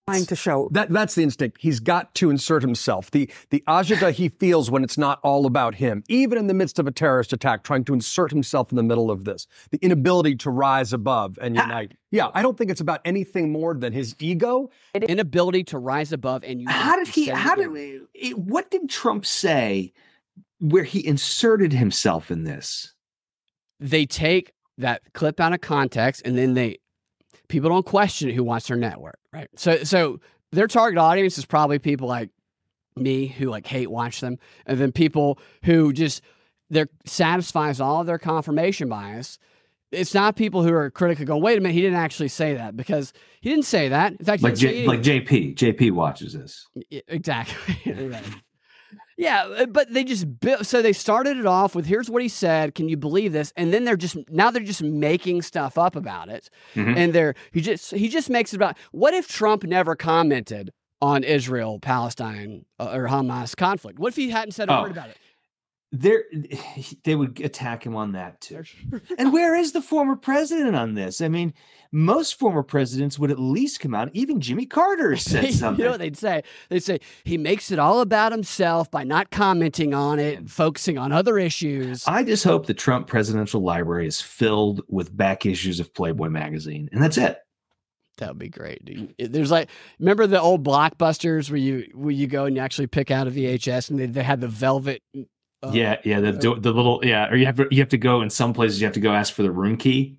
trying 0.08 0.26
to 0.26 0.36
show 0.36 0.68
that 0.72 0.90
that's 0.90 1.14
the 1.14 1.22
instinct. 1.22 1.58
He's 1.60 1.80
got 1.80 2.14
to 2.16 2.30
insert 2.30 2.62
himself. 2.62 3.10
The 3.10 3.30
the 3.50 3.62
agita 3.66 4.12
he 4.12 4.28
feels 4.28 4.70
when 4.70 4.84
it's 4.84 4.98
not 4.98 5.20
all 5.22 5.46
about 5.46 5.76
him, 5.76 6.04
even 6.08 6.38
in 6.38 6.46
the 6.46 6.54
midst 6.54 6.78
of 6.78 6.86
a 6.86 6.90
terrorist 6.90 7.32
attack, 7.32 7.62
trying 7.64 7.84
to 7.84 7.94
insert 7.94 8.30
himself 8.30 8.70
in 8.70 8.76
the 8.76 8.82
middle 8.82 9.10
of 9.10 9.24
this. 9.24 9.46
The 9.70 9.78
inability 9.78 10.36
to 10.36 10.50
rise 10.50 10.92
above 10.92 11.38
and 11.40 11.56
unite. 11.56 11.92
Yeah, 12.10 12.30
I 12.34 12.42
don't 12.42 12.56
think 12.56 12.70
it's 12.70 12.80
about 12.80 13.00
anything 13.04 13.52
more 13.52 13.74
than 13.74 13.92
his 13.92 14.14
ego. 14.18 14.70
Inability 14.94 15.64
to 15.64 15.78
rise 15.78 16.12
above 16.12 16.42
and 16.44 16.60
unite. 16.60 16.74
How 16.74 16.96
did 16.96 17.08
he? 17.08 17.28
How 17.28 17.54
did? 17.54 17.70
We, 17.70 18.00
what 18.34 18.70
did 18.70 18.88
Trump 18.88 19.26
say? 19.26 19.92
Where 20.60 20.84
he 20.84 21.06
inserted 21.06 21.72
himself 21.72 22.32
in 22.32 22.42
this? 22.42 22.94
They 23.78 24.06
take 24.06 24.52
that 24.76 25.02
clip 25.12 25.38
out 25.38 25.52
of 25.52 25.60
context 25.60 26.22
and 26.24 26.36
then 26.36 26.54
they 26.54 26.78
people 27.48 27.70
don't 27.70 27.86
question 27.86 28.30
who 28.30 28.44
wants 28.44 28.68
their 28.68 28.76
network, 28.76 29.18
right? 29.32 29.48
So 29.56 29.84
so 29.84 30.20
their 30.52 30.66
target 30.66 30.98
audience 30.98 31.38
is 31.38 31.44
probably 31.44 31.78
people 31.78 32.08
like 32.08 32.30
me 32.96 33.26
who 33.26 33.46
like 33.46 33.66
hate 33.66 33.90
watch 33.90 34.20
them, 34.20 34.38
and 34.66 34.78
then 34.78 34.92
people 34.92 35.38
who 35.64 35.92
just 35.92 36.22
they're 36.70 36.88
satisfies 37.06 37.80
all 37.80 38.00
of 38.00 38.06
their 38.06 38.18
confirmation 38.18 38.88
bias. 38.88 39.38
It's 39.90 40.12
not 40.12 40.36
people 40.36 40.62
who 40.62 40.72
are 40.74 40.90
critical 40.90 41.24
going, 41.24 41.42
wait 41.42 41.56
a 41.56 41.62
minute, 41.62 41.72
he 41.72 41.80
didn't 41.80 41.98
actually 41.98 42.28
say 42.28 42.54
that 42.54 42.76
because 42.76 43.14
he 43.40 43.48
didn't 43.48 43.64
say 43.64 43.88
that. 43.88 44.12
In 44.12 44.18
fact, 44.18 44.42
like, 44.42 44.54
J- 44.54 44.86
like 44.86 45.00
JP, 45.00 45.54
JP 45.54 45.92
watches 45.92 46.34
this. 46.34 46.66
Exactly. 47.08 47.94
Yeah, 49.18 49.42
uh, 49.42 49.66
but 49.66 49.92
they 49.92 50.04
just 50.04 50.38
built. 50.38 50.64
So 50.64 50.80
they 50.80 50.92
started 50.92 51.36
it 51.36 51.44
off 51.44 51.74
with, 51.74 51.86
"Here's 51.86 52.08
what 52.08 52.22
he 52.22 52.28
said. 52.28 52.76
Can 52.76 52.88
you 52.88 52.96
believe 52.96 53.32
this?" 53.32 53.52
And 53.56 53.74
then 53.74 53.84
they're 53.84 53.96
just 53.96 54.16
now 54.30 54.52
they're 54.52 54.62
just 54.62 54.82
making 54.82 55.42
stuff 55.42 55.76
up 55.76 55.96
about 55.96 56.28
it, 56.28 56.48
mm-hmm. 56.76 56.96
and 56.96 57.12
they're 57.12 57.34
he 57.52 57.60
just 57.60 57.90
he 57.90 58.08
just 58.08 58.30
makes 58.30 58.52
it 58.52 58.56
about 58.56 58.78
what 58.92 59.14
if 59.14 59.26
Trump 59.26 59.64
never 59.64 59.96
commented 59.96 60.72
on 61.02 61.24
Israel 61.24 61.80
Palestine 61.80 62.64
uh, 62.78 62.90
or 62.92 63.08
Hamas 63.08 63.56
conflict? 63.56 63.98
What 63.98 64.08
if 64.08 64.16
he 64.16 64.30
hadn't 64.30 64.52
said 64.52 64.68
a 64.68 64.78
oh. 64.78 64.82
word 64.82 64.92
about 64.92 65.10
it? 65.10 65.18
There, 65.90 66.24
they 67.04 67.14
would 67.14 67.40
attack 67.40 67.84
him 67.84 67.96
on 67.96 68.12
that 68.12 68.40
too. 68.40 68.62
and 69.18 69.32
where 69.32 69.56
is 69.56 69.72
the 69.72 69.82
former 69.82 70.16
president 70.16 70.76
on 70.76 70.94
this? 70.94 71.20
I 71.20 71.28
mean, 71.28 71.54
most 71.90 72.38
former 72.38 72.62
presidents 72.62 73.18
would 73.18 73.30
at 73.30 73.38
least 73.38 73.80
come 73.80 73.94
out. 73.94 74.10
Even 74.12 74.40
Jimmy 74.40 74.66
Carter 74.66 75.16
said 75.16 75.52
something. 75.54 75.80
you 75.80 75.84
know 75.84 75.92
what 75.92 76.00
they'd 76.00 76.16
say? 76.16 76.42
They'd 76.68 76.82
say 76.82 77.00
he 77.24 77.38
makes 77.38 77.70
it 77.70 77.78
all 77.78 78.00
about 78.00 78.32
himself 78.32 78.90
by 78.90 79.04
not 79.04 79.30
commenting 79.30 79.94
on 79.94 80.18
it 80.18 80.38
and 80.38 80.50
focusing 80.50 80.98
on 80.98 81.12
other 81.12 81.38
issues. 81.38 82.06
I 82.06 82.22
just 82.24 82.44
hope 82.44 82.66
the 82.66 82.74
Trump 82.74 83.06
presidential 83.06 83.62
library 83.62 84.06
is 84.06 84.20
filled 84.20 84.82
with 84.88 85.16
back 85.16 85.46
issues 85.46 85.80
of 85.80 85.94
Playboy 85.94 86.28
magazine, 86.28 86.88
and 86.92 87.02
that's 87.02 87.16
it. 87.16 87.38
That 88.18 88.30
would 88.30 88.38
be 88.38 88.48
great. 88.48 88.84
Dude. 88.84 89.14
There's 89.18 89.50
like, 89.50 89.70
remember 89.98 90.26
the 90.26 90.40
old 90.40 90.64
blockbusters 90.64 91.50
where 91.50 91.58
you 91.58 91.88
where 91.94 92.10
you 92.10 92.26
go 92.26 92.44
and 92.44 92.56
you 92.56 92.62
actually 92.62 92.88
pick 92.88 93.10
out 93.10 93.28
a 93.28 93.30
VHS 93.30 93.90
and 93.90 93.98
they, 93.98 94.06
they 94.06 94.22
had 94.22 94.40
the 94.40 94.48
velvet. 94.48 95.02
Uh, 95.62 95.70
yeah, 95.72 95.96
yeah, 96.04 96.20
the 96.20 96.32
the 96.32 96.72
little 96.72 97.00
yeah, 97.02 97.28
or 97.28 97.36
you 97.36 97.46
have 97.46 97.56
to, 97.56 97.66
you 97.70 97.80
have 97.80 97.88
to 97.88 97.98
go 97.98 98.22
in 98.22 98.30
some 98.30 98.52
places 98.52 98.80
you 98.80 98.86
have 98.86 98.94
to 98.94 99.00
go 99.00 99.12
ask 99.12 99.32
for 99.32 99.42
the 99.42 99.50
room 99.50 99.76
key. 99.76 100.18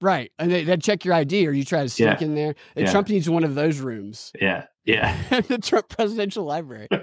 Right. 0.00 0.32
And 0.38 0.52
they, 0.52 0.64
would 0.64 0.82
check 0.82 1.04
your 1.04 1.14
ID 1.14 1.46
or 1.46 1.52
you 1.52 1.64
try 1.64 1.82
to 1.82 1.88
sneak 1.88 2.20
yeah. 2.20 2.26
in 2.26 2.34
there. 2.34 2.54
And 2.76 2.84
yeah. 2.84 2.92
Trump 2.92 3.08
needs 3.08 3.30
one 3.30 3.42
of 3.42 3.54
those 3.54 3.80
rooms. 3.80 4.32
Yeah. 4.38 4.66
Yeah. 4.84 5.16
the 5.48 5.56
Trump 5.56 5.88
presidential 5.88 6.44
library. 6.44 6.88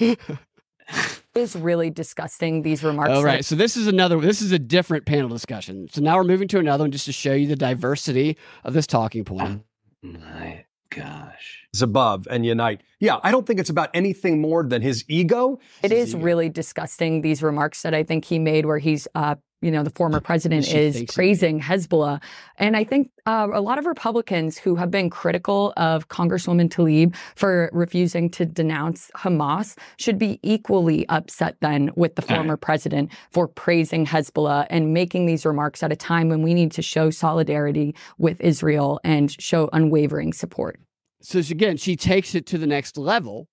is 1.36 1.54
really 1.54 1.90
disgusting 1.90 2.62
these 2.62 2.82
remarks. 2.82 3.12
All 3.12 3.22
right. 3.22 3.44
So 3.44 3.54
this 3.54 3.76
is 3.76 3.86
another 3.86 4.18
this 4.20 4.42
is 4.42 4.50
a 4.50 4.58
different 4.58 5.06
panel 5.06 5.28
discussion. 5.28 5.88
So 5.88 6.00
now 6.00 6.16
we're 6.16 6.24
moving 6.24 6.48
to 6.48 6.58
another 6.58 6.84
one 6.84 6.90
just 6.90 7.04
to 7.04 7.12
show 7.12 7.32
you 7.32 7.46
the 7.46 7.56
diversity 7.56 8.36
of 8.64 8.74
this 8.74 8.86
talking 8.86 9.24
point. 9.24 9.62
My 10.02 10.64
gosh. 10.90 11.66
Is 11.72 11.82
above 11.82 12.26
and 12.28 12.44
unite. 12.44 12.82
Yeah, 12.98 13.18
I 13.22 13.30
don't 13.30 13.46
think 13.46 13.60
it's 13.60 13.70
about 13.70 13.90
anything 13.94 14.40
more 14.40 14.64
than 14.64 14.82
his 14.82 15.04
ego. 15.08 15.60
It 15.82 15.92
is 15.92 16.14
ego. 16.14 16.24
really 16.24 16.48
disgusting 16.48 17.22
these 17.22 17.42
remarks 17.42 17.82
that 17.82 17.94
I 17.94 18.02
think 18.02 18.24
he 18.24 18.38
made 18.38 18.66
where 18.66 18.78
he's 18.78 19.06
uh, 19.14 19.36
you 19.62 19.70
know, 19.70 19.82
the 19.82 19.90
former 19.90 20.20
president 20.20 20.72
is 20.72 21.04
praising 21.12 21.60
Hezbollah. 21.60 22.22
And 22.56 22.76
I 22.76 22.84
think 22.84 23.10
uh, 23.26 23.48
a 23.52 23.60
lot 23.60 23.78
of 23.78 23.86
Republicans 23.86 24.56
who 24.56 24.74
have 24.76 24.90
been 24.90 25.10
critical 25.10 25.72
of 25.76 26.08
Congresswoman 26.08 26.70
Tlaib 26.70 27.14
for 27.36 27.68
refusing 27.72 28.30
to 28.30 28.46
denounce 28.46 29.10
Hamas 29.16 29.76
should 29.98 30.18
be 30.18 30.40
equally 30.42 31.06
upset 31.08 31.56
then 31.60 31.90
with 31.94 32.14
the 32.16 32.22
former 32.22 32.56
president 32.68 33.10
for 33.30 33.46
praising 33.46 34.06
Hezbollah 34.06 34.66
and 34.70 34.94
making 34.94 35.26
these 35.26 35.44
remarks 35.44 35.82
at 35.82 35.92
a 35.92 35.96
time 35.96 36.28
when 36.28 36.42
we 36.42 36.54
need 36.54 36.72
to 36.72 36.82
show 36.82 37.10
solidarity 37.10 37.94
with 38.18 38.40
Israel 38.40 38.98
and 39.04 39.30
show 39.40 39.68
unwavering 39.72 40.32
support. 40.32 40.80
So 41.22 41.38
again, 41.38 41.76
she 41.76 41.96
takes 41.96 42.34
it 42.34 42.46
to 42.46 42.58
the 42.58 42.66
next 42.66 42.96
level 42.96 43.46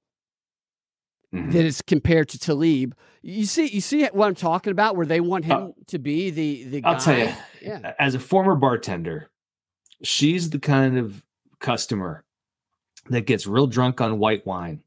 mm-hmm. 1.34 1.52
that 1.52 1.65
is 1.65 1.82
compared 1.82 2.30
to 2.30 2.38
Tlaib. 2.38 2.93
You 3.30 3.46
see, 3.46 3.68
you 3.68 3.82
see 3.82 4.06
what 4.06 4.28
I'm 4.28 4.36
talking 4.36 4.72
about, 4.72 4.96
where 4.96 5.06
they 5.06 5.20
want 5.20 5.44
him 5.44 5.58
uh, 5.58 5.68
to 5.88 6.00
be 6.00 6.30
the 6.30 6.63
the. 6.63 6.82
Guy? 6.82 6.90
I'll 6.90 7.00
tell 7.00 7.18
you, 7.18 7.34
yeah. 7.62 7.94
As 8.00 8.16
a 8.16 8.20
former 8.20 8.56
bartender, 8.56 9.30
she's 10.02 10.50
the 10.50 10.60
kind 10.60 10.98
of 10.98 11.26
customer 11.60 12.24
that 13.10 13.26
gets 13.26 13.46
real 13.46 13.68
drunk 13.68 14.00
on 14.00 14.18
white 14.18 14.46
wine. 14.46 14.82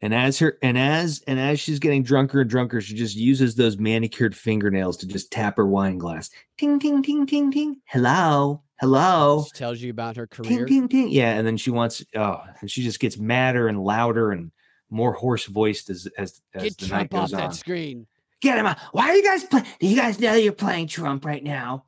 And 0.00 0.14
as 0.14 0.38
her 0.38 0.56
and 0.62 0.78
as 0.78 1.22
and 1.26 1.38
as 1.38 1.60
she's 1.60 1.78
getting 1.78 2.02
drunker 2.02 2.40
and 2.40 2.48
drunker, 2.48 2.80
she 2.80 2.94
just 2.94 3.16
uses 3.16 3.54
those 3.54 3.76
manicured 3.76 4.34
fingernails 4.34 4.96
to 4.98 5.06
just 5.06 5.30
tap 5.30 5.58
her 5.58 5.66
wine 5.66 5.98
glass. 5.98 6.30
Ting 6.56 6.78
ting 6.78 7.02
ting 7.02 7.26
ting 7.26 7.52
ting. 7.52 7.82
Hello. 7.84 8.62
Hello. 8.80 9.44
She 9.44 9.58
tells 9.58 9.82
you 9.82 9.90
about 9.90 10.16
her 10.16 10.26
career. 10.26 10.64
Ting 10.64 10.88
ting 10.88 10.88
ting. 10.88 11.08
Yeah, 11.10 11.32
and 11.32 11.46
then 11.46 11.58
she 11.58 11.70
wants 11.70 12.02
oh, 12.16 12.42
and 12.60 12.70
she 12.70 12.82
just 12.82 12.98
gets 12.98 13.18
madder 13.18 13.68
and 13.68 13.84
louder 13.84 14.30
and 14.30 14.52
more 14.94 15.12
hoarse 15.12 15.46
voiced 15.46 15.90
as 15.90 16.08
as, 16.16 16.40
as 16.54 16.62
Get 16.62 16.78
the 16.78 16.86
Trump 16.86 17.12
night 17.12 17.20
goes 17.20 17.34
off 17.34 17.40
on. 17.40 17.48
that 17.48 17.54
screen. 17.54 18.06
Get 18.40 18.58
him 18.58 18.66
out. 18.66 18.78
Why 18.92 19.10
are 19.10 19.14
you 19.14 19.24
guys 19.24 19.44
playing? 19.44 19.66
Do 19.80 19.86
you 19.86 19.96
guys 19.96 20.20
know 20.20 20.32
that 20.32 20.42
you're 20.42 20.52
playing 20.52 20.88
Trump 20.88 21.24
right 21.24 21.42
now? 21.42 21.84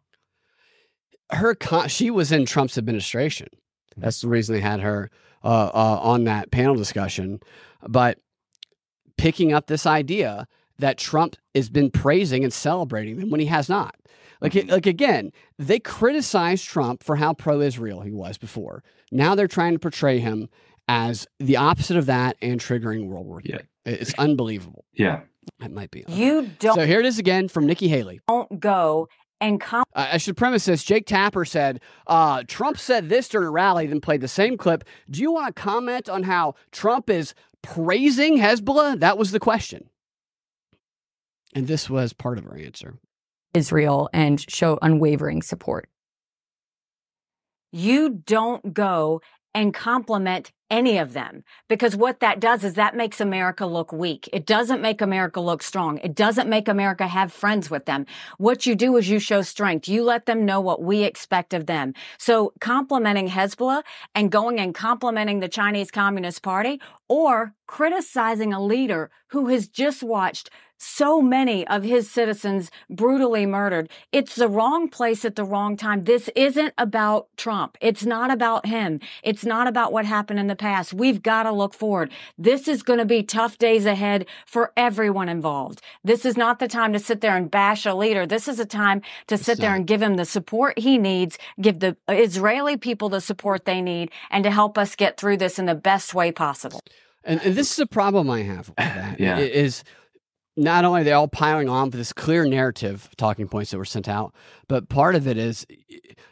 Her 1.31 1.55
con- 1.55 1.89
she 1.89 2.11
was 2.11 2.33
in 2.33 2.47
Trump's 2.47 2.79
administration. 2.79 3.49
That's 3.97 4.21
the 4.21 4.29
reason 4.29 4.55
they 4.55 4.61
had 4.61 4.81
her 4.81 5.11
uh, 5.43 5.71
uh, 5.73 5.99
on 6.03 6.25
that 6.25 6.51
panel 6.51 6.75
discussion. 6.75 7.41
But 7.87 8.19
picking 9.17 9.53
up 9.53 9.67
this 9.67 9.87
idea 9.87 10.47
that 10.79 10.99
Trump 10.99 11.37
has 11.55 11.69
been 11.69 11.91
praising 11.91 12.45
and 12.45 12.53
celebrating 12.53 13.19
them 13.19 13.31
when 13.31 13.41
he 13.41 13.47
has 13.47 13.69
not. 13.69 13.95
Like, 14.41 14.53
mm-hmm. 14.53 14.71
like 14.71 14.87
again, 14.87 15.33
they 15.59 15.79
criticized 15.79 16.67
Trump 16.67 17.03
for 17.03 17.17
how 17.17 17.33
pro-Israel 17.33 18.03
he 18.03 18.13
was 18.13 18.37
before. 18.37 18.83
Now 19.11 19.35
they're 19.35 19.49
trying 19.49 19.73
to 19.73 19.79
portray 19.79 20.19
him 20.19 20.49
as 20.89 21.27
the 21.39 21.57
opposite 21.57 21.97
of 21.97 22.07
that 22.07 22.37
and 22.41 22.61
triggering 22.61 23.07
World 23.07 23.27
War 23.27 23.41
III. 23.45 23.53
Yeah. 23.55 23.61
It's 23.93 24.15
unbelievable. 24.15 24.85
Yeah. 24.93 25.21
It 25.61 25.73
might 25.73 25.91
be. 25.91 26.05
You 26.09 26.51
don't. 26.59 26.75
So 26.75 26.87
here 26.87 27.01
it 27.01 27.07
is 27.07 27.19
again 27.19 27.49
from 27.49 27.67
Nikki 27.67 27.89
Haley. 27.89 28.21
Don't 28.27 28.59
go 28.59 29.09
and 29.41 29.61
come. 29.61 29.85
Uh, 29.95 30.09
I 30.13 30.17
should 30.19 30.37
premise 30.37 30.65
this. 30.65 30.83
Jake 30.83 31.07
Tapper 31.07 31.45
said, 31.45 31.81
uh, 32.07 32.43
Trump 32.49 32.79
said 32.79 33.09
this 33.09 33.29
during 33.29 33.49
a 33.49 33.51
rally, 33.51 33.87
then 33.87 34.01
played 34.01 34.21
the 34.21 34.29
same 34.29 34.57
clip. 34.57 34.85
Do 35.11 35.21
you 35.21 35.33
want 35.33 35.55
to 35.55 35.63
comment 35.63 36.09
on 36.09 36.25
how 36.25 36.55
Trump 36.73 37.11
is 37.11 37.35
praising 37.63 38.39
Hezbollah? 38.39 39.01
That 39.01 39.19
was 39.19 39.31
the 39.31 39.41
question. 39.41 39.89
And 41.55 41.67
this 41.69 41.89
was 41.89 42.13
part 42.13 42.39
of 42.39 42.45
her 42.45 42.57
answer 42.57 42.99
Israel 43.55 44.11
and 44.13 44.45
show 44.51 44.79
unwavering 44.83 45.43
support. 45.43 45.89
You 47.73 48.23
don't 48.27 48.75
go 48.75 49.21
and 49.55 49.73
compliment 49.73 50.53
any 50.71 50.99
of 50.99 51.13
them 51.13 51.45
because 51.69 51.95
what 51.95 52.21
that 52.21 52.41
does 52.41 52.65
is 52.65 52.75
that 52.75 52.97
makes 52.97 53.21
America 53.21 53.67
look 53.67 53.93
weak. 53.93 54.29
It 54.33 54.47
doesn't 54.47 54.81
make 54.81 55.01
America 55.01 55.41
look 55.41 55.63
strong. 55.63 55.99
It 55.99 56.15
doesn't 56.15 56.49
make 56.49 56.69
America 56.69 57.07
have 57.07 57.33
friends 57.33 57.71
with 57.71 57.87
them. 57.87 58.07
What 58.39 58.67
you 58.67 58.75
do 58.75 58.97
is 58.97 59.09
you 59.09 59.19
show 59.19 59.43
strength. 59.43 59.89
You 59.89 60.03
let 60.03 60.27
them 60.27 60.45
know 60.45 60.61
what 60.61 60.83
we 60.83 61.05
expect 61.05 61.55
of 61.55 61.67
them. 61.67 61.95
So 62.19 62.53
complimenting 62.61 63.29
Hezbollah 63.29 63.83
and 64.15 64.31
going 64.31 64.59
and 64.59 64.75
complimenting 64.75 65.41
the 65.41 65.49
Chinese 65.49 65.91
Communist 65.91 66.43
Party 66.43 66.81
or 67.09 67.55
criticizing 67.67 68.53
a 68.53 68.63
leader 68.63 69.11
who 69.29 69.49
has 69.49 69.69
just 69.69 70.03
watched 70.03 70.51
so 70.79 71.21
many 71.23 71.67
of 71.69 71.83
his 71.83 72.11
citizens 72.11 72.71
brutally 72.91 73.47
murdered. 73.47 73.89
It's 74.13 74.35
the 74.35 74.49
wrong 74.49 74.89
place 74.89 75.25
at 75.25 75.37
the 75.37 75.45
wrong 75.45 75.77
time. 75.77 76.05
This 76.05 76.29
isn't 76.37 76.75
about 76.79 77.29
Trump. 77.37 77.79
It's 77.81 78.05
not 78.05 78.31
about 78.31 78.67
him. 78.67 79.01
It's 79.23 79.45
not 79.45 79.67
about 79.67 79.93
what 79.93 80.05
happened 80.05 80.39
in 80.39 80.47
the 80.47 80.57
past. 80.57 80.93
We've 80.93 81.23
got 81.23 81.45
to 81.45 81.53
look 81.53 81.75
forward. 81.75 82.11
This 82.39 82.69
is 82.69 82.83
going 82.83 82.99
to 82.99 83.05
be 83.05 83.23
tough 83.23 83.59
days 83.59 83.87
ahead 83.87 84.27
for 84.47 84.73
everyone 84.77 85.29
involved. 85.29 85.83
This 86.05 86.25
is 86.25 86.37
not 86.37 86.59
the 86.59 86.69
time 86.69 86.93
to 86.93 86.99
sit 86.99 87.21
there 87.21 87.37
and 87.37 87.51
bash 87.51 87.87
a 87.87 87.95
leader. 87.95 88.27
This 88.27 88.49
is 88.49 88.61
a 88.61 88.67
time 88.67 89.03
to 89.27 89.39
sit 89.39 89.59
there 89.59 89.75
and 89.75 89.87
give 89.87 90.03
him 90.03 90.17
the 90.17 90.25
support 90.25 90.79
he 90.79 90.99
needs, 90.99 91.39
give 91.61 91.81
the 91.81 91.97
Israeli 92.09 92.77
people 92.77 93.09
the 93.09 93.21
support 93.21 93.65
they 93.65 93.81
need, 93.81 94.11
and 94.31 94.45
to 94.45 94.51
help 94.51 94.79
us 94.79 94.97
get 94.97 95.17
through 95.17 95.39
this 95.39 95.59
in 95.59 95.67
the 95.67 95.75
best 95.75 96.15
way 96.15 96.33
possible. 96.33 96.81
And, 97.25 97.41
and 97.43 97.55
this 97.55 97.73
is 97.73 97.79
a 97.79 97.87
problem 97.87 98.31
I 98.31 98.43
have 98.43 98.69
with 98.69 98.77
that. 98.77 99.21
Yeah. 99.21 99.39
Is 99.39 99.83
not 100.57 100.85
only 100.85 101.03
are 101.03 101.05
they 101.05 101.13
all 101.13 101.29
piling 101.29 101.69
on 101.69 101.91
for 101.91 101.97
this 101.97 102.13
clear 102.13 102.47
narrative 102.47 103.11
talking 103.17 103.47
points 103.49 103.71
that 103.71 103.79
were 103.79 103.85
sent 103.85 104.09
out, 104.09 104.35
but 104.69 104.89
part 104.89 105.15
of 105.15 105.27
it 105.27 105.37
is 105.37 105.67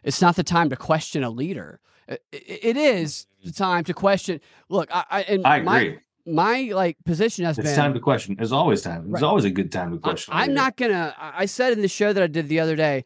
it's 0.03 0.23
not 0.23 0.37
the 0.37 0.43
time 0.43 0.71
to 0.71 0.77
question 0.77 1.23
a 1.23 1.31
leader. 1.31 1.81
It 2.09 2.77
is 2.77 3.27
mm-hmm. 3.39 3.49
the 3.49 3.53
time 3.53 3.85
to 3.85 3.95
question. 3.95 4.41
Look, 4.69 4.95
I, 4.95 5.05
I 5.11 5.21
and 5.23 5.47
I 5.47 5.61
my 5.61 5.81
agree. 5.81 5.99
my 6.27 6.71
like 6.75 6.97
position 7.05 7.45
has 7.45 7.59
It's 7.59 7.69
been 7.69 7.77
time 7.77 7.95
to 7.95 8.01
question. 8.01 8.37
There's 8.37 8.53
always 8.53 8.83
time. 8.83 9.11
There's 9.11 9.23
Right. 9.23 9.23
always 9.23 9.45
a 9.45 9.51
good 9.51 9.71
time 9.71 9.93
to 9.93 9.99
question. 9.99 10.33
I, 10.35 10.45
am 10.45 10.55
not 10.55 10.77
gonna. 10.77 11.15
I 11.19 11.43
I 11.43 11.47
said 11.47 11.73
in 11.73 11.83
the 11.83 11.89
show 11.89 12.13
that 12.13 12.23
I 12.23 12.27
did 12.27 12.49
the 12.49 12.61
other 12.61 12.77
day. 12.77 13.05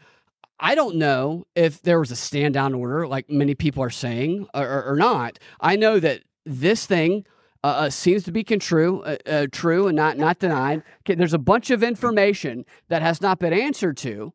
I 0.60 0.74
don't 0.74 0.96
know 0.96 1.46
if 1.54 1.82
there 1.82 2.00
was 2.00 2.10
a 2.10 2.16
stand 2.16 2.54
down 2.54 2.74
order, 2.74 3.06
like 3.06 3.30
many 3.30 3.54
people 3.54 3.80
are 3.84 3.90
saying, 3.90 4.48
or, 4.52 4.84
or 4.84 4.96
not. 4.96 5.38
I 5.60 5.76
know 5.76 6.00
that 6.00 6.22
this 6.44 6.84
thing 6.84 7.24
uh, 7.64 7.66
uh, 7.66 7.90
seems 7.90 8.22
to 8.24 8.32
be 8.32 8.44
true, 8.44 9.02
uh, 9.02 9.16
uh, 9.26 9.46
true, 9.50 9.88
and 9.88 9.96
not 9.96 10.16
not 10.16 10.38
denied. 10.38 10.82
Okay, 11.00 11.14
there's 11.14 11.34
a 11.34 11.38
bunch 11.38 11.70
of 11.70 11.82
information 11.82 12.64
that 12.88 13.02
has 13.02 13.20
not 13.20 13.38
been 13.38 13.52
answered 13.52 13.96
to. 13.98 14.32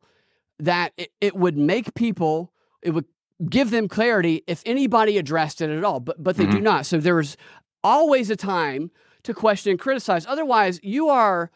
That 0.59 0.93
it, 0.97 1.11
it 1.21 1.36
would 1.36 1.57
make 1.57 1.93
people. 1.93 2.51
It 2.82 2.91
would 2.91 3.05
give 3.49 3.71
them 3.71 3.88
clarity 3.88 4.43
if 4.47 4.61
anybody 4.65 5.17
addressed 5.17 5.61
it 5.61 5.69
at 5.69 5.84
all, 5.84 5.99
but 5.99 6.21
but 6.21 6.38
they 6.38 6.45
do 6.45 6.59
not. 6.59 6.86
So 6.86 6.97
there's 6.97 7.38
always 7.84 8.30
a 8.30 8.36
time 8.36 8.91
to 9.24 9.34
question 9.34 9.71
and 9.71 9.80
criticize. 9.80 10.26
Otherwise, 10.26 10.80
you 10.84 11.09
are 11.09 11.49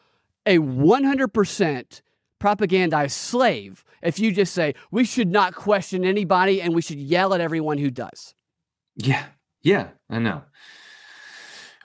a 0.45 0.57
100% 0.57 2.01
propagandized 2.39 3.11
slave 3.11 3.83
if 4.01 4.19
you 4.19 4.31
just 4.31 4.53
say 4.53 4.73
we 4.91 5.03
should 5.03 5.29
not 5.29 5.55
question 5.55 6.05
anybody 6.05 6.61
and 6.61 6.73
we 6.73 6.81
should 6.81 6.99
yell 6.99 7.33
at 7.33 7.41
everyone 7.41 7.77
who 7.77 7.89
does. 7.89 8.33
Yeah, 8.95 9.25
yeah, 9.61 9.89
I 10.09 10.19
know, 10.19 10.43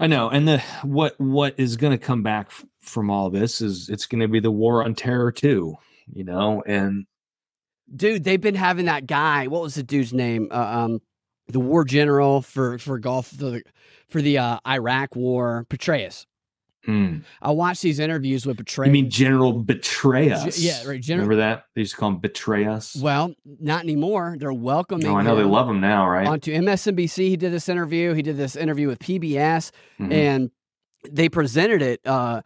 I 0.03 0.09
know. 0.09 0.29
And 0.29 0.49
the 0.49 0.59
what 0.83 1.19
what 1.21 1.55
is 1.59 1.77
going 1.77 1.93
to 1.93 2.05
come 2.05 2.25
back 2.25 2.49
f- 2.49 2.67
from 2.81 3.09
all 3.09 3.31
this 3.31 3.61
is 3.61 3.89
it's 3.89 4.07
going 4.07 4.21
to 4.21 4.27
be 4.27 4.41
the 4.41 4.51
war 4.51 4.85
on 4.85 4.97
terror 4.97 5.31
too. 5.31 5.77
You 6.13 6.25
know, 6.25 6.61
and 6.67 7.07
Dude, 7.95 8.25
they've 8.25 8.41
been 8.41 8.57
having 8.57 8.87
that 8.87 9.07
guy. 9.07 9.47
What 9.47 9.63
was 9.63 9.77
the 9.77 9.85
dude's 9.85 10.13
name? 10.13 10.49
Uh, 10.51 10.55
um, 10.57 11.03
the 11.47 11.61
war 11.61 11.85
general 11.85 12.43
for 12.43 12.79
for 12.79 12.99
Gulf 12.99 13.31
the 13.31 13.63
for 14.09 14.21
the 14.21 14.39
uh, 14.39 14.59
Iraq 14.67 15.15
War, 15.15 15.67
Petraeus. 15.71 16.27
Mm, 16.87 17.23
I 17.41 17.51
watched 17.51 17.83
these 17.83 17.99
interviews 17.99 18.45
with 18.47 18.57
Petraeus. 18.59 18.87
you 18.87 18.93
mean 18.93 19.11
General 19.11 19.53
betray 19.53 20.29
Ge- 20.29 20.33
us? 20.33 20.59
yeah, 20.59 20.85
right, 20.87 21.01
General- 21.01 21.29
Remember 21.29 21.43
that 21.43 21.65
they 21.75 21.83
used 21.83 21.93
to 21.95 21.99
call 21.99 22.11
him 22.11 22.19
betray 22.19 22.67
us. 22.67 22.97
well, 22.97 23.35
not 23.45 23.83
anymore. 23.83 24.37
They're 24.39 24.53
welcoming. 24.53 25.07
oh, 25.07 25.17
I 25.17 25.23
know 25.23 25.37
they 25.37 25.43
love 25.45 25.69
him 25.69 25.81
now, 25.81 26.09
right? 26.09 26.27
onto 26.27 26.53
MSNBC. 26.53 27.29
He 27.29 27.37
did 27.37 27.53
this 27.53 27.69
interview. 27.69 28.15
He 28.15 28.23
did 28.23 28.37
this 28.37 28.57
interview 28.57 28.89
with 28.89 28.99
PBS. 28.99 29.71
Mhm, 30.01 30.13
and 30.13 30.51
they 31.11 31.29
presented 31.29 31.83
it. 31.83 32.01
Uh, 32.07 32.43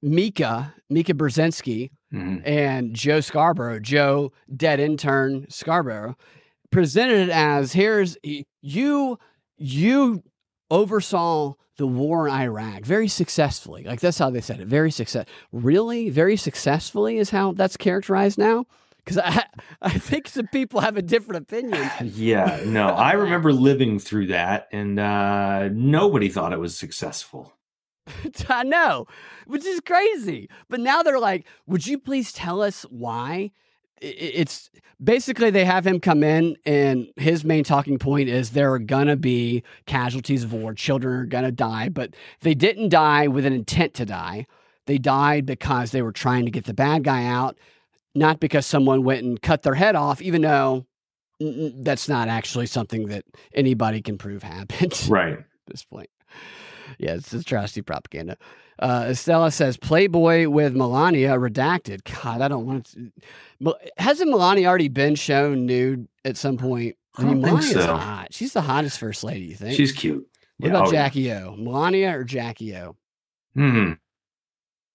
Mika 0.00 0.74
Mika 0.88 1.12
Brzezinski 1.12 1.90
mhm. 2.14 2.40
and 2.46 2.94
Joe 2.94 3.20
Scarborough, 3.20 3.80
Joe 3.80 4.32
dead 4.54 4.78
intern 4.80 5.46
Scarborough, 5.50 6.16
presented 6.70 7.28
it 7.28 7.30
as 7.30 7.72
here's 7.72 8.16
you 8.62 9.18
you 9.56 10.22
oversaw 10.70 11.54
the 11.78 11.86
war 11.86 12.28
in 12.28 12.34
Iraq 12.34 12.82
very 12.82 13.08
successfully. 13.08 13.84
Like 13.84 14.00
that's 14.00 14.18
how 14.18 14.30
they 14.30 14.40
said 14.40 14.60
it. 14.60 14.66
Very 14.66 14.90
success. 14.90 15.26
Really, 15.52 16.10
very 16.10 16.36
successfully 16.36 17.16
is 17.16 17.30
how 17.30 17.52
that's 17.52 17.76
characterized 17.76 18.36
now. 18.36 18.66
Because 18.98 19.18
I 19.18 19.44
I 19.80 19.98
think 19.98 20.28
some 20.28 20.48
people 20.48 20.80
have 20.80 20.96
a 20.96 21.02
different 21.02 21.42
opinion. 21.42 21.88
Yeah, 22.02 22.60
no, 22.66 22.88
I 22.88 23.12
remember 23.12 23.52
living 23.52 23.98
through 23.98 24.26
that, 24.26 24.68
and 24.72 24.98
uh, 24.98 25.68
nobody 25.72 26.28
thought 26.28 26.52
it 26.52 26.60
was 26.60 26.76
successful. 26.76 27.54
I 28.48 28.64
know, 28.64 29.06
which 29.46 29.64
is 29.64 29.80
crazy. 29.80 30.50
But 30.68 30.80
now 30.80 31.02
they're 31.02 31.18
like, 31.18 31.46
would 31.66 31.86
you 31.86 31.98
please 31.98 32.32
tell 32.32 32.60
us 32.60 32.82
why? 32.90 33.52
It's 34.00 34.70
basically 35.02 35.50
they 35.50 35.64
have 35.64 35.86
him 35.86 36.00
come 36.00 36.22
in, 36.22 36.56
and 36.64 37.08
his 37.16 37.44
main 37.44 37.64
talking 37.64 37.98
point 37.98 38.28
is 38.28 38.50
there 38.50 38.72
are 38.72 38.78
gonna 38.78 39.16
be 39.16 39.62
casualties 39.86 40.44
of 40.44 40.52
war. 40.52 40.74
Children 40.74 41.20
are 41.20 41.26
gonna 41.26 41.52
die, 41.52 41.88
but 41.88 42.14
they 42.40 42.54
didn't 42.54 42.88
die 42.90 43.28
with 43.28 43.46
an 43.46 43.52
intent 43.52 43.94
to 43.94 44.06
die. 44.06 44.46
They 44.86 44.98
died 44.98 45.46
because 45.46 45.90
they 45.90 46.02
were 46.02 46.12
trying 46.12 46.44
to 46.46 46.50
get 46.50 46.64
the 46.64 46.74
bad 46.74 47.04
guy 47.04 47.26
out, 47.26 47.58
not 48.14 48.40
because 48.40 48.66
someone 48.66 49.04
went 49.04 49.24
and 49.24 49.40
cut 49.40 49.62
their 49.62 49.74
head 49.74 49.94
off, 49.96 50.22
even 50.22 50.42
though 50.42 50.86
that's 51.40 52.08
not 52.08 52.28
actually 52.28 52.66
something 52.66 53.06
that 53.08 53.24
anybody 53.54 54.02
can 54.02 54.18
prove 54.18 54.42
happened 54.42 54.92
Right. 55.08 55.34
At 55.34 55.44
this 55.66 55.84
point. 55.84 56.10
Yeah, 56.98 57.14
it's 57.14 57.32
atrocity 57.32 57.82
propaganda. 57.82 58.36
Uh, 58.78 59.06
Estella 59.10 59.50
says 59.50 59.76
Playboy 59.76 60.48
with 60.48 60.74
Melania 60.74 61.30
redacted. 61.36 62.02
God, 62.22 62.40
I 62.40 62.48
don't 62.48 62.66
want 62.66 62.86
to. 62.92 63.74
Hasn't 63.96 64.30
Melania 64.30 64.68
already 64.68 64.88
been 64.88 65.14
shown 65.16 65.66
nude 65.66 66.06
at 66.24 66.36
some 66.36 66.56
point? 66.56 66.96
I 67.16 67.22
think 67.22 67.40
Melania's 67.40 67.72
so. 67.72 67.96
hot. 67.96 68.28
She's 68.32 68.52
the 68.52 68.60
hottest 68.60 68.98
first 69.00 69.24
lady. 69.24 69.46
You 69.46 69.56
think? 69.56 69.76
She's 69.76 69.90
cute. 69.92 70.24
What 70.58 70.68
Yeah, 70.68 70.76
about 70.76 70.88
oh. 70.88 70.92
Jackie 70.92 71.32
O? 71.32 71.56
Melania 71.56 72.16
or 72.16 72.22
Jackie 72.24 72.76
O? 72.76 72.94
Hmm. 73.54 73.92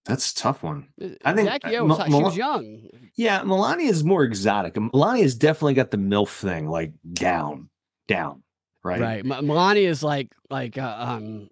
That's 0.06 0.32
a 0.32 0.34
tough 0.34 0.62
one. 0.62 0.88
I 1.24 1.32
think, 1.32 1.48
Jackie 1.48 1.76
uh, 1.76 1.80
O 1.80 1.84
was 1.84 1.98
Mel- 1.98 1.98
hot. 1.98 2.10
She 2.10 2.22
was 2.22 2.36
young. 2.36 2.88
Yeah, 3.16 3.42
Melania 3.42 3.88
is 3.90 4.04
more 4.04 4.22
exotic. 4.24 4.76
Melania's 4.76 5.34
definitely 5.34 5.74
got 5.74 5.90
the 5.90 5.96
MILF 5.98 6.28
thing, 6.28 6.68
like 6.68 6.92
down, 7.12 7.68
down, 8.08 8.42
right? 8.82 9.00
Right. 9.00 9.18
M- 9.20 9.46
Melania 9.46 9.88
is 9.88 10.02
like 10.02 10.28
like 10.50 10.76
uh, 10.78 10.96
um. 10.98 11.48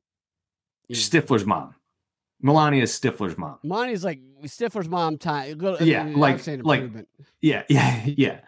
Stifler's 0.95 1.45
mom. 1.45 1.75
Melania 2.41 2.83
is 2.83 2.93
Stifler's 2.99 3.39
mom. 3.39 3.59
Melania's 3.63 4.03
like 4.05 4.21
Stifler's 4.45 4.89
mom. 4.89 5.17
Time. 5.19 5.59
Yeah, 5.81 6.05
like- 6.17 6.45
like- 6.65 7.07
Yeah, 7.41 7.63
yeah, 7.69 8.05
yeah. 8.07 8.41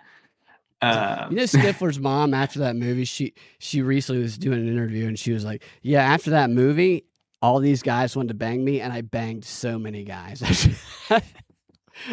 Uh, 0.83 1.29
You 1.31 1.37
know 1.37 1.43
Stifler's 1.45 1.99
mom 1.99 2.35
after 2.35 2.59
that 2.61 2.77
movie, 2.77 3.05
she 3.05 3.35
she 3.59 3.83
recently 3.83 4.21
was 4.23 4.37
doing 4.37 4.59
an 4.61 4.69
interview 4.69 5.07
and 5.07 5.19
she 5.19 5.33
was 5.33 5.45
like, 5.45 5.63
Yeah, 5.83 6.03
after 6.03 6.31
that 6.31 6.51
movie, 6.51 7.05
all 7.41 7.61
these 7.61 7.83
guys 7.83 8.17
wanted 8.17 8.29
to 8.29 8.35
bang 8.35 8.65
me 8.65 8.81
and 8.81 8.93
I 8.93 9.01
banged 9.03 9.45
so 9.45 9.79
many 9.79 10.03
guys. 10.05 10.43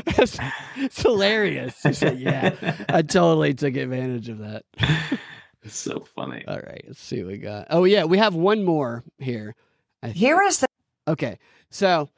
it's, 0.05 0.37
it's 0.77 1.01
hilarious. 1.01 1.75
She 1.81 1.93
said, 1.93 2.19
Yeah, 2.19 2.75
I 2.89 3.01
totally 3.01 3.53
took 3.53 3.75
advantage 3.75 4.29
of 4.29 4.37
that. 4.39 4.63
it's 5.63 5.75
so 5.77 5.99
funny. 6.15 6.43
All 6.47 6.57
right, 6.59 6.83
let's 6.87 7.01
see 7.01 7.23
what 7.23 7.31
we 7.31 7.37
got. 7.39 7.67
Oh 7.71 7.83
yeah, 7.85 8.03
we 8.05 8.19
have 8.19 8.35
one 8.35 8.63
more 8.63 9.03
here. 9.17 9.55
I. 10.03 10.09
Here 10.09 10.41
is 10.41 10.59
the 10.59 10.67
Okay. 11.07 11.37
So, 11.69 12.09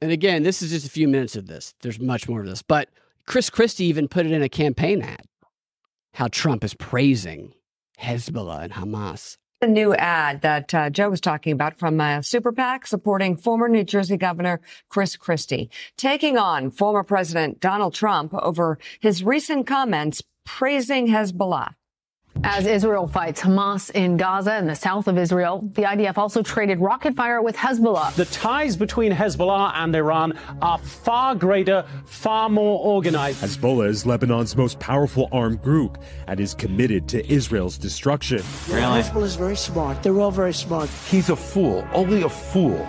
and 0.00 0.10
again, 0.10 0.42
this 0.42 0.62
is 0.62 0.70
just 0.70 0.86
a 0.86 0.90
few 0.90 1.08
minutes 1.08 1.36
of 1.36 1.46
this. 1.46 1.74
There's 1.82 1.98
much 1.98 2.28
more 2.28 2.40
of 2.40 2.46
this. 2.46 2.62
But 2.62 2.90
Chris 3.26 3.50
Christie 3.50 3.86
even 3.86 4.08
put 4.08 4.26
it 4.26 4.32
in 4.32 4.42
a 4.42 4.48
campaign 4.48 5.02
ad 5.02 5.26
how 6.14 6.28
Trump 6.28 6.62
is 6.64 6.74
praising 6.74 7.52
Hezbollah 8.00 8.62
and 8.62 8.72
Hamas. 8.72 9.36
the 9.60 9.66
new 9.66 9.94
ad 9.94 10.42
that 10.42 10.74
uh, 10.74 10.90
Joe 10.90 11.10
was 11.10 11.20
talking 11.20 11.52
about 11.52 11.78
from 11.78 12.00
uh, 12.00 12.22
Super 12.22 12.52
PAC 12.52 12.86
supporting 12.86 13.36
former 13.36 13.68
New 13.68 13.82
Jersey 13.84 14.16
Governor 14.16 14.60
Chris 14.88 15.16
Christie, 15.16 15.70
taking 15.96 16.38
on 16.38 16.70
former 16.70 17.02
President 17.02 17.60
Donald 17.60 17.94
Trump 17.94 18.32
over 18.34 18.78
his 19.00 19.24
recent 19.24 19.66
comments 19.66 20.22
praising 20.44 21.08
Hezbollah. 21.08 21.74
As 22.46 22.66
Israel 22.66 23.06
fights 23.06 23.40
Hamas 23.40 23.90
in 23.92 24.18
Gaza 24.18 24.52
and 24.52 24.68
the 24.68 24.74
south 24.74 25.08
of 25.08 25.16
Israel, 25.16 25.66
the 25.72 25.84
IDF 25.84 26.18
also 26.18 26.42
traded 26.42 26.78
rocket 26.78 27.16
fire 27.16 27.40
with 27.40 27.56
Hezbollah. 27.56 28.14
The 28.16 28.26
ties 28.26 28.76
between 28.76 29.12
Hezbollah 29.12 29.72
and 29.76 29.96
Iran 29.96 30.38
are 30.60 30.76
far 30.76 31.34
greater, 31.34 31.86
far 32.04 32.50
more 32.50 32.84
organized. 32.84 33.42
Hezbollah 33.42 33.88
is 33.88 34.04
Lebanon's 34.04 34.58
most 34.58 34.78
powerful 34.78 35.30
armed 35.32 35.62
group 35.62 35.96
and 36.28 36.38
is 36.38 36.52
committed 36.52 37.08
to 37.08 37.32
Israel's 37.32 37.78
destruction. 37.78 38.42
Really? 38.68 39.00
Hezbollah 39.00 39.24
is 39.24 39.36
very 39.36 39.56
smart. 39.56 40.02
They're 40.02 40.20
all 40.20 40.30
very 40.30 40.52
smart. 40.52 40.90
He's 41.08 41.30
a 41.30 41.36
fool. 41.36 41.88
Only 41.94 42.24
a 42.24 42.28
fool 42.28 42.86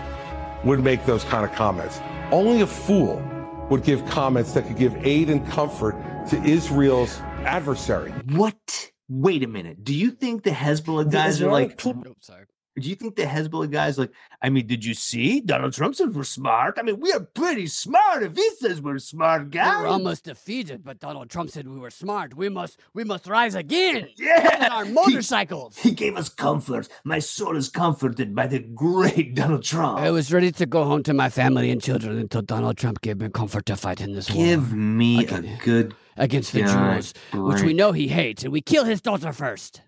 would 0.65 0.83
make 0.83 1.05
those 1.05 1.23
kind 1.23 1.45
of 1.45 1.53
comments. 1.53 2.01
Only 2.29 2.59
a 2.59 2.67
fool 2.67 3.23
would 3.69 3.83
give 3.85 4.05
comments 4.07 4.51
that 4.51 4.67
could 4.67 4.77
give 4.77 4.93
aid 5.05 5.29
and 5.29 5.47
comfort 5.47 5.95
to 6.27 6.43
Israel's 6.43 7.19
adversary. 7.45 8.11
What? 8.31 8.91
Wait 9.07 9.43
a 9.43 9.47
minute. 9.47 9.83
Do 9.83 9.93
you 9.93 10.11
think 10.11 10.43
the 10.43 10.49
Hezbollah 10.51 11.05
The 11.05 11.11
guys 11.11 11.25
are 11.41 11.45
Israeli 11.45 11.63
like? 11.67 11.77
people- 11.77 12.03
Oh, 12.07 12.15
sorry. 12.21 12.45
Do 12.77 12.89
you 12.89 12.95
think 12.95 13.15
the 13.15 13.23
Hezbollah 13.23 13.71
guys 13.71 13.97
like? 13.97 14.11
I 14.41 14.49
mean, 14.49 14.67
did 14.67 14.83
you 14.83 14.93
see 14.93 15.39
Donald 15.39 15.73
Trump 15.73 15.95
said 15.95 16.13
we're 16.13 16.23
smart? 16.23 16.75
I 16.77 16.81
mean, 16.83 16.99
we 16.99 17.11
are 17.13 17.21
pretty 17.21 17.67
smart. 17.67 18.21
If 18.23 18.35
he 18.35 18.49
says 18.59 18.81
we're 18.81 18.99
smart, 18.99 19.49
guys, 19.49 19.65
We 19.67 19.71
guys, 19.73 19.81
were 19.81 19.87
almost 19.87 20.23
defeated, 20.25 20.83
but 20.83 20.99
Donald 20.99 21.29
Trump 21.29 21.49
said 21.51 21.67
we 21.67 21.79
were 21.79 21.89
smart. 21.89 22.35
We 22.35 22.49
must 22.49 22.77
we 22.93 23.03
must 23.03 23.27
rise 23.27 23.55
again. 23.55 24.07
Yeah. 24.17 24.69
Our 24.71 24.85
motorcycles. 24.85 25.77
He 25.77 25.91
gave 25.91 26.17
us 26.17 26.29
comfort. 26.29 26.87
My 27.03 27.19
soul 27.19 27.55
is 27.55 27.69
comforted 27.69 28.35
by 28.35 28.47
the 28.47 28.59
great 28.59 29.35
Donald 29.41 29.63
Trump. 29.63 29.99
I 29.99 30.11
was 30.11 30.33
ready 30.33 30.51
to 30.53 30.65
go 30.65 30.83
home 30.83 31.03
to 31.03 31.13
my 31.13 31.29
family 31.29 31.71
and 31.71 31.81
children 31.81 32.17
until 32.17 32.41
Donald 32.41 32.77
Trump 32.77 33.01
gave 33.01 33.19
me 33.21 33.29
comfort 33.29 33.65
to 33.67 33.75
fight 33.75 34.01
in 34.01 34.13
this 34.13 34.27
Give 34.27 34.37
war 34.37 34.45
Give 34.47 34.73
me 34.73 35.23
Okay. 35.23 35.53
a 35.53 35.57
good 35.63 35.95
against 36.17 36.53
the 36.53 36.61
God, 36.63 36.95
Jews, 36.95 37.13
which 37.33 37.61
we 37.61 37.73
know 37.73 37.91
he 37.91 38.07
hates, 38.07 38.43
and 38.43 38.51
we 38.53 38.61
kill 38.61 38.83
his 38.85 39.01
daughter 39.01 39.31
first. 39.33 39.81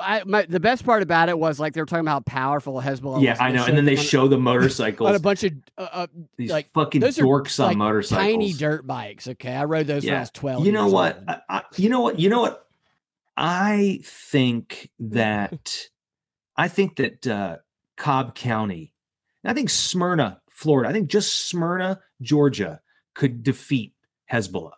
I, 0.00 0.22
my, 0.24 0.42
the 0.42 0.60
best 0.60 0.84
part 0.84 1.02
about 1.02 1.28
it 1.28 1.38
was 1.38 1.58
like 1.60 1.72
they 1.74 1.80
were 1.80 1.86
talking 1.86 2.00
about 2.00 2.12
how 2.12 2.20
powerful 2.20 2.80
Hezbollah. 2.80 3.22
Yeah, 3.22 3.36
I 3.38 3.52
know. 3.52 3.64
And 3.64 3.76
then 3.76 3.84
they 3.84 3.96
on- 3.96 4.02
show 4.02 4.28
the 4.28 4.36
on 4.36 4.42
motorcycles. 4.42 5.14
a 5.14 5.20
bunch 5.20 5.44
of 5.44 5.52
uh, 5.76 5.88
uh, 5.92 6.06
These 6.36 6.50
like 6.50 6.70
fucking 6.72 7.00
those 7.00 7.18
are, 7.18 7.24
dorks 7.24 7.60
on 7.60 7.66
like, 7.68 7.76
motorcycles. 7.76 8.26
tiny 8.26 8.52
dirt 8.52 8.86
bikes. 8.86 9.28
Okay, 9.28 9.52
I 9.52 9.64
rode 9.64 9.86
those 9.86 10.04
when 10.04 10.14
I 10.14 10.20
was 10.20 10.30
twelve. 10.30 10.64
You 10.66 10.72
know 10.72 10.88
what? 10.88 11.22
I, 11.28 11.40
I, 11.48 11.62
you 11.76 11.88
know 11.88 12.00
what? 12.00 12.18
You 12.18 12.28
know 12.28 12.40
what? 12.40 12.66
I 13.36 14.00
think 14.04 14.90
that 14.98 15.88
I 16.56 16.68
think 16.68 16.96
that 16.96 17.26
uh, 17.26 17.56
Cobb 17.96 18.34
County, 18.34 18.92
I 19.44 19.52
think 19.52 19.70
Smyrna, 19.70 20.40
Florida, 20.50 20.88
I 20.88 20.92
think 20.92 21.08
just 21.08 21.48
Smyrna, 21.48 22.00
Georgia, 22.22 22.80
could 23.14 23.42
defeat 23.42 23.92
Hezbollah. 24.32 24.72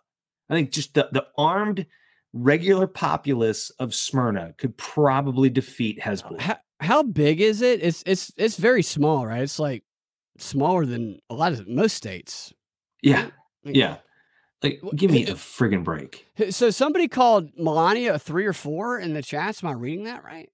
I 0.49 0.55
think 0.55 0.71
just 0.71 0.93
the, 0.95 1.07
the 1.11 1.27
armed 1.37 1.85
regular 2.33 2.87
populace 2.87 3.69
of 3.71 3.93
Smyrna 3.93 4.53
could 4.57 4.77
probably 4.77 5.49
defeat 5.49 5.99
Hezbollah. 5.99 6.41
How, 6.41 6.57
how 6.79 7.03
big 7.03 7.41
is 7.41 7.61
it? 7.61 7.81
It's 7.83 8.03
it's 8.05 8.31
it's 8.37 8.57
very 8.57 8.83
small, 8.83 9.25
right? 9.25 9.41
It's 9.41 9.59
like 9.59 9.83
smaller 10.37 10.85
than 10.85 11.19
a 11.29 11.33
lot 11.33 11.53
of 11.53 11.67
most 11.67 11.95
states. 11.95 12.53
Yeah, 13.01 13.29
Like, 13.63 13.75
yeah. 13.75 13.97
Like, 14.61 14.81
give 14.93 15.11
me 15.11 15.25
a 15.25 15.35
friggin' 15.35 15.85
break. 15.85 16.27
So 16.49 16.69
somebody 16.69 17.07
called 17.07 17.51
Melania 17.57 18.15
a 18.15 18.19
three 18.19 18.45
or 18.45 18.51
four 18.51 18.99
in 18.99 19.13
the 19.13 19.21
chats. 19.21 19.63
Am 19.63 19.69
I 19.69 19.73
reading 19.73 20.03
that 20.03 20.23
right? 20.23 20.49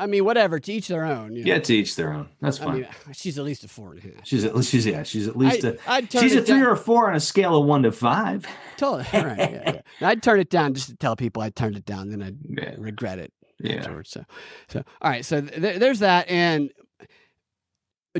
I 0.00 0.06
mean, 0.06 0.24
whatever. 0.24 0.58
To 0.58 0.72
each 0.72 0.88
their 0.88 1.04
own. 1.04 1.34
you 1.34 1.44
know. 1.44 1.52
Yeah, 1.52 1.58
to 1.60 1.74
each 1.74 1.94
their 1.96 2.12
own. 2.12 2.28
That's 2.40 2.60
I 2.60 2.64
fine. 2.64 2.74
mean, 2.80 2.88
she's 3.12 3.38
at 3.38 3.44
least 3.44 3.64
a 3.64 3.68
four 3.68 3.92
and 3.92 3.98
a 3.98 4.02
half. 4.02 4.26
she's 4.26 4.44
at 4.44 4.56
least 4.56 4.70
she's 4.70 4.86
yeah, 4.86 5.02
she's 5.02 5.28
at 5.28 5.36
least 5.36 5.64
I- 5.64 5.68
a 5.68 5.76
I'd 5.86 6.10
turn 6.10 6.22
she's 6.22 6.34
a 6.34 6.42
three 6.42 6.58
down- 6.58 6.66
or 6.66 6.70
a 6.72 6.76
four 6.76 7.08
on 7.10 7.16
a 7.16 7.20
scale 7.20 7.56
of 7.56 7.66
one 7.66 7.82
to 7.82 7.92
five. 7.92 8.46
Totally. 8.76 9.04
Right. 9.12 9.38
Yeah, 9.38 9.72
yeah. 10.00 10.08
I'd 10.08 10.22
turn 10.22 10.40
it 10.40 10.50
down 10.50 10.74
just 10.74 10.88
to 10.88 10.96
tell 10.96 11.16
people 11.16 11.42
I 11.42 11.50
turned 11.50 11.76
it 11.76 11.84
down, 11.84 12.08
then 12.10 12.22
I'd 12.22 12.38
Yeah. 12.48 12.74
regret 12.78 13.18
it 13.18 13.32
Yeah. 13.60 13.76
afterwards. 13.76 14.10
So, 14.10 14.24
so 14.68 14.82
all 15.02 15.10
right. 15.10 15.24
So 15.24 15.40
th- 15.42 15.78
there's 15.78 15.98
that, 16.00 16.28
and 16.28 16.70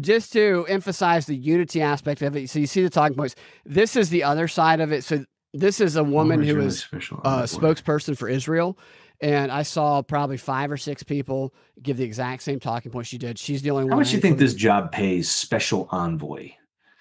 just 0.00 0.32
to 0.34 0.66
emphasize 0.68 1.26
the 1.26 1.34
unity 1.36 1.80
aspect 1.82 2.22
of 2.22 2.36
it. 2.36 2.48
So 2.48 2.58
you 2.60 2.66
see 2.66 2.82
the 2.82 2.90
talking 2.90 3.16
points. 3.16 3.34
This 3.64 3.96
is 3.96 4.10
the 4.10 4.22
other 4.22 4.46
side 4.48 4.80
of 4.80 4.92
it. 4.92 5.02
So 5.02 5.24
this 5.52 5.80
is 5.80 5.96
a 5.96 6.04
woman 6.04 6.42
who 6.42 6.54
really 6.54 6.68
a 6.68 6.96
boy. 6.96 7.42
spokesperson 7.44 8.16
for 8.16 8.28
Israel. 8.28 8.78
And 9.22 9.52
I 9.52 9.62
saw 9.62 10.00
probably 10.02 10.38
five 10.38 10.70
or 10.70 10.78
six 10.78 11.02
people 11.02 11.54
give 11.82 11.98
the 11.98 12.04
exact 12.04 12.42
same 12.42 12.58
talking 12.58 12.90
point 12.90 13.06
she 13.06 13.18
did. 13.18 13.38
She's 13.38 13.60
the 13.60 13.70
only 13.70 13.84
one. 13.84 13.92
How 13.92 13.98
much 13.98 14.10
do 14.10 14.16
you 14.16 14.22
think 14.22 14.38
this 14.38 14.54
job 14.54 14.92
pays 14.92 15.30
special 15.30 15.88
envoy? 15.90 16.52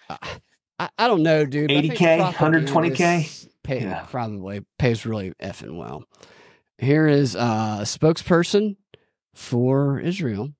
I, 0.09 0.89
I 0.97 1.07
don't 1.07 1.23
know, 1.23 1.45
dude. 1.45 1.69
but 1.69 1.77
I 1.77 1.81
think 1.81 1.93
80K? 1.93 2.33
120K? 2.33 3.19
is 3.25 3.49
Pay, 3.63 3.81
Yeah. 3.81 4.05
Probably 4.09 4.65
pays 4.77 5.05
really 5.05 5.33
effing 5.41 5.77
well. 5.77 6.03
Here 6.77 7.07
is 7.07 7.35
uh, 7.35 7.79
a 7.81 7.83
spokesperson 7.83 8.77
for 9.33 9.99
Israel. 9.99 10.53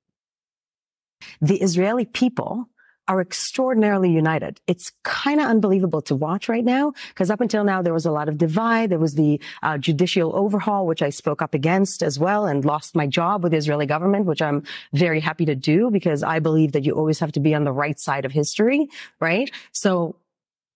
the 1.41 1.61
Israeli 1.61 2.05
people 2.05 2.69
are 3.09 3.19
extraordinarily 3.19 4.11
united. 4.11 4.61
It's 4.67 4.91
kind 5.03 5.41
of 5.41 5.47
unbelievable 5.47 6.01
to 6.03 6.15
watch 6.15 6.47
right 6.47 6.63
now 6.63 6.93
because 7.09 7.31
up 7.31 7.41
until 7.41 7.63
now 7.63 7.81
there 7.81 7.93
was 7.93 8.05
a 8.05 8.11
lot 8.11 8.29
of 8.29 8.37
divide. 8.37 8.91
There 8.91 8.99
was 8.99 9.15
the 9.15 9.41
uh, 9.63 9.79
judicial 9.79 10.35
overhaul, 10.35 10.85
which 10.85 11.01
I 11.01 11.09
spoke 11.09 11.41
up 11.41 11.55
against 11.55 12.03
as 12.03 12.19
well 12.19 12.45
and 12.45 12.63
lost 12.63 12.95
my 12.95 13.07
job 13.07 13.41
with 13.41 13.51
the 13.51 13.57
Israeli 13.57 13.87
government, 13.87 14.27
which 14.27 14.43
I'm 14.43 14.63
very 14.93 15.19
happy 15.19 15.45
to 15.45 15.55
do 15.55 15.89
because 15.89 16.21
I 16.21 16.37
believe 16.37 16.73
that 16.73 16.85
you 16.85 16.93
always 16.93 17.17
have 17.19 17.31
to 17.31 17.39
be 17.39 17.55
on 17.55 17.63
the 17.63 17.71
right 17.71 17.99
side 17.99 18.25
of 18.25 18.31
history, 18.31 18.87
right? 19.19 19.51
So 19.71 20.15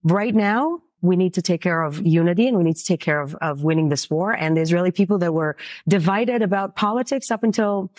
right 0.03 0.33
now 0.33 0.81
we 1.03 1.15
need 1.15 1.35
to 1.35 1.43
take 1.43 1.61
care 1.61 1.83
of 1.83 2.03
unity 2.03 2.47
and 2.47 2.57
we 2.57 2.63
need 2.63 2.77
to 2.77 2.85
take 2.85 2.99
care 2.99 3.21
of, 3.21 3.35
of 3.35 3.63
winning 3.63 3.89
this 3.89 4.09
war. 4.09 4.31
And 4.33 4.57
the 4.57 4.61
Israeli 4.61 4.89
people 4.89 5.19
that 5.19 5.33
were 5.33 5.55
divided 5.87 6.41
about 6.41 6.75
politics 6.75 7.29
up 7.29 7.43
until 7.43 7.91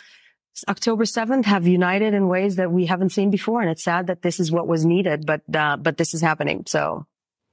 October 0.69 1.05
7th 1.05 1.45
have 1.47 1.67
united 1.67 2.15
in 2.15 2.29
ways 2.29 2.57
that 2.57 2.71
we 2.71 2.87
haven't 2.87 3.11
seen 3.11 3.31
before. 3.31 3.61
And 3.61 3.71
it's 3.71 3.83
sad 3.83 4.07
that 4.07 4.23
this 4.23 4.39
is 4.39 4.53
what 4.53 4.69
was 4.69 4.85
needed, 4.85 5.27
but, 5.27 5.43
uh, 5.55 5.77
but 5.77 5.97
this 5.97 6.15
is 6.15 6.21
happening. 6.21 6.65
So 6.67 7.07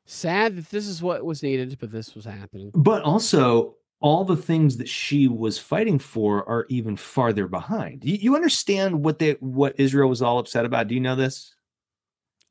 Sad 0.06 0.58
that 0.58 0.70
this 0.72 0.88
is 0.88 1.02
what 1.02 1.24
was 1.24 1.42
needed, 1.42 1.78
but 1.80 1.92
this 1.92 2.16
was 2.16 2.26
happening. 2.26 2.72
But 2.74 3.04
also, 3.04 3.76
all 4.02 4.26
the 4.26 4.36
things 4.36 4.78
that 4.78 4.90
she 4.90 5.28
was 5.28 5.58
fighting 5.60 6.00
for 6.00 6.48
are 6.50 6.66
even 6.70 6.98
farther 6.98 7.48
behind. 7.48 8.04
You, 8.04 8.16
you 8.16 8.36
understand 8.36 9.04
what 9.04 9.20
they 9.20 9.34
what 9.40 9.80
Israel 9.80 10.10
was 10.10 10.22
all 10.22 10.40
upset 10.40 10.66
about? 10.66 10.88
Do 10.88 10.96
you 10.96 11.02
know 11.02 11.16
this? 11.16 11.56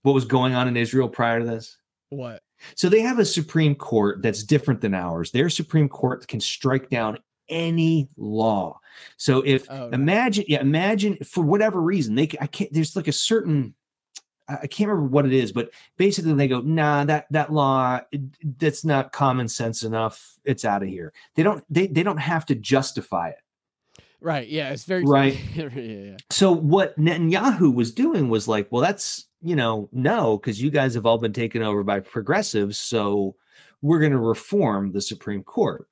What 0.03 0.15
was 0.15 0.25
going 0.25 0.55
on 0.55 0.69
in 0.69 0.77
Israel 0.77 1.09
prior 1.09 1.41
to 1.41 1.45
this? 1.45 1.77
What? 2.09 2.43
So 2.77 2.89
they 2.89 3.01
have 3.01 3.19
a 3.19 3.25
Supreme 3.25 3.75
Court 3.75 4.23
that's 4.23 4.43
different 4.43 4.81
than 4.81 4.95
ours. 4.95 5.33
Their 5.33 5.51
Supreme 5.51 5.89
Court 5.89 6.27
can 6.29 6.41
strike 6.41 6.89
down 6.89 7.19
any 7.51 8.09
law. 8.17 8.81
So 9.17 9.43
if 9.45 9.67
Oh, 9.71 9.85
right. 9.85 9.95
imagine, 9.95 10.45
yeah, 10.49 10.61
imagine 10.61 11.19
for 11.25 11.45
whatever 11.45 11.81
reason 11.81 12.15
they, 12.15 12.29
I 12.41 12.47
can't. 12.47 12.73
There's 12.73 12.97
like 12.97 13.09
a 13.09 13.13
certain, 13.13 13.75
I 14.49 14.55
I 14.63 14.67
can't 14.67 14.89
remember 14.89 15.09
what 15.11 15.27
it 15.27 15.33
is, 15.33 15.53
but 15.53 15.71
basically 15.97 16.33
they 16.35 16.49
go, 16.49 16.61
nah, 16.61 17.05
that 17.05 17.27
that 17.31 17.53
law 17.53 18.01
that's 18.59 18.85
not 18.85 19.13
common 19.13 19.49
sense 19.49 19.83
enough. 19.83 20.39
It's 20.45 20.65
out 20.65 20.83
of 20.83 20.89
here. 20.89 21.13
They 21.35 21.43
don't. 21.43 21.65
They 21.69 21.87
they 21.87 22.03
don't 22.03 22.17
have 22.19 22.47
to 22.47 22.55
justify 22.55 23.31
it. 23.31 23.39
Right. 24.23 24.49
Yeah. 24.49 24.71
It's 24.71 24.85
very 24.85 25.03
Right. 25.05 25.39
yeah, 25.55 25.69
yeah. 25.75 26.17
So 26.29 26.53
what 26.53 26.99
Netanyahu 26.99 27.75
was 27.75 27.91
doing 27.93 28.29
was 28.29 28.47
like, 28.47 28.69
well, 28.71 28.83
that's 28.83 29.27
you 29.43 29.57
know, 29.57 29.89
no, 29.93 30.37
because 30.37 30.61
you 30.61 30.71
guys 30.71 30.93
have 30.95 31.07
all 31.07 31.17
been 31.17 31.33
taken 31.33 31.63
over 31.63 31.83
by 31.83 32.01
progressives, 32.01 32.77
so 32.77 33.35
we're 33.81 33.99
going 34.01 34.13
to 34.13 34.19
reform 34.19 34.93
the 34.93 35.01
Supreme 35.01 35.43
Court, 35.43 35.89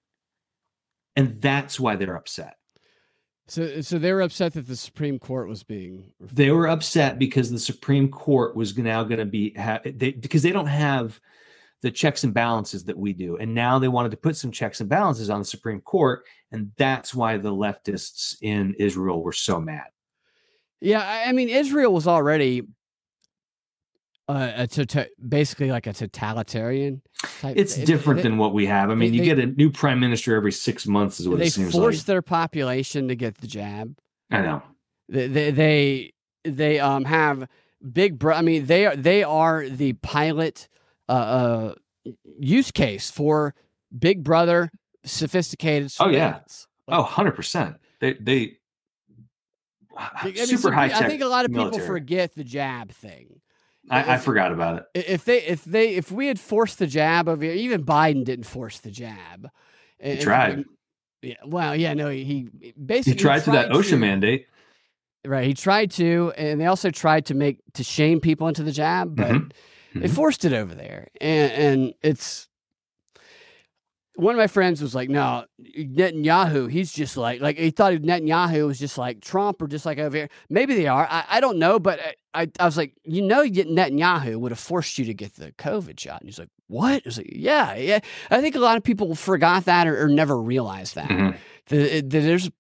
and 1.19 1.41
that's 1.41 1.81
why 1.81 1.97
they're 1.97 2.17
upset. 2.17 2.55
So, 3.49 3.81
so 3.81 3.99
they 3.99 4.13
were 4.13 4.23
upset 4.23 4.53
that 4.53 4.69
the 4.69 4.77
Supreme 4.77 5.19
Court 5.19 5.49
was 5.49 5.65
being. 5.65 6.13
They 6.21 6.53
were 6.53 6.69
upset 6.69 7.19
because 7.19 7.51
the 7.51 7.59
Supreme 7.59 8.09
Court 8.09 8.55
was 8.55 8.79
now 8.79 9.03
going 9.03 9.19
to 9.19 9.25
be 9.25 9.53
ha- 9.55 9.81
they, 9.85 10.13
because 10.13 10.45
they 10.45 10.53
don't 10.53 10.67
have 10.67 11.19
the 11.83 11.91
checks 11.91 12.23
and 12.23 12.33
balances 12.33 12.85
that 12.85 12.97
we 12.97 13.13
do, 13.13 13.37
and 13.37 13.53
now 13.53 13.81
they 13.81 13.89
wanted 13.89 14.13
to 14.13 14.17
put 14.17 14.37
some 14.37 14.53
checks 14.53 14.81
and 14.81 14.89
balances 14.89 15.29
on 15.29 15.41
the 15.41 15.45
Supreme 15.45 15.81
Court, 15.81 16.25
and 16.53 16.71
that's 16.77 17.13
why 17.13 17.37
the 17.37 17.53
leftists 17.53 18.37
in 18.41 18.75
Israel 18.79 19.21
were 19.21 19.33
so 19.33 19.61
mad. 19.61 19.87
Yeah, 20.81 21.03
I, 21.03 21.31
I 21.31 21.33
mean, 21.33 21.49
Israel 21.49 21.93
was 21.93 22.07
already 22.07 22.63
uh, 24.29 24.53
a 24.57 24.67
tota- 24.67 25.09
basically 25.27 25.71
like 25.71 25.87
a 25.87 25.93
totalitarian. 25.93 27.01
Type. 27.41 27.57
It's 27.57 27.77
they- 27.77 27.85
different 27.85 28.19
they- 28.19 28.23
than 28.25 28.37
what 28.39 28.53
we 28.53 28.67
have. 28.67 28.91
I 28.91 28.95
mean, 28.95 29.13
they- 29.13 29.19
you 29.19 29.25
get 29.25 29.39
a 29.39 29.47
new 29.47 29.71
prime 29.71 29.99
minister 30.01 30.35
every 30.37 30.53
six 30.53 30.87
months, 30.87 31.19
is 31.21 31.29
what 31.29 31.41
it 31.41 31.53
seems 31.53 31.75
like. 31.75 31.97
their 32.07 32.23
population 32.23 33.09
to 33.09 33.17
get 33.17 33.39
the 33.39 33.47
jab. 33.47 33.97
I 34.31 34.43
know. 34.43 34.63
They 35.09 35.27
they 35.27 35.51
they, 35.51 36.13
they 36.45 36.79
um 36.81 37.05
have 37.07 37.49
big. 37.93 38.19
Bro- 38.19 38.35
I 38.35 38.43
mean, 38.43 38.67
they 38.67 38.85
are 38.87 38.95
they 38.97 39.23
are 39.23 39.67
the 39.69 39.95
pilot 39.95 40.69
uh, 41.09 41.13
uh 41.13 41.75
use 42.39 42.71
case 42.71 43.11
for 43.11 43.55
Big 43.99 44.23
Brother 44.23 44.71
sophisticated. 45.05 45.93
Oh 45.99 46.11
yeah. 46.11 46.41
Oh, 46.89 47.01
100 47.03 47.33
percent. 47.33 47.77
They 48.01 48.13
they 48.15 48.59
I 49.97 50.27
mean, 50.27 50.37
super 50.47 50.71
high 50.73 50.89
tech. 50.89 51.03
I 51.03 51.09
think 51.09 51.23
a 51.23 51.27
lot 51.27 51.45
of 51.45 51.51
people 51.51 51.65
military. 51.67 51.87
forget 51.87 52.35
the 52.35 52.45
jab 52.45 52.93
thing. 52.93 53.41
I, 53.91 54.15
I 54.15 54.17
forgot 54.19 54.53
about 54.53 54.77
it. 54.95 55.07
If 55.09 55.25
they 55.25 55.43
if 55.43 55.65
they 55.65 55.95
if 55.97 56.11
we 56.13 56.27
had 56.29 56.39
forced 56.41 56.79
the 56.79 56.87
jab 56.87 57.29
over 57.29 57.43
here, 57.45 57.53
even 57.55 57.85
Biden 57.85 58.25
didn't 58.25 58.45
force 58.47 58.79
the 58.81 58.91
jab. 58.91 59.49
He 59.99 60.11
And- 60.13 60.21
tried. 60.21 60.65
Yeah. 61.23 61.35
Well, 61.45 61.75
yeah. 61.75 61.95
No, 61.95 62.09
he, 62.11 62.23
he 62.25 62.49
He 62.61 62.73
basically 62.73 63.19
tried 63.19 63.41
to 63.45 63.51
that 63.53 63.71
OSHA 63.71 63.99
mandate. 63.99 64.47
Right. 65.25 65.47
He 65.47 65.55
tried 65.55 65.91
to, 65.93 66.33
and 66.39 66.61
they 66.61 66.67
also 66.67 66.91
tried 66.91 67.27
to 67.27 67.35
make 67.35 67.59
to 67.75 67.83
shame 67.83 68.21
people 68.21 68.47
into 68.47 68.63
the 68.63 68.71
jab, 68.73 69.17
but 69.17 69.33
Mhm. 69.33 69.53
they 69.95 70.07
Mhm. 70.09 70.11
forced 70.15 70.45
it 70.45 70.53
over 70.53 70.75
there, 70.75 71.09
and 71.21 71.53
and 71.53 71.95
it's. 72.03 72.47
One 74.19 74.35
of 74.35 74.39
my 74.39 74.49
friends 74.49 74.83
was 74.83 74.95
like, 74.97 75.09
"No, 75.09 75.45
Netanyahu. 75.63 76.71
He's 76.71 76.93
just 76.93 77.17
like 77.17 77.41
like 77.41 77.57
he 77.57 77.71
thought 77.71 77.93
Netanyahu 77.95 78.67
was 78.67 78.79
just 78.79 78.99
like 78.99 79.21
Trump 79.21 79.63
or 79.63 79.67
just 79.69 79.87
like 79.87 79.99
over 79.99 80.17
here. 80.17 80.29
Maybe 80.51 80.75
they 80.75 80.87
are. 80.87 81.07
I, 81.09 81.25
I 81.29 81.41
don't 81.41 81.59
know, 81.59 81.79
but 81.79 82.01
I, 82.35 82.43
I 82.43 82.51
I 82.61 82.65
was 82.65 82.77
like, 82.77 82.95
you 83.05 83.23
know, 83.23 83.45
Netanyahu 83.45 84.37
would 84.37 84.51
have 84.53 84.59
forced 84.59 84.99
you 84.99 85.05
to 85.07 85.15
get 85.15 85.35
the 85.37 85.53
COVID 85.53 85.99
shot. 86.01 86.21
And 86.21 86.29
he's 86.29 86.39
like, 86.39 86.49
what? 86.67 86.95
I 86.95 87.03
was 87.05 87.19
like, 87.19 87.31
yeah, 87.33 87.75
yeah. 87.77 88.01
I 88.31 88.41
think 88.41 88.57
a 88.57 88.61
lot 88.61 88.77
of 88.77 88.83
people 88.83 89.15
forgot 89.15 89.65
that 89.67 89.87
or, 89.87 90.03
or 90.05 90.09
never 90.09 90.41
realized 90.41 90.95
that 90.97 91.09
Mhm. 91.09 91.37
that, 91.69 92.11
that 92.11 92.21
there's 92.21 92.51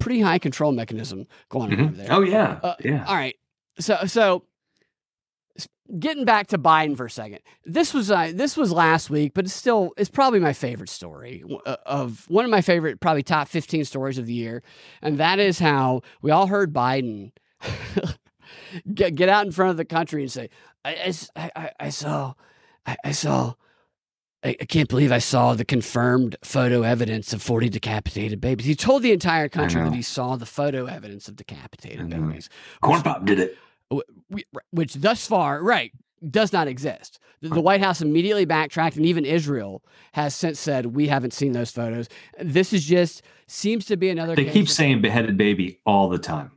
pretty 0.00 0.20
high 0.20 0.38
control 0.38 0.72
mechanism 0.72 1.26
going 1.48 1.72
on 1.72 1.78
Mhm. 1.78 1.84
over 1.86 1.96
there. 1.96 2.06
Oh 2.10 2.22
yeah, 2.22 2.58
Uh, 2.62 2.74
yeah. 2.84 3.04
All 3.06 3.14
right. 3.14 3.36
So 3.78 3.98
so 4.06 4.44
getting 5.98 6.24
back 6.24 6.46
to 6.48 6.58
Biden 6.58 6.96
for 6.96 7.06
a 7.06 7.10
second. 7.10 7.40
This 7.64 7.92
was 7.94 8.10
uh, 8.10 8.32
this 8.34 8.56
was 8.56 8.72
last 8.72 9.10
week, 9.10 9.32
but 9.34 9.44
it's 9.44 9.54
still 9.54 9.92
it's 9.96 10.10
probably 10.10 10.40
my 10.40 10.52
favorite 10.52 10.88
story 10.88 11.44
uh, 11.66 11.76
of 11.86 12.24
one 12.28 12.44
of 12.44 12.50
my 12.50 12.60
favorite 12.60 13.00
probably 13.00 13.22
top 13.22 13.48
15 13.48 13.84
stories 13.84 14.18
of 14.18 14.26
the 14.26 14.32
year, 14.32 14.62
and 15.02 15.18
that 15.18 15.38
is 15.38 15.58
how 15.58 16.00
we 16.22 16.30
all 16.30 16.46
heard 16.46 16.72
Biden 16.72 17.32
get 18.94 19.14
get 19.14 19.28
out 19.28 19.46
in 19.46 19.52
front 19.52 19.70
of 19.70 19.76
the 19.76 19.84
country 19.84 20.22
and 20.22 20.30
say, 20.32 20.50
"I 20.84 21.12
I 21.36 21.50
I- 21.56 21.70
I 21.80 21.88
saw 21.90 22.34
I, 22.86 22.96
I 23.04 23.12
saw 23.12 23.54
I, 24.42 24.56
I 24.60 24.64
can't 24.66 24.88
believe 24.88 25.10
I 25.12 25.18
saw 25.18 25.54
the 25.54 25.64
confirmed 25.64 26.36
photo 26.44 26.82
evidence 26.82 27.32
of 27.32 27.42
40 27.42 27.68
decapitated 27.70 28.40
babies. 28.40 28.66
He 28.66 28.74
told 28.74 29.02
the 29.02 29.12
entire 29.12 29.48
country 29.48 29.80
that 29.90 29.94
he 29.96 30.02
saw 30.02 30.36
the 30.36 30.44
photo 30.46 30.84
evidence 30.86 31.28
of 31.28 31.36
decapitated 31.36 32.10
babies. 32.10 32.50
Corn 32.82 33.00
Pop 33.02 33.24
did 33.24 33.38
it. 33.40 33.56
Which 34.70 34.94
thus 34.94 35.26
far, 35.26 35.62
right, 35.62 35.92
does 36.30 36.52
not 36.52 36.68
exist. 36.68 37.18
The, 37.40 37.60
White 37.60 37.82
House 37.82 38.00
immediately 38.00 38.46
backtracked, 38.46 38.96
and 38.96 39.04
even 39.04 39.26
Israel 39.26 39.82
has 40.12 40.34
since 40.34 40.58
said, 40.58 40.86
We 40.86 41.08
haven't 41.08 41.34
seen 41.34 41.52
those 41.52 41.70
photos. 41.70 42.08
This 42.40 42.72
is 42.72 42.84
just 42.84 43.22
seems 43.46 43.84
to 43.86 43.96
be 43.98 44.08
another 44.08 44.34
They 44.34 44.46
keep 44.46 44.68
saying 44.68 45.02
beheaded 45.02 45.36
baby 45.36 45.80
all 45.84 46.08
the 46.08 46.18
time. 46.18 46.52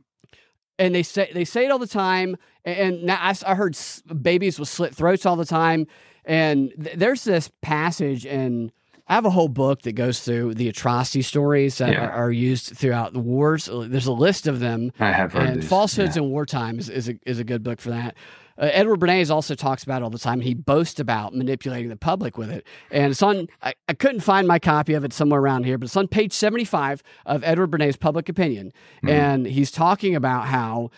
and 0.78 0.94
they 0.94 1.02
say 1.02 1.30
they 1.34 1.44
say 1.44 1.66
it 1.66 1.70
all 1.70 1.78
the 1.78 1.86
time. 1.86 2.36
And 2.64 3.02
now 3.02 3.18
I 3.20 3.54
heard 3.54 3.76
babies 4.22 4.58
with 4.58 4.68
slit 4.68 4.94
throats 4.94 5.26
all 5.26 5.36
the 5.36 5.44
time. 5.44 5.86
And 6.24 6.72
th- 6.82 6.96
there's 6.96 7.24
this 7.24 7.50
passage, 7.62 8.24
and 8.26 8.72
I 9.08 9.14
have 9.14 9.24
a 9.24 9.30
whole 9.30 9.48
book 9.48 9.82
that 9.82 9.92
goes 9.92 10.20
through 10.20 10.54
the 10.54 10.68
atrocity 10.68 11.22
stories 11.22 11.78
that 11.78 11.92
Yeah. 11.92 12.06
are, 12.06 12.10
are 12.12 12.30
used 12.30 12.76
throughout 12.76 13.12
the 13.14 13.20
wars. 13.20 13.68
There's 13.72 14.06
a 14.06 14.12
list 14.12 14.46
of 14.46 14.60
them. 14.60 14.92
I 15.00 15.12
have 15.12 15.32
heard 15.32 15.48
and 15.48 15.62
these, 15.62 15.68
falsehoods 15.68 16.16
in 16.16 16.28
wartime 16.30 16.78
is, 16.78 16.88
is 16.88 17.08
a 17.08 17.14
is 17.24 17.38
a 17.38 17.44
good 17.44 17.62
book 17.62 17.80
for 17.80 17.90
that. 17.90 18.14
Uh, 18.60 18.68
Edward 18.72 18.98
Bernays 18.98 19.30
also 19.30 19.54
talks 19.54 19.84
about 19.84 20.02
it 20.02 20.04
all 20.04 20.10
the 20.10 20.18
time. 20.18 20.40
He 20.40 20.52
boasts 20.52 20.98
about 20.98 21.32
manipulating 21.32 21.88
the 21.90 21.96
public 21.96 22.36
with 22.36 22.50
it, 22.50 22.66
and 22.90 23.12
it's 23.12 23.22
on. 23.22 23.46
I, 23.62 23.74
I 23.88 23.94
couldn't 23.94 24.20
find 24.20 24.48
my 24.48 24.58
copy 24.58 24.94
of 24.94 25.04
it 25.04 25.12
somewhere 25.12 25.40
around 25.40 25.64
here, 25.64 25.78
but 25.78 25.84
it's 25.86 25.96
on 25.96 26.08
page 26.08 26.32
seventy-five 26.32 27.02
of 27.24 27.44
Edward 27.44 27.70
Bernays' 27.70 27.98
Public 27.98 28.28
Opinion, 28.28 28.72
and 29.06 29.46
he's 29.46 29.70
talking 29.70 30.16
about 30.16 30.46
how 30.46 30.90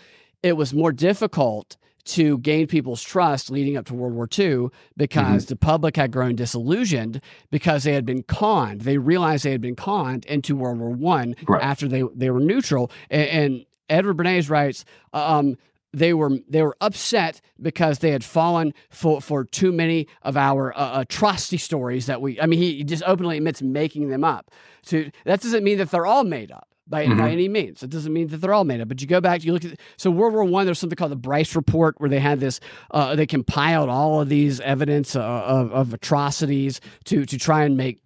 it 0.42 0.56
was 0.56 0.72
more 0.72 0.90
difficult 0.90 1.76
to 2.14 2.38
gain 2.38 2.66
people's 2.66 3.02
trust 3.02 3.50
leading 3.50 3.76
up 3.76 3.86
to 3.86 3.94
World 3.94 4.14
War 4.14 4.28
II 4.38 4.68
because 4.96 5.46
the 5.46 5.56
public 5.56 5.96
had 5.96 6.10
grown 6.12 6.36
disillusioned 6.36 7.20
because 7.50 7.84
they 7.84 7.92
had 7.92 8.04
been 8.04 8.22
conned. 8.22 8.82
They 8.82 8.98
realized 8.98 9.44
they 9.44 9.52
had 9.52 9.60
been 9.60 9.76
conned 9.76 10.24
into 10.26 10.56
World 10.56 10.78
War 10.78 10.90
One 10.90 11.34
Right. 11.48 11.62
after 11.62 11.88
they 11.88 12.02
they 12.14 12.30
were 12.30 12.40
neutral. 12.40 12.90
And, 13.10 13.28
and 13.28 13.66
Edward 13.88 14.16
Bernays 14.16 14.48
writes, 14.50 14.84
um, 15.12 15.56
they 15.92 16.14
were 16.14 16.30
they 16.48 16.62
were 16.62 16.76
upset 16.80 17.40
because 17.60 17.98
they 17.98 18.12
had 18.12 18.22
fallen 18.22 18.72
for 18.90 19.20
for 19.20 19.44
too 19.44 19.72
many 19.72 20.06
of 20.22 20.36
our 20.36 20.72
uh, 20.78 21.00
atrocity 21.00 21.56
stories 21.58 22.06
that 22.06 22.20
we. 22.22 22.40
I 22.40 22.46
mean, 22.46 22.60
he 22.60 22.84
just 22.84 23.02
openly 23.06 23.36
admits 23.38 23.60
making 23.60 24.08
them 24.08 24.22
up. 24.22 24.50
So 24.82 25.04
that 25.24 25.40
doesn't 25.40 25.64
mean 25.64 25.78
that 25.78 25.90
they're 25.90 26.06
all 26.06 26.22
made 26.24 26.52
up 26.52 26.68
by, 26.90 27.06
by 27.06 27.12
Mhm. 27.14 27.32
any 27.32 27.48
means. 27.48 27.82
It 27.82 27.88
doesn't 27.90 28.12
mean 28.12 28.28
that 28.28 28.38
they're 28.38 28.52
all 28.52 28.64
made 28.64 28.80
up. 28.80 28.88
But 28.88 29.00
you 29.00 29.06
go 29.06 29.20
back, 29.20 29.44
you 29.44 29.52
look 29.54 29.64
at 29.64 29.78
so 29.96 30.10
World 30.10 30.34
War 30.34 30.44
One. 30.44 30.66
There's 30.66 30.78
something 30.78 30.96
called 30.96 31.12
the 31.12 31.16
Bryce 31.16 31.54
Report, 31.56 31.94
where 31.98 32.10
they 32.10 32.20
had 32.20 32.40
this. 32.40 32.60
Uh, 32.90 33.14
they 33.16 33.26
compiled 33.26 33.88
all 33.88 34.20
of 34.20 34.28
these 34.28 34.60
evidence 34.60 35.14
uh, 35.16 35.22
of, 35.22 35.72
of 35.72 35.94
atrocities 35.94 36.80
to 37.04 37.24
to 37.24 37.38
try 37.38 37.64
and 37.64 37.76
make 37.76 38.02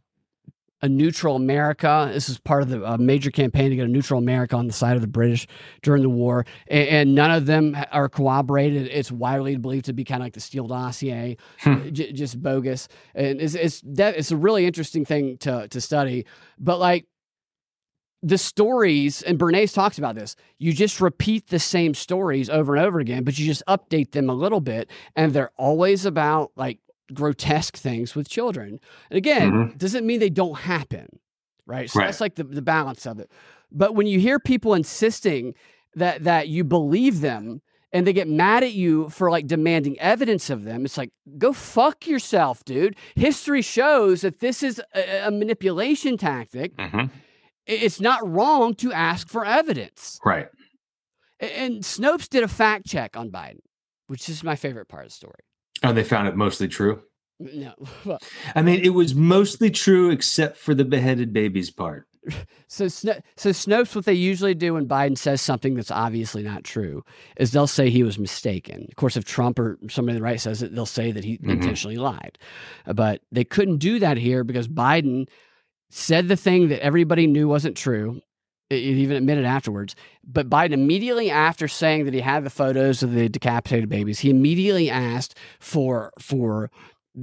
a 0.83 0.89
neutral 0.89 1.35
America. 1.35 2.11
This 2.13 2.29
is 2.29 2.39
part 2.39 2.63
of 2.63 2.69
the 2.69 2.85
uh, 2.85 2.99
major 2.99 3.31
campaign 3.31 3.71
to 3.71 3.77
get 3.77 3.87
a 3.87 3.89
neutral 3.89 4.19
America 4.19 4.55
on 4.55 4.67
the 4.67 4.73
side 4.75 4.97
of 4.97 5.01
the 5.01 5.09
British 5.09 5.47
during 5.83 6.03
the 6.03 6.11
war, 6.11 6.45
and, 6.69 6.89
and 6.89 7.15
none 7.15 7.31
of 7.31 7.47
them 7.47 7.75
are 7.91 8.11
corroborated. 8.11 8.89
It's 8.89 9.11
widely 9.11 9.57
believed 9.57 9.87
to 9.87 9.95
be 9.95 10.05
kind 10.05 10.21
of 10.21 10.27
like 10.27 10.35
the 10.35 10.41
Steele 10.41 10.67
dossier, 10.67 11.39
j- 11.91 12.13
just 12.13 12.43
bogus. 12.43 12.89
And 13.15 13.41
it's 13.41 13.55
it's 13.55 13.81
that 13.87 14.17
it's 14.19 14.31
a 14.31 14.37
really 14.37 14.67
interesting 14.67 15.07
thing 15.07 15.39
to 15.39 15.69
to 15.69 15.81
study. 15.81 16.27
But 16.59 16.79
like 16.81 17.07
the 18.25 18.39
stories, 18.39 19.21
and 19.23 19.39
Bernays 19.39 19.75
talks 19.75 19.99
about 19.99 20.15
this. 20.15 20.35
You 20.59 20.73
just 20.73 21.01
repeat 21.01 21.49
the 21.49 21.59
same 21.59 21.93
stories 21.95 22.49
over 22.49 22.75
and 22.75 22.85
over 22.85 22.99
again, 22.99 23.23
but 23.25 23.39
you 23.39 23.45
just 23.47 23.63
update 23.69 24.13
them 24.13 24.31
a 24.31 24.35
little 24.35 24.61
bit, 24.61 24.89
and 25.15 25.33
they're 25.33 25.53
always 25.57 26.07
about 26.07 26.51
like 26.57 26.79
grotesque 27.13 27.77
things 27.77 28.15
with 28.15 28.29
children. 28.29 28.81
And 29.11 29.19
again, 29.19 29.53
Mhm. 29.53 29.79
doesn't 29.79 30.07
mean 30.07 30.21
they 30.21 30.31
don't 30.31 30.59
happen, 30.61 31.07
right? 31.67 31.91
So 31.91 31.99
Right. 31.99 32.07
that's 32.07 32.21
like 32.21 32.37
the, 32.37 32.45
the 32.45 32.63
balance 32.63 33.07
of 33.07 33.19
it. 33.21 33.31
But 33.71 33.95
when 33.95 34.07
you 34.07 34.19
hear 34.21 34.39
people 34.39 34.73
insisting 34.75 35.55
that 35.95 36.25
that 36.25 36.49
you 36.49 36.65
believe 36.65 37.21
them 37.21 37.61
and 37.93 38.07
they 38.07 38.13
get 38.13 38.27
mad 38.27 38.65
at 38.65 38.73
you 38.73 39.09
for 39.11 39.31
like 39.31 39.47
demanding 39.47 39.99
evidence 40.01 40.49
of 40.51 40.65
them, 40.65 40.85
it's 40.87 40.97
like 40.97 41.11
go 41.39 41.53
fuck 41.53 42.07
yourself, 42.07 42.65
dude. 42.65 42.97
History 43.15 43.63
shows 43.63 44.23
that 44.23 44.41
this 44.41 44.63
is 44.63 44.81
a, 44.95 45.27
a 45.29 45.31
manipulation 45.31 46.17
tactic. 46.17 46.75
Mhm. 46.77 47.11
It's 47.67 48.01
not 48.01 48.29
wrong 48.29 48.75
to 48.77 48.93
ask 48.93 49.29
for 49.29 49.45
evidence. 49.45 50.19
Right. 50.25 50.49
And 51.41 51.83
Snopes 51.83 52.29
did 52.29 52.43
a 52.43 52.49
fact 52.49 52.87
check 52.87 53.17
on 53.17 53.31
Biden, 53.31 53.61
which 54.07 54.29
is 54.29 54.43
my 54.45 54.57
favorite 54.57 54.89
part 54.89 55.05
of 55.05 55.11
the 55.11 55.15
story. 55.15 55.41
Oh, 55.83 55.93
they 55.93 56.05
found 56.05 56.29
it 56.29 56.37
mostly 56.37 56.69
true. 56.69 57.03
No. 57.41 57.75
I 58.55 58.63
mean, 58.63 58.81
it 58.85 58.91
was 58.91 59.15
mostly 59.15 59.71
true 59.71 60.11
except 60.11 60.57
for 60.57 60.75
the 60.75 60.85
beheaded 60.85 61.33
babies 61.33 61.71
part. 61.71 62.07
So, 62.67 62.89
Sno- 62.89 63.21
so 63.37 63.51
Snopes, 63.51 63.95
what 63.95 64.05
they 64.05 64.15
usually 64.15 64.55
do 64.55 64.75
when 64.75 64.89
Biden 64.89 65.17
says 65.17 65.41
something 65.41 65.75
that's 65.75 65.93
obviously 65.93 66.43
not 66.43 66.65
true 66.65 67.05
is 67.37 67.53
they'll 67.53 67.69
say 67.69 67.89
he 67.89 68.03
was 68.03 68.19
mistaken. 68.19 68.87
Of 68.91 68.97
course, 68.97 69.17
if 69.17 69.25
Trump 69.25 69.61
or 69.61 69.79
somebody 69.89 70.17
on 70.17 70.21
the 70.21 70.25
right 70.25 70.41
says 70.41 70.61
it, 70.61 70.75
they'll 70.75 70.85
say 70.87 71.13
that 71.13 71.23
he 71.23 71.39
Mhm. 71.39 71.51
intentionally 71.51 71.97
lied. 71.99 72.37
But 72.87 73.21
they 73.31 73.45
couldn't 73.45 73.77
do 73.77 74.01
that 74.01 74.17
here 74.17 74.43
because 74.43 74.67
Biden 74.67 75.29
said 75.97 76.27
the 76.27 76.37
thing 76.37 76.69
that 76.69 76.83
everybody 76.83 77.25
knew 77.29 77.47
wasn't 77.47 77.77
true. 77.77 78.21
It 78.69 78.77
it 78.77 78.97
even 78.97 79.17
admitted 79.17 79.45
afterwards. 79.45 79.95
But 80.25 80.51
Biden 80.51 80.73
immediately 80.73 81.31
after 81.31 81.69
saying 81.69 82.05
that 82.07 82.15
he 82.15 82.21
had 82.21 82.45
the 82.45 82.51
photos 82.51 83.05
of 83.05 83.13
the 83.13 83.29
decapitated 83.29 83.89
babies, 83.89 84.19
he 84.19 84.31
immediately 84.31 84.91
asked 84.91 85.39
for 85.61 86.13
for 86.19 86.71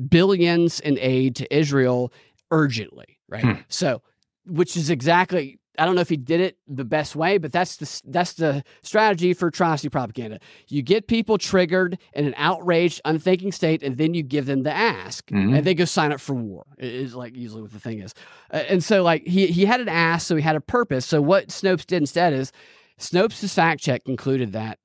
billions 0.08 0.80
in 0.80 0.98
aid 1.00 1.36
to 1.36 1.54
Israel 1.54 2.14
urgently. 2.50 3.20
Right. 3.28 3.44
Hmm. 3.44 3.62
So, 3.68 4.02
which 4.46 4.78
is 4.78 4.90
exactly 4.90 5.60
I 5.80 5.86
don't 5.86 5.96
know 5.96 6.02
if 6.02 6.10
he 6.10 6.18
did 6.18 6.42
it 6.42 6.58
the 6.68 6.84
best 6.84 7.16
way, 7.16 7.38
but 7.38 7.52
that's 7.54 7.78
the 7.78 8.12
that's 8.12 8.34
the 8.34 8.64
strategy 8.84 9.34
for 9.34 9.48
atrocity 9.48 9.88
propaganda. 9.90 10.40
You 10.68 10.82
get 10.82 11.08
people 11.08 11.38
triggered 11.38 11.98
in 12.14 12.26
an 12.26 12.34
outraged, 12.36 13.00
unthinking 13.06 13.54
state, 13.54 13.82
and 13.82 13.98
then 13.98 14.14
you 14.14 14.22
give 14.22 14.46
them 14.48 14.64
the 14.64 14.74
ask, 14.74 15.28
Mhm. 15.30 15.58
and 15.58 15.66
they 15.66 15.74
go 15.74 15.86
sign 15.86 16.12
up 16.12 16.20
for 16.20 16.34
war. 16.34 16.66
Is 16.78 17.16
like 17.16 17.36
usually 17.38 17.62
what 17.62 17.72
the 17.72 17.80
thing 17.80 18.00
is, 18.00 18.14
and 18.50 18.84
so 18.84 19.02
like 19.02 19.26
he 19.26 19.48
he 19.48 19.66
had 19.66 19.80
an 19.80 19.88
ask, 19.90 20.28
so 20.28 20.36
he 20.36 20.42
had 20.42 20.58
a 20.58 20.62
purpose. 20.62 21.06
So 21.06 21.22
what 21.22 21.48
Snopes 21.48 21.86
did 21.86 21.98
instead 22.02 22.34
is 22.34 22.52
Snopes' 23.00 23.54
fact 23.54 23.82
check 23.82 24.04
concluded 24.04 24.52
that 24.52 24.78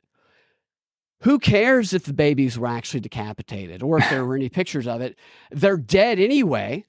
who 1.23 1.39
cares 1.41 1.93
if 1.95 2.05
the 2.05 2.13
babies 2.13 2.59
were 2.59 2.69
actually 2.69 3.01
decapitated 3.01 3.83
or 3.83 3.99
if 3.99 4.09
there 4.09 4.25
were 4.25 4.37
any 4.37 4.49
pictures 4.49 4.87
of 4.87 5.01
it? 5.01 5.19
They're 5.51 5.77
dead 5.79 6.19
anyway. 6.21 6.85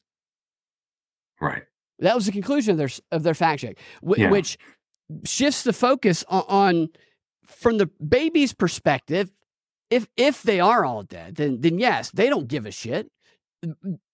Right. 1.42 1.64
That 2.00 2.16
was 2.16 2.26
the 2.26 2.32
conclusion 2.32 2.72
of 2.72 2.78
their 2.78 2.90
of 3.12 3.24
their 3.24 3.34
fact 3.34 3.62
check, 3.62 3.78
wh- 4.08 4.18
Yeah. 4.20 4.30
which 4.32 4.58
shifts 5.26 5.64
the 5.64 5.74
focus 5.74 6.24
on, 6.28 6.44
on 6.48 6.90
from 7.46 7.78
the 7.78 7.88
baby's 7.88 8.54
perspective. 8.54 9.32
If 9.90 10.08
if 10.18 10.44
they 10.44 10.60
are 10.60 10.86
all 10.86 11.04
dead, 11.04 11.36
then 11.36 11.62
then 11.62 11.80
yes, 11.80 12.12
they 12.12 12.30
don't 12.30 12.48
give 12.48 12.66
a 12.66 12.72
shit. 12.72 13.10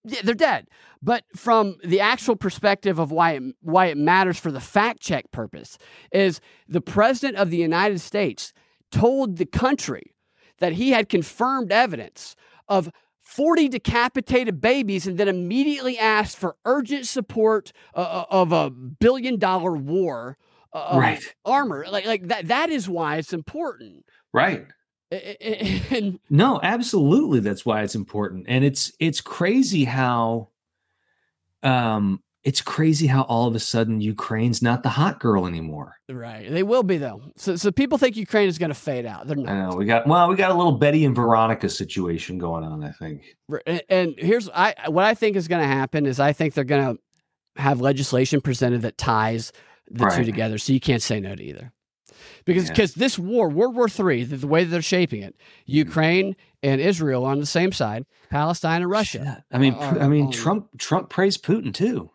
They're 0.05 0.33
dead. 0.35 0.67
But 1.01 1.23
from 1.35 1.77
the 1.83 1.99
actual 1.99 2.35
perspective 2.35 2.99
of 2.99 3.11
why 3.11 3.31
it, 3.33 3.43
why 3.61 3.87
it 3.87 3.97
matters 3.97 4.37
for 4.39 4.51
the 4.51 4.59
fact 4.61 5.01
check 5.01 5.31
purpose 5.31 5.77
is 6.11 6.39
the 6.67 6.81
president 6.81 7.37
of 7.37 7.49
the 7.49 7.57
United 7.57 7.99
States 7.99 8.53
told 8.91 9.37
the 9.37 9.45
country 9.45 10.13
that 10.59 10.73
he 10.73 10.91
had 10.91 11.09
confirmed 11.09 11.71
evidence 11.71 12.35
of 12.69 12.89
40 13.35 13.67
decapitated 13.69 14.61
babies 14.61 15.07
and 15.07 15.17
then 15.17 15.27
immediately 15.27 15.97
asked 15.97 16.37
for 16.37 16.55
urgent 16.65 17.07
support 17.07 17.71
uh, 17.95 18.25
of 18.29 18.51
a 18.51 18.69
billion 18.69 19.39
dollar 19.39 19.71
war 19.71 20.37
uh, 20.71 20.97
Right. 20.99 21.35
armor 21.45 21.85
like 21.89 22.05
like 22.05 22.27
that 22.27 22.47
that 22.47 22.69
is 22.69 22.87
why 22.87 23.17
it's 23.17 23.33
important 23.33 24.05
Right. 24.33 24.67
And 25.11 26.19
No, 26.29 26.59
absolutely. 26.63 27.39
That's 27.39 27.65
why 27.65 27.83
it's 27.83 27.93
important. 27.95 28.45
And 28.47 28.63
it's 28.65 28.91
it's 28.99 29.21
crazy 29.21 29.83
how 29.83 30.49
um 31.61 32.21
it's 32.43 32.61
crazy 32.61 33.07
how 33.07 33.21
all 33.23 33.47
of 33.47 33.55
a 33.55 33.59
sudden 33.59 34.01
Ukraine's 34.01 34.61
not 34.61 34.83
the 34.83 34.89
hot 34.89 35.19
girl 35.19 35.45
anymore. 35.47 35.95
right 36.09 36.49
they 36.49 36.63
will 36.63 36.83
be 36.83 36.97
though 36.97 37.21
so 37.37 37.55
so 37.55 37.71
people 37.71 37.97
think 37.97 38.15
Ukraine 38.17 38.47
is 38.49 38.57
going 38.57 38.69
to 38.69 38.75
fade 38.75 39.05
out 39.05 39.27
they're 39.27 39.35
not 39.37 39.49
I 39.49 39.69
know 39.69 39.75
we 39.75 39.85
got 39.85 40.07
well, 40.07 40.27
we 40.29 40.35
got 40.35 40.51
a 40.51 40.53
little 40.53 40.73
Betty 40.73 41.05
and 41.05 41.15
Veronica 41.15 41.69
situation 41.69 42.37
going 42.37 42.63
on, 42.63 42.83
I 42.83 42.91
think. 42.91 43.21
And, 43.65 43.81
and 43.89 44.15
here's 44.17 44.49
I 44.49 44.75
what 44.87 45.05
I 45.05 45.13
think 45.13 45.35
is 45.35 45.47
going 45.47 45.61
to 45.61 45.67
happen 45.67 46.05
is 46.05 46.19
I 46.19 46.33
think 46.33 46.53
they're 46.53 46.63
going 46.63 46.95
to 46.95 47.01
have 47.61 47.81
legislation 47.81 48.41
presented 48.41 48.81
that 48.81 48.97
ties 48.97 49.51
the 49.89 50.09
two 50.09 50.23
together. 50.23 50.57
So 50.57 50.73
you 50.73 50.79
can't 50.79 51.01
say 51.01 51.19
no 51.19 51.35
to 51.35 51.43
either. 51.43 51.71
Because 52.45 52.65
Yeah. 52.65 52.69
because 52.71 52.93
this 52.95 53.17
war, 53.19 53.49
World 53.49 53.75
War 53.75 53.89
Three, 53.89 54.23
the, 54.23 54.37
the 54.37 54.47
way 54.47 54.63
that 54.63 54.69
they're 54.69 54.81
shaping 54.81 55.21
it, 55.21 55.35
hmm. 55.65 55.71
Ukraine 55.73 56.35
and 56.61 56.79
Israel 56.81 57.25
on 57.25 57.39
the 57.39 57.45
same 57.45 57.71
side, 57.71 58.05
Palestine 58.29 58.81
and 58.81 58.89
Russia. 58.89 59.43
I 59.51 59.57
mean, 59.57 59.73
are- 59.75 59.99
I 59.99 60.07
mean, 60.07 60.27
are- 60.27 60.31
Trump 60.31 60.67
Trump 60.77 61.09
praised 61.09 61.43
Putin 61.43 61.73
too. 61.73 62.09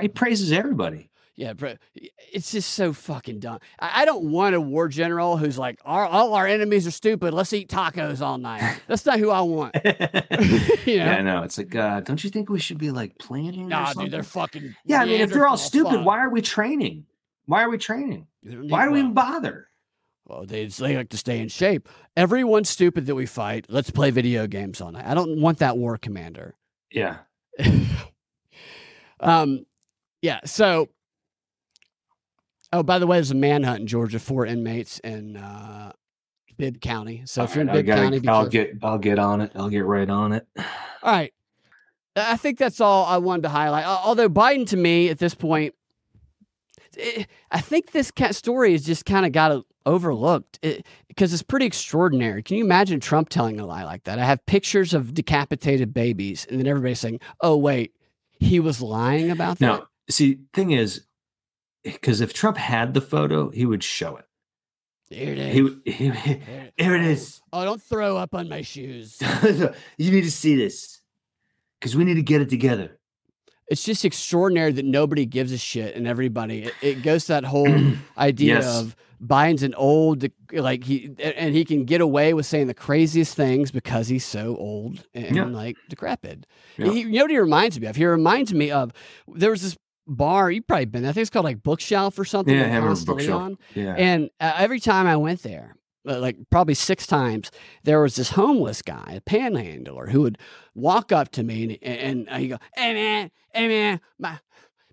He 0.00 0.08
praises 0.08 0.52
everybody. 0.52 1.10
Yeah, 1.34 1.54
bro, 1.54 1.76
it's 2.32 2.52
just 2.52 2.74
so 2.74 2.92
fucking 2.92 3.40
dumb. 3.40 3.58
I, 3.78 4.02
I 4.02 4.04
don't 4.04 4.30
want 4.30 4.54
a 4.54 4.60
war 4.60 4.88
general 4.88 5.38
who's 5.38 5.56
like, 5.58 5.80
our, 5.84 6.04
all 6.04 6.34
our 6.34 6.46
enemies 6.46 6.86
are 6.86 6.90
stupid. 6.90 7.32
Let's 7.32 7.52
eat 7.54 7.70
tacos 7.70 8.20
all 8.20 8.36
night. 8.36 8.80
That's 8.86 9.06
not 9.06 9.18
who 9.18 9.30
I 9.30 9.40
want. 9.40 9.74
you 9.84 9.90
know? 9.90 10.76
Yeah, 10.84 11.16
I 11.16 11.22
know. 11.22 11.42
It's 11.42 11.56
like, 11.56 11.74
uh, 11.74 12.00
don't 12.00 12.22
you 12.22 12.28
think 12.28 12.50
we 12.50 12.60
should 12.60 12.76
be 12.76 12.90
like 12.90 13.16
planning? 13.18 13.64
or 13.64 13.68
Nah, 13.68 13.92
dude, 13.94 14.10
they're 14.10 14.22
fucking. 14.22 14.74
Yeah, 14.84 15.00
I 15.00 15.04
mean, 15.06 15.22
if 15.22 15.32
they're 15.32 15.46
all 15.46 15.56
stupid, 15.56 15.92
fuck. 15.94 16.06
why 16.06 16.18
are 16.18 16.28
we 16.28 16.42
training? 16.42 17.06
Why 17.46 17.62
are 17.62 17.70
we 17.70 17.78
training? 17.78 18.26
Why 18.44 18.84
do 18.84 18.92
we 18.92 18.98
even 19.00 19.14
bother? 19.14 19.68
Well, 20.26 20.44
they, 20.44 20.66
they 20.66 20.96
like 20.96 21.08
to 21.10 21.16
stay 21.16 21.40
in 21.40 21.48
shape. 21.48 21.88
Everyone's 22.16 22.68
stupid 22.68 23.06
that 23.06 23.14
we 23.14 23.26
fight. 23.26 23.66
Let's 23.68 23.90
play 23.90 24.10
video 24.10 24.46
games 24.46 24.80
all 24.80 24.92
night. 24.92 25.06
I 25.06 25.14
don't 25.14 25.40
want 25.40 25.58
that 25.58 25.78
war 25.78 25.96
commander. 25.96 26.54
Yeah. 26.90 27.18
Um, 29.22 29.66
yeah. 30.22 30.40
So, 30.44 30.88
oh, 32.72 32.82
by 32.82 32.98
the 32.98 33.06
way, 33.06 33.18
there's 33.18 33.30
a 33.30 33.34
manhunt 33.34 33.80
in 33.80 33.86
Georgia 33.86 34.18
for 34.18 34.46
inmates 34.46 34.98
in 35.00 35.36
uh, 35.36 35.92
Bibb 36.56 36.80
County. 36.80 37.22
So 37.26 37.42
if 37.44 37.54
you're 37.54 37.62
in 37.62 37.68
All 37.68 37.74
right, 37.74 37.78
I 37.78 37.82
Bibb 37.82 37.86
gotta- 37.86 38.02
County, 38.20 38.28
I'll 38.28 38.48
get 38.48 38.72
I'll 38.82 38.98
get 38.98 39.18
on 39.18 39.40
it. 39.40 39.52
I'll 39.54 39.68
get 39.68 39.84
right 39.84 40.08
on 40.08 40.32
it. 40.32 40.46
All 40.56 40.64
right. 41.12 41.32
I 42.14 42.36
think 42.36 42.58
that's 42.58 42.80
all 42.80 43.06
I 43.06 43.16
wanted 43.16 43.42
to 43.42 43.48
highlight. 43.48 43.86
Although 43.86 44.28
Biden, 44.28 44.66
to 44.68 44.76
me, 44.76 45.08
at 45.08 45.18
this 45.18 45.34
point, 45.34 45.74
eh, 46.98 47.24
I 47.50 47.60
think 47.62 47.92
this 47.92 48.10
cat 48.10 48.34
story 48.34 48.72
has 48.72 48.84
just 48.84 49.06
kind 49.06 49.24
of 49.24 49.32
got 49.32 49.64
overlooked 49.86 50.60
because 51.08 51.32
it's 51.32 51.42
pretty 51.42 51.64
extraordinary. 51.64 52.42
Can 52.42 52.58
you 52.58 52.64
imagine 52.64 53.00
Trump 53.00 53.30
telling 53.30 53.58
a 53.58 53.64
lie 53.64 53.84
like 53.84 54.04
that? 54.04 54.18
I 54.18 54.24
have 54.26 54.44
pictures 54.44 54.92
of 54.92 55.14
decapitated 55.14 55.94
babies, 55.94 56.46
and 56.50 56.60
then 56.60 56.66
everybody's 56.66 57.00
saying, 57.00 57.18
"Oh, 57.40 57.56
wait, 57.56 57.94
he 58.38 58.60
was 58.60 58.82
lying 58.82 59.30
about 59.30 59.58
that." 59.60 59.66
Now, 59.66 59.86
see, 60.12 60.38
thing 60.52 60.70
is, 60.72 61.02
eh, 61.84 61.92
because 61.92 62.20
if 62.20 62.32
Trump 62.32 62.56
had 62.56 62.94
the 62.94 63.00
photo, 63.00 63.50
he 63.50 63.66
would 63.66 63.82
show 63.82 64.16
it. 64.16 64.24
Here 65.10 65.32
it 65.34 65.38
is. 65.38 65.54
He, 65.54 65.62
would- 65.62 65.80
he, 65.84 66.40
here 66.76 66.94
it 66.94 67.02
is. 67.04 67.40
Oh, 67.52 67.64
don't 67.64 67.82
throw 67.82 68.16
up 68.16 68.34
on 68.34 68.48
my 68.48 68.62
shoes. 68.62 69.18
you 69.98 70.10
need 70.10 70.22
to 70.24 70.30
see 70.30 70.56
this 70.56 71.00
because 71.80 71.96
we 71.96 72.04
need 72.04 72.14
to 72.14 72.22
get 72.22 72.40
it 72.40 72.48
together. 72.48 72.98
it's 73.68 73.84
just 73.84 74.04
extraordinary 74.04 74.72
that 74.72 74.84
nobody 74.84 75.26
gives 75.26 75.50
a 75.52 75.58
shit 75.58 75.96
and 75.96 76.06
everybody 76.06 76.64
it, 76.64 76.74
it 76.82 77.02
goes 77.02 77.24
to 77.24 77.32
that 77.32 77.44
whole 77.44 77.68
idea 78.18 78.54
Yes. 78.56 78.80
of 78.80 78.94
Biden's 79.24 79.62
an 79.62 79.74
old 79.74 80.24
like 80.52 80.82
he 80.84 81.10
and 81.22 81.54
he 81.54 81.64
can 81.64 81.84
get 81.84 82.00
away 82.00 82.34
with 82.34 82.44
saying 82.46 82.66
the 82.66 82.74
craziest 82.74 83.34
things 83.36 83.70
because 83.70 84.08
he's 84.08 84.24
so 84.24 84.56
old 84.56 85.04
and 85.14 85.36
Yeah. 85.36 85.44
like 85.44 85.76
decrepit. 85.88 86.44
Yeah. 86.76 86.90
He, 86.90 87.00
you 87.02 87.10
know 87.12 87.24
what 87.24 87.30
he 87.30 87.38
reminds 87.38 87.78
me 87.80 87.86
of? 87.86 87.94
He 87.96 88.04
reminds 88.06 88.52
me 88.52 88.70
of 88.72 88.92
there 89.28 89.50
was 89.50 89.62
this 89.62 89.76
bar 90.06 90.50
you've 90.50 90.66
probably 90.66 90.86
been. 90.86 91.02
there, 91.02 91.10
I 91.10 91.12
think 91.12 91.22
it's 91.22 91.30
called 91.30 91.44
like 91.44 91.62
Bookshelf 91.62 92.18
or 92.18 92.24
something. 92.24 92.54
Yeah, 92.54 92.64
in 92.64 92.70
I 92.72 92.74
remember 92.76 92.88
Ponce 92.88 93.00
de 93.04 93.06
Bookshelf. 93.06 93.40
Leon. 93.42 93.58
Yeah. 93.74 93.94
And 93.96 94.30
uh, 94.40 94.54
every 94.56 94.80
time 94.80 95.06
I 95.06 95.16
went 95.16 95.42
there, 95.42 95.76
uh, 96.08 96.18
like 96.18 96.36
probably 96.50 96.74
six 96.74 97.06
times, 97.06 97.50
there 97.84 98.00
was 98.00 98.16
this 98.16 98.30
homeless 98.30 98.82
guy, 98.82 99.14
a 99.16 99.20
panhandler, 99.20 100.08
who 100.08 100.22
would 100.22 100.38
walk 100.74 101.12
up 101.12 101.30
to 101.32 101.42
me 101.42 101.78
and, 101.82 102.28
and 102.28 102.40
he'd 102.42 102.48
go, 102.48 102.58
"Hey 102.76 102.94
man, 102.94 103.30
hey 103.54 103.68
man, 103.68 104.00
my 104.18 104.38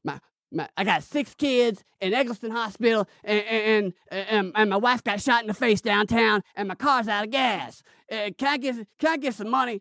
my." 0.04 0.20
My, 0.52 0.68
I 0.76 0.84
got 0.84 1.04
six 1.04 1.36
kids 1.36 1.84
in 2.02 2.12
Egleston 2.12 2.50
Hospital, 2.50 3.08
and 3.24 3.40
and, 3.46 3.94
and 4.10 4.52
and 4.56 4.70
my 4.72 4.78
wife 4.78 5.04
got 5.04 5.22
shot 5.22 5.42
in 5.42 5.48
the 5.48 5.54
face 5.54 5.80
downtown, 5.80 6.42
and 6.56 6.68
my 6.68 6.74
car's 6.74 7.08
out 7.08 7.26
of 7.26 7.30
gas. 7.30 7.84
Uh, 8.12 8.32
can 8.36 8.48
I 8.48 8.58
get 8.58 8.76
can 8.98 9.12
I 9.12 9.18
get 9.18 9.36
some 9.36 9.50
money? 9.52 9.80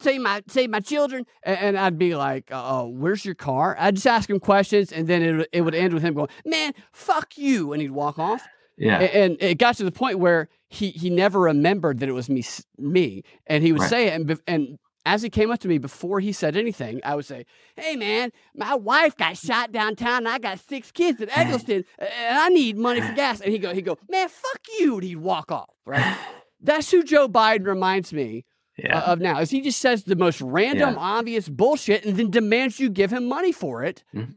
Save 0.00 0.20
my 0.22 0.42
save 0.48 0.70
my 0.70 0.80
children, 0.80 1.26
and, 1.42 1.58
and 1.58 1.78
I'd 1.78 1.98
be 1.98 2.14
like, 2.16 2.48
"Oh, 2.50 2.88
where's 2.88 3.24
your 3.24 3.34
car?" 3.34 3.76
I'd 3.78 3.96
just 3.96 4.06
ask 4.06 4.30
him 4.30 4.40
questions, 4.40 4.92
and 4.92 5.06
then 5.06 5.22
it 5.22 5.32
would- 5.36 5.48
it 5.52 5.60
would 5.60 5.74
end 5.74 5.92
with 5.94 6.02
him 6.02 6.14
going, 6.14 6.28
"Man, 6.46 6.72
fuck 6.92 7.36
you," 7.36 7.72
and 7.72 7.82
he'd 7.82 7.90
walk 7.90 8.18
off. 8.18 8.42
Yeah. 8.78 8.98
A- 9.00 9.24
And 9.24 9.36
it 9.42 9.58
got 9.58 9.76
to 9.76 9.84
the 9.84 9.92
point 9.92 10.18
where 10.18 10.48
he 10.70 10.90
he 10.90 11.10
never 11.10 11.38
remembered 11.40 11.98
that 12.00 12.08
it 12.08 12.12
was 12.12 12.30
me 12.30 12.42
me, 12.78 13.22
and 13.46 13.62
he 13.62 13.72
would 13.72 13.82
Right. 13.82 13.90
say 13.90 14.06
it, 14.08 14.14
and 14.20 14.40
and 14.46 14.78
as 15.04 15.20
he 15.22 15.28
came 15.30 15.50
up 15.50 15.58
to 15.60 15.68
me 15.68 15.76
before 15.78 16.20
he 16.20 16.32
said 16.32 16.56
anything, 16.56 17.00
I 17.04 17.14
would 17.16 17.26
say, 17.26 17.44
"Hey 17.76 17.94
man, 17.96 18.30
my 18.54 18.74
wife 18.74 19.16
got 19.16 19.36
shot 19.36 19.70
downtown, 19.70 20.18
and 20.18 20.28
I 20.28 20.38
got 20.38 20.60
six 20.60 20.90
kids 20.92 21.20
in 21.20 21.28
Egleston, 21.34 21.84
and 21.98 22.38
I 22.38 22.48
need 22.48 22.78
money 22.78 23.02
for 23.02 23.12
gas." 23.12 23.42
And 23.42 23.52
he 23.52 23.58
go 23.58 23.74
he 23.74 23.82
go, 23.82 23.98
"Man, 24.08 24.28
fuck 24.30 24.60
you," 24.78 24.94
and 24.94 25.02
he'd 25.02 25.16
walk 25.16 25.52
off. 25.52 25.74
Right. 25.84 26.16
That's 26.62 26.90
who 26.90 27.02
Joe 27.02 27.28
Biden 27.28 27.66
reminds 27.66 28.12
me 28.14 28.44
Yeah. 28.82 28.98
uh, 29.00 29.12
of 29.12 29.20
now. 29.20 29.40
Is 29.40 29.50
he 29.50 29.60
just 29.60 29.80
says 29.80 30.04
the 30.04 30.16
most 30.16 30.40
random, 30.40 30.94
Yeah. 30.94 31.00
obvious 31.00 31.48
bullshit, 31.48 32.04
and 32.04 32.16
then 32.16 32.30
demands 32.30 32.78
you 32.80 32.88
give 32.90 33.12
him 33.12 33.28
money 33.28 33.52
for 33.52 33.82
it, 33.84 34.02
Mhm. 34.14 34.34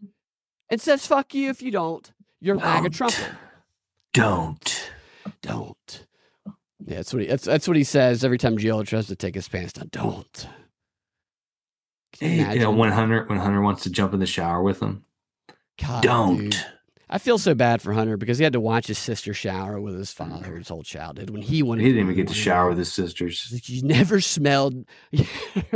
and 0.69 0.81
says, 0.81 1.05
"Fuck 1.07 1.33
you 1.33 1.49
if 1.49 1.61
you 1.61 1.71
don't." 1.71 2.11
You're 2.41 2.55
a 2.55 2.59
bag 2.59 2.85
of 2.85 2.91
Don't. 2.91 3.11
trumpet 3.11 3.31
Don't. 4.13 4.91
don't. 5.41 6.05
Yeah, 6.85 6.95
that's 6.97 7.13
what 7.13 7.21
he 7.21 7.27
that's, 7.27 7.45
that's 7.45 7.67
what 7.67 7.77
he 7.77 7.83
says 7.85 8.25
every 8.25 8.37
time 8.37 8.57
Gio 8.57 8.85
tries 8.85 9.07
to 9.07 9.15
take 9.15 9.35
his 9.35 9.47
pants 9.47 9.73
down. 9.73 9.89
Don't. 9.91 10.47
You 12.19 12.27
Hey, 12.27 12.53
you 12.55 12.59
know, 12.59 12.71
when 12.71 12.91
Hunter 12.91 13.23
when 13.25 13.39
Hunter 13.39 13.61
wants 13.61 13.83
to 13.83 13.89
jump 13.89 14.13
in 14.13 14.19
the 14.19 14.25
shower 14.25 14.61
with 14.61 14.81
him, 14.81 15.05
God, 15.81 16.03
don't. 16.03 16.37
dude. 16.49 16.65
I 17.13 17.19
feel 17.19 17.37
so 17.37 17.53
bad 17.53 17.79
for 17.79 17.93
Hunter 17.93 18.17
because 18.17 18.39
he 18.39 18.43
had 18.43 18.53
to 18.53 18.59
watch 18.59 18.87
his 18.87 18.97
sister 18.97 19.35
shower 19.35 19.79
with 19.79 19.95
his 19.95 20.11
father 20.11 20.55
his 20.55 20.67
whole 20.67 20.81
childhood 20.81 21.29
when 21.29 21.43
he 21.43 21.61
wanted. 21.61 21.83
He 21.83 21.89
didn't 21.89 22.05
even 22.05 22.15
get 22.15 22.27
to 22.29 22.33
shower 22.33 22.69
with 22.69 22.79
his 22.79 22.91
sisters. 22.91 23.53
You 23.69 23.83
never 23.83 24.19
smelled. 24.19 24.83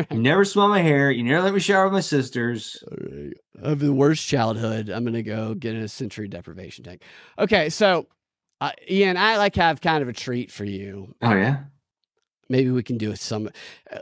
You 0.10 0.18
never 0.20 0.44
smell 0.46 0.68
my 0.68 0.82
hair. 0.82 1.12
You 1.12 1.22
never 1.24 1.44
let 1.44 1.54
me 1.54 1.60
shower 1.60 1.84
with 1.84 1.94
my 1.94 2.00
sisters. 2.00 2.84
I 3.64 3.70
have 3.70 3.78
the 3.80 3.94
worst 3.94 4.26
childhood. 4.26 4.90
I'm 4.90 5.06
gonna 5.06 5.22
go 5.22 5.54
get 5.54 5.76
in 5.76 5.84
a 5.84 5.88
sensory 5.88 6.28
deprivation 6.28 6.84
tank. 6.84 7.04
Okay, 7.38 7.70
so 7.70 8.08
uh, 8.60 8.72
Ian, 8.90 9.16
I 9.16 9.38
like 9.38 9.56
have 9.58 9.80
kind 9.80 10.02
of 10.02 10.10
a 10.10 10.14
treat 10.14 10.52
for 10.52 10.66
you. 10.66 11.14
Oh 11.22 11.36
yeah. 11.36 11.66
maybe 12.50 12.72
we 12.72 12.82
can 12.82 12.98
do 12.98 13.16
some. 13.16 13.52
uh, 13.92 14.00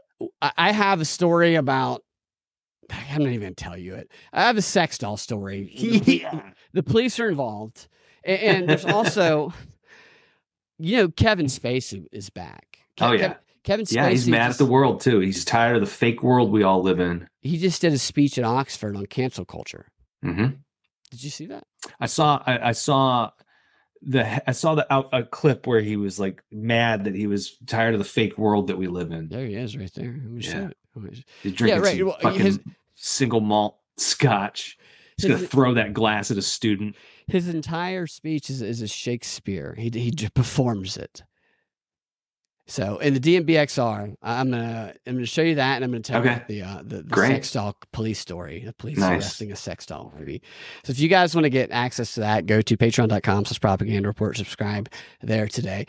I 0.57 0.71
have 0.71 1.01
a 1.01 1.05
story 1.05 1.55
about. 1.55 2.04
I'm 2.91 3.23
not 3.23 3.29
even 3.29 3.41
gonna 3.41 3.53
tell 3.55 3.77
you 3.77 3.95
it. 3.95 4.11
I 4.33 4.43
have 4.43 4.57
a 4.57 4.61
sex 4.61 4.97
doll 4.97 5.17
story. 5.17 5.71
The, 6.05 6.25
the 6.73 6.83
police 6.83 7.19
are 7.19 7.29
involved, 7.29 7.87
A- 8.25 8.29
and, 8.43 8.67
there's 8.69 8.85
also, 8.85 9.53
you 10.77 10.97
know, 10.97 11.07
Kevin 11.09 11.45
Spacey 11.47 12.05
is 12.11 12.29
back. 12.29 12.79
Oh, 13.01 13.13
yeah. 13.13 13.35
Kevin 13.63 13.85
Spacey. 13.85 13.95
Yeah, 13.95 14.09
he's 14.09 14.27
mad 14.27 14.49
just, 14.49 14.61
at 14.61 14.65
the 14.65 14.71
world 14.71 15.01
too. 15.01 15.19
He's 15.19 15.43
tired 15.45 15.75
of 15.75 15.81
the 15.81 15.87
fake 15.87 16.21
world 16.21 16.51
we 16.51 16.63
all 16.63 16.81
live 16.83 16.99
in. 16.99 17.27
He 17.41 17.57
just 17.57 17.81
did 17.81 17.93
a 17.93 17.97
speech 17.97 18.37
at 18.37 18.43
Oxford 18.43 18.95
on 18.95 19.05
cancel 19.07 19.45
culture. 19.45 19.87
hmm 20.21 20.47
Did 21.11 21.23
you 21.23 21.29
see 21.29 21.47
that? 21.47 21.63
I 21.99 22.05
saw. 22.05 22.43
I, 22.45 22.69
I 22.69 22.71
saw 22.73 23.31
the. 24.01 24.47
I 24.47 24.51
saw 24.51 24.75
the 24.75 24.91
out 24.93 25.09
a 25.13 25.23
clip 25.23 25.65
where 25.65 25.81
he 25.81 25.95
was 25.97 26.19
like 26.19 26.43
mad 26.51 27.05
that 27.05 27.15
he 27.15 27.25
was 27.25 27.57
tired 27.65 27.95
of 27.95 27.99
the 27.99 28.05
fake 28.05 28.37
world 28.37 28.67
that 28.67 28.77
we 28.77 28.87
live 28.87 29.11
in. 29.11 29.29
There 29.29 29.45
he 29.47 29.55
is, 29.55 29.75
right 29.75 29.91
there. 29.95 30.11
Let 30.11 30.31
me 30.31 30.41
show 30.41 30.59
Yeah. 30.59 30.69
It. 30.95 30.99
Let 31.01 31.11
me- 31.13 31.23
He's 31.43 31.53
drinking 31.53 31.81
right, 31.81 31.97
some 31.97 32.07
well, 32.07 32.17
fucking 32.21 32.39
his- 32.41 32.59
single 32.95 33.41
malt 33.41 33.77
scotch. 33.97 34.77
He's 35.17 35.25
gonna 35.29 35.39
throw 35.47 35.73
that 35.75 35.93
glass 35.93 36.29
at 36.31 36.37
a 36.37 36.41
student. 36.41 36.95
His 37.27 37.47
entire 37.47 38.05
speech 38.05 38.49
is, 38.49 38.61
is 38.61 38.81
a 38.81 38.87
Shakespeare. 38.87 39.73
He 39.77 39.89
he 39.93 40.11
performs 40.33 40.97
it. 40.97 41.23
So 42.67 42.97
in 42.97 43.13
the 43.13 43.19
DNB 43.19 43.49
XR, 43.49 44.15
I'm 44.23 44.49
gonna 44.49 44.93
I'm 45.05 45.13
gonna 45.13 45.25
show 45.27 45.43
you 45.43 45.55
that, 45.55 45.75
and 45.75 45.85
I'm 45.85 45.91
gonna 45.91 46.01
tell 46.01 46.19
Okay. 46.21 46.41
you 46.49 46.61
the 46.61 46.67
uh, 46.67 46.81
the, 46.83 47.03
the 47.03 47.15
sex 47.27 47.51
doll 47.53 47.77
police 47.93 48.19
story. 48.19 48.63
The 48.65 48.73
police 48.73 48.97
Nice. 48.97 49.11
arresting 49.23 49.51
a 49.51 49.55
sex 49.55 49.85
doll 49.85 50.11
movie. 50.17 50.41
So 50.83 50.91
if 50.91 50.99
you 50.99 51.07
guys 51.07 51.35
want 51.35 51.43
to 51.45 51.49
get 51.51 51.69
access 51.71 52.15
to 52.15 52.21
that, 52.21 52.47
go 52.47 52.61
to 52.61 52.75
Patreon.com/slash 52.77 53.59
Propaganda 53.61 54.07
Report. 54.07 54.35
Subscribe 54.35 54.89
there 55.21 55.47
today. 55.47 55.85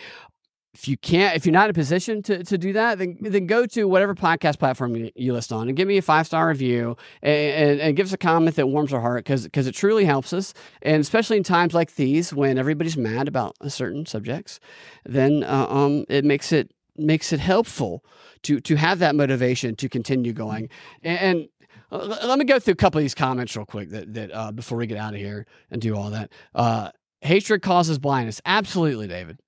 If 0.77 0.89
you 0.89 0.99
can't, 0.99 1.35
if 1.35 1.47
you're 1.47 1.55
not 1.55 1.65
in 1.65 1.71
a 1.71 1.73
position 1.73 2.23
to, 2.25 2.45
to 2.45 2.59
do 2.59 2.75
that, 2.75 2.99
then 2.99 3.17
then 3.19 3.47
go 3.47 3.65
to 3.65 3.89
whatever 3.89 4.15
podcast 4.15 4.59
platform 4.59 4.95
you, 4.95 5.11
you 5.17 5.33
listen 5.33 5.57
on 5.57 5.69
and 5.69 5.77
give 5.77 5.89
me 5.89 5.97
a 5.97 6.03
five 6.03 6.27
star 6.27 6.49
review 6.49 6.99
and, 7.23 7.71
and, 7.71 7.81
and 7.81 7.97
give 7.97 8.07
us 8.07 8.13
a 8.13 8.19
comment 8.19 8.57
that 8.57 8.67
warms 8.67 8.93
our 8.93 9.01
heart 9.01 9.25
because 9.25 9.67
it 9.67 9.73
truly 9.75 10.05
helps 10.05 10.35
us. 10.35 10.53
And 10.83 11.01
especially 11.01 11.39
in 11.39 11.45
times 11.45 11.73
like 11.73 11.95
these 11.95 12.35
when 12.35 12.59
everybody's 12.59 12.99
mad 12.99 13.27
about 13.27 13.57
certain 13.73 14.05
subjects, 14.05 14.61
then 15.07 15.45
uh, 15.45 15.67
um, 15.67 16.05
it 16.11 16.27
makes 16.27 16.53
it 16.53 16.73
makes 16.99 17.33
it 17.33 17.41
helpful 17.41 18.05
to 18.43 18.61
to 18.61 18.77
have 18.77 18.99
that 18.99 19.15
motivation 19.15 19.77
to 19.77 19.89
continue 19.89 20.35
going. 20.35 20.69
And, 21.03 21.19
and 21.19 21.49
let 21.91 22.39
me 22.39 22.45
go 22.45 22.59
through 22.59 22.73
a 22.73 22.77
couple 22.77 22.99
of 22.99 23.05
these 23.05 23.15
comments 23.15 23.57
real 23.57 23.65
quick 23.65 23.89
that 23.93 24.13
that 24.13 24.31
uh, 24.31 24.53
before 24.53 24.77
we 24.77 24.87
get 24.87 24.99
out 24.99 25.15
of 25.15 25.21
here 25.21 25.47
and 25.71 25.81
do 25.81 25.97
all 25.97 26.11
that. 26.11 26.31
Uh, 26.55 26.91
hatred 27.23 27.63
causes 27.63 27.99
blindness. 27.99 28.43
Absolutely, 28.45 29.09
David. 29.09 29.41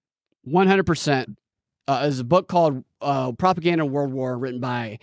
One 0.51 0.67
hundred 0.67 0.87
percent. 0.87 1.39
Uh, 1.87 2.03
There's 2.03 2.21
a 2.21 2.25
book 2.25 2.49
called 2.49 2.85
uh, 3.01 3.33
"Propaganda 3.33 3.85
World 3.85 4.13
War," 4.13 4.37
written 4.37 4.61
by 4.61 4.99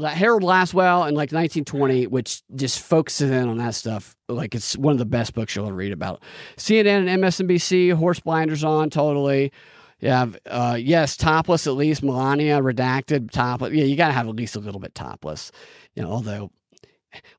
Harold 0.00 0.42
Lasswell 0.42 1.08
in 1.08 1.14
like 1.14 1.30
1920, 1.30 2.08
which 2.08 2.42
just 2.54 2.80
focuses 2.80 3.30
in 3.30 3.48
on 3.48 3.58
that 3.58 3.74
stuff. 3.74 4.16
Like 4.28 4.54
it's 4.54 4.76
one 4.76 4.92
of 4.92 4.98
the 4.98 5.04
best 5.04 5.34
books 5.34 5.54
you'll 5.54 5.66
ever 5.66 5.76
read 5.76 5.92
about. 5.92 6.22
CNN 6.56 7.06
and 7.08 7.22
MSNBC, 7.22 7.92
horse 7.94 8.20
blinders 8.20 8.64
on, 8.64 8.90
totally. 8.90 9.52
Yeah, 10.00 10.26
uh, 10.46 10.76
yes, 10.78 11.16
topless 11.16 11.66
at 11.66 11.74
least. 11.74 12.02
Melania 12.02 12.60
redacted, 12.60 13.30
topless. 13.30 13.72
Yeah, 13.72 13.84
you 13.84 13.96
got 13.96 14.08
to 14.08 14.12
have 14.12 14.28
at 14.28 14.36
least 14.36 14.56
a 14.56 14.60
little 14.60 14.80
bit 14.80 14.94
topless. 14.94 15.52
You 15.94 16.02
know, 16.02 16.10
although, 16.10 16.50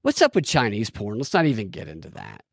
what's 0.01 0.21
up 0.21 0.33
with 0.33 0.45
Chinese 0.45 0.89
porn? 0.89 1.17
Let's 1.17 1.33
not 1.33 1.45
even 1.45 1.69
get 1.69 1.87
into 1.87 2.09
that. 2.11 2.43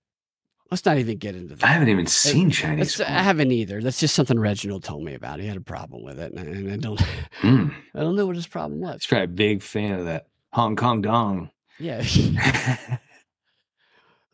Let's 0.72 0.86
not 0.86 0.96
even 0.96 1.18
get 1.18 1.36
into 1.36 1.54
that. 1.54 1.64
I 1.64 1.72
haven't 1.72 1.90
even 1.90 2.06
seen 2.06 2.48
Chinese. 2.50 2.96
That's- 2.96 3.14
I 3.14 3.22
haven't 3.22 3.52
either. 3.52 3.82
That's 3.82 4.00
just 4.00 4.14
something 4.14 4.40
Reginald 4.40 4.82
told 4.84 5.04
me 5.04 5.12
about. 5.12 5.38
He 5.38 5.46
had 5.46 5.58
a 5.58 5.60
problem 5.60 6.02
with 6.02 6.18
it, 6.18 6.32
and, 6.32 6.48
and 6.48 6.72
I 6.72 6.76
don't, 6.76 6.98
Mm. 7.42 7.74
I 7.94 8.00
don't 8.00 8.16
know 8.16 8.24
what 8.24 8.36
his 8.36 8.46
problem 8.46 8.80
was. 8.80 9.02
He's 9.02 9.06
probably 9.06 9.24
a 9.24 9.28
big 9.28 9.60
fan 9.62 9.98
of 9.98 10.06
that 10.06 10.28
Hong 10.54 10.74
Kong 10.74 11.02
dong. 11.02 11.50
Yeah. 11.78 11.98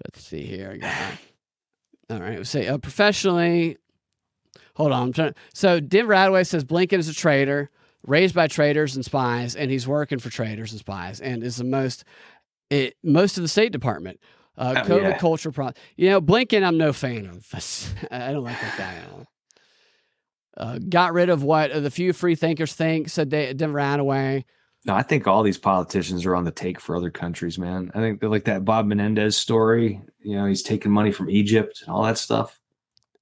Let's 0.05 0.23
see 0.23 0.45
here. 0.45 0.75
I 0.75 0.79
got 0.79 1.19
all 2.11 2.21
right. 2.21 2.47
Say 2.47 2.69
uh, 2.69 2.79
professionally. 2.79 3.77
Hold 4.75 4.93
on. 4.93 5.09
I'm 5.09 5.13
trying. 5.13 5.35
So 5.55 5.81
Denver 5.81 6.13
Radaway 6.15 6.47
says 6.47 6.65
Blinken 6.65 6.99
is 6.99 7.09
a 7.09 7.15
traitor, 7.15 7.69
raised 8.07 8.35
by 8.37 8.47
traitors 8.47 8.95
and 8.95 9.05
spies, 9.05 9.57
and 9.57 9.73
he's 9.73 9.89
working 9.89 10.21
for 10.21 10.31
traitors 10.31 10.71
and 10.71 10.79
spies, 10.79 11.21
and 11.21 11.43
is 11.43 11.57
the 11.57 11.65
most 11.65 12.05
it, 12.71 12.97
most 13.03 13.39
of 13.39 13.43
the 13.43 13.49
State 13.49 13.73
Department. 13.73 14.21
Uh, 14.59 14.75
Oh, 14.77 14.89
COVID 14.89 15.03
yeah. 15.03 15.19
culture 15.19 15.53
problem. 15.53 15.75
You 15.97 16.11
know, 16.11 16.21
Blinken, 16.21 16.65
I'm 16.65 16.77
no 16.77 16.93
fan 16.93 17.27
of. 17.27 17.47
I 18.11 18.33
don't 18.33 18.43
like 18.45 18.61
that 18.61 18.77
guy 18.77 18.95
at 18.95 19.13
all. 19.13 19.27
Uh, 20.57 20.79
got 20.79 21.13
rid 21.13 21.29
of 21.31 21.45
what 21.45 21.73
the 21.73 21.91
few 21.91 22.13
free 22.13 22.35
thinkers 22.35 22.73
think, 22.75 23.09
said 23.09 23.29
Da- 23.29 23.53
Denver 23.53 23.79
Radaway. 23.79 24.45
No, 24.85 24.95
I 24.95 25.03
think 25.03 25.27
all 25.27 25.43
these 25.43 25.59
politicians 25.59 26.27
are 26.27 26.35
on 26.35 26.45
the 26.45 26.51
take 26.51 26.81
for 26.81 26.97
other 26.97 27.11
countries, 27.11 27.59
man. 27.59 27.91
I 27.95 27.99
think 28.01 28.21
they're 28.21 28.29
like 28.29 28.45
that 28.47 28.65
Bob 28.65 28.87
Menendez 28.87 29.37
story. 29.37 30.01
You 30.21 30.37
know, 30.37 30.47
he's 30.47 30.63
taking 30.63 30.91
money 30.91 31.13
from 31.13 31.31
Egypt 31.31 31.83
and 31.87 31.95
all 31.95 32.03
that 32.05 32.19
stuff. 32.19 32.59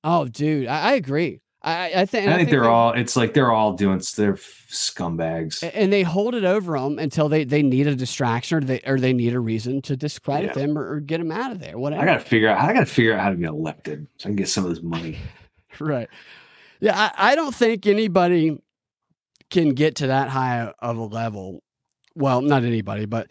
Oh, 0.05 0.27
dude, 0.27 0.67
I, 0.69 0.91
I 0.91 0.93
agree. 0.95 1.41
I, 1.67 1.93
I 2.03 2.07
think. 2.07 2.29
I, 2.29 2.37
think 2.37 2.51
they're 2.51 2.63
they- 2.63 2.67
all. 2.69 2.93
It's 2.93 3.17
like 3.17 3.35
they're 3.35 3.51
all 3.51 3.73
doing. 3.73 4.01
They're 4.17 4.35
scumbags. 4.35 5.69
And 5.75 5.93
they 5.93 6.03
hold 6.03 6.35
it 6.35 6.45
over 6.45 6.79
them 6.79 6.99
until 6.99 7.29
they, 7.29 7.45
they 7.45 7.63
need 7.63 7.87
a 7.87 7.95
distraction 7.97 8.59
or 8.59 8.61
they 8.61 8.81
or 8.87 9.01
they 9.01 9.13
need 9.13 9.35
a 9.35 9.41
reason 9.41 9.83
to 9.83 9.97
discredit 9.97 10.51
Yeah. 10.57 10.63
them 10.67 10.79
or, 10.79 10.95
or 10.95 11.01
get 11.01 11.19
them 11.19 11.33
out 11.33 11.53
of 11.53 11.59
there. 11.59 11.77
Whatever. 11.77 12.03
I 12.03 12.05
got 12.07 12.15
to 12.15 12.25
figure 12.25 12.49
out. 12.49 12.59
I 12.61 12.73
got 12.73 12.81
to 12.81 12.87
figure 12.87 13.15
out 13.15 13.21
how 13.21 13.31
to 13.31 13.37
get 13.37 13.49
elected 13.51 14.07
so 14.17 14.27
I 14.27 14.31
can 14.31 14.37
get 14.37 14.49
some 14.49 14.65
of 14.65 14.71
this 14.71 14.83
money. 14.83 15.19
right. 15.81 16.09
Yeah, 16.81 16.95
I, 17.17 17.33
I 17.33 17.35
don't 17.35 17.55
think 17.55 17.87
anybody 17.87 18.59
can 19.51 19.71
get 19.71 19.97
to 19.97 20.09
that 20.09 20.29
high 20.29 20.73
of 20.79 20.97
a 20.99 21.05
level. 21.05 21.63
Well, 22.15 22.43
not 22.43 22.65
anybody, 22.65 23.07
but 23.07 23.31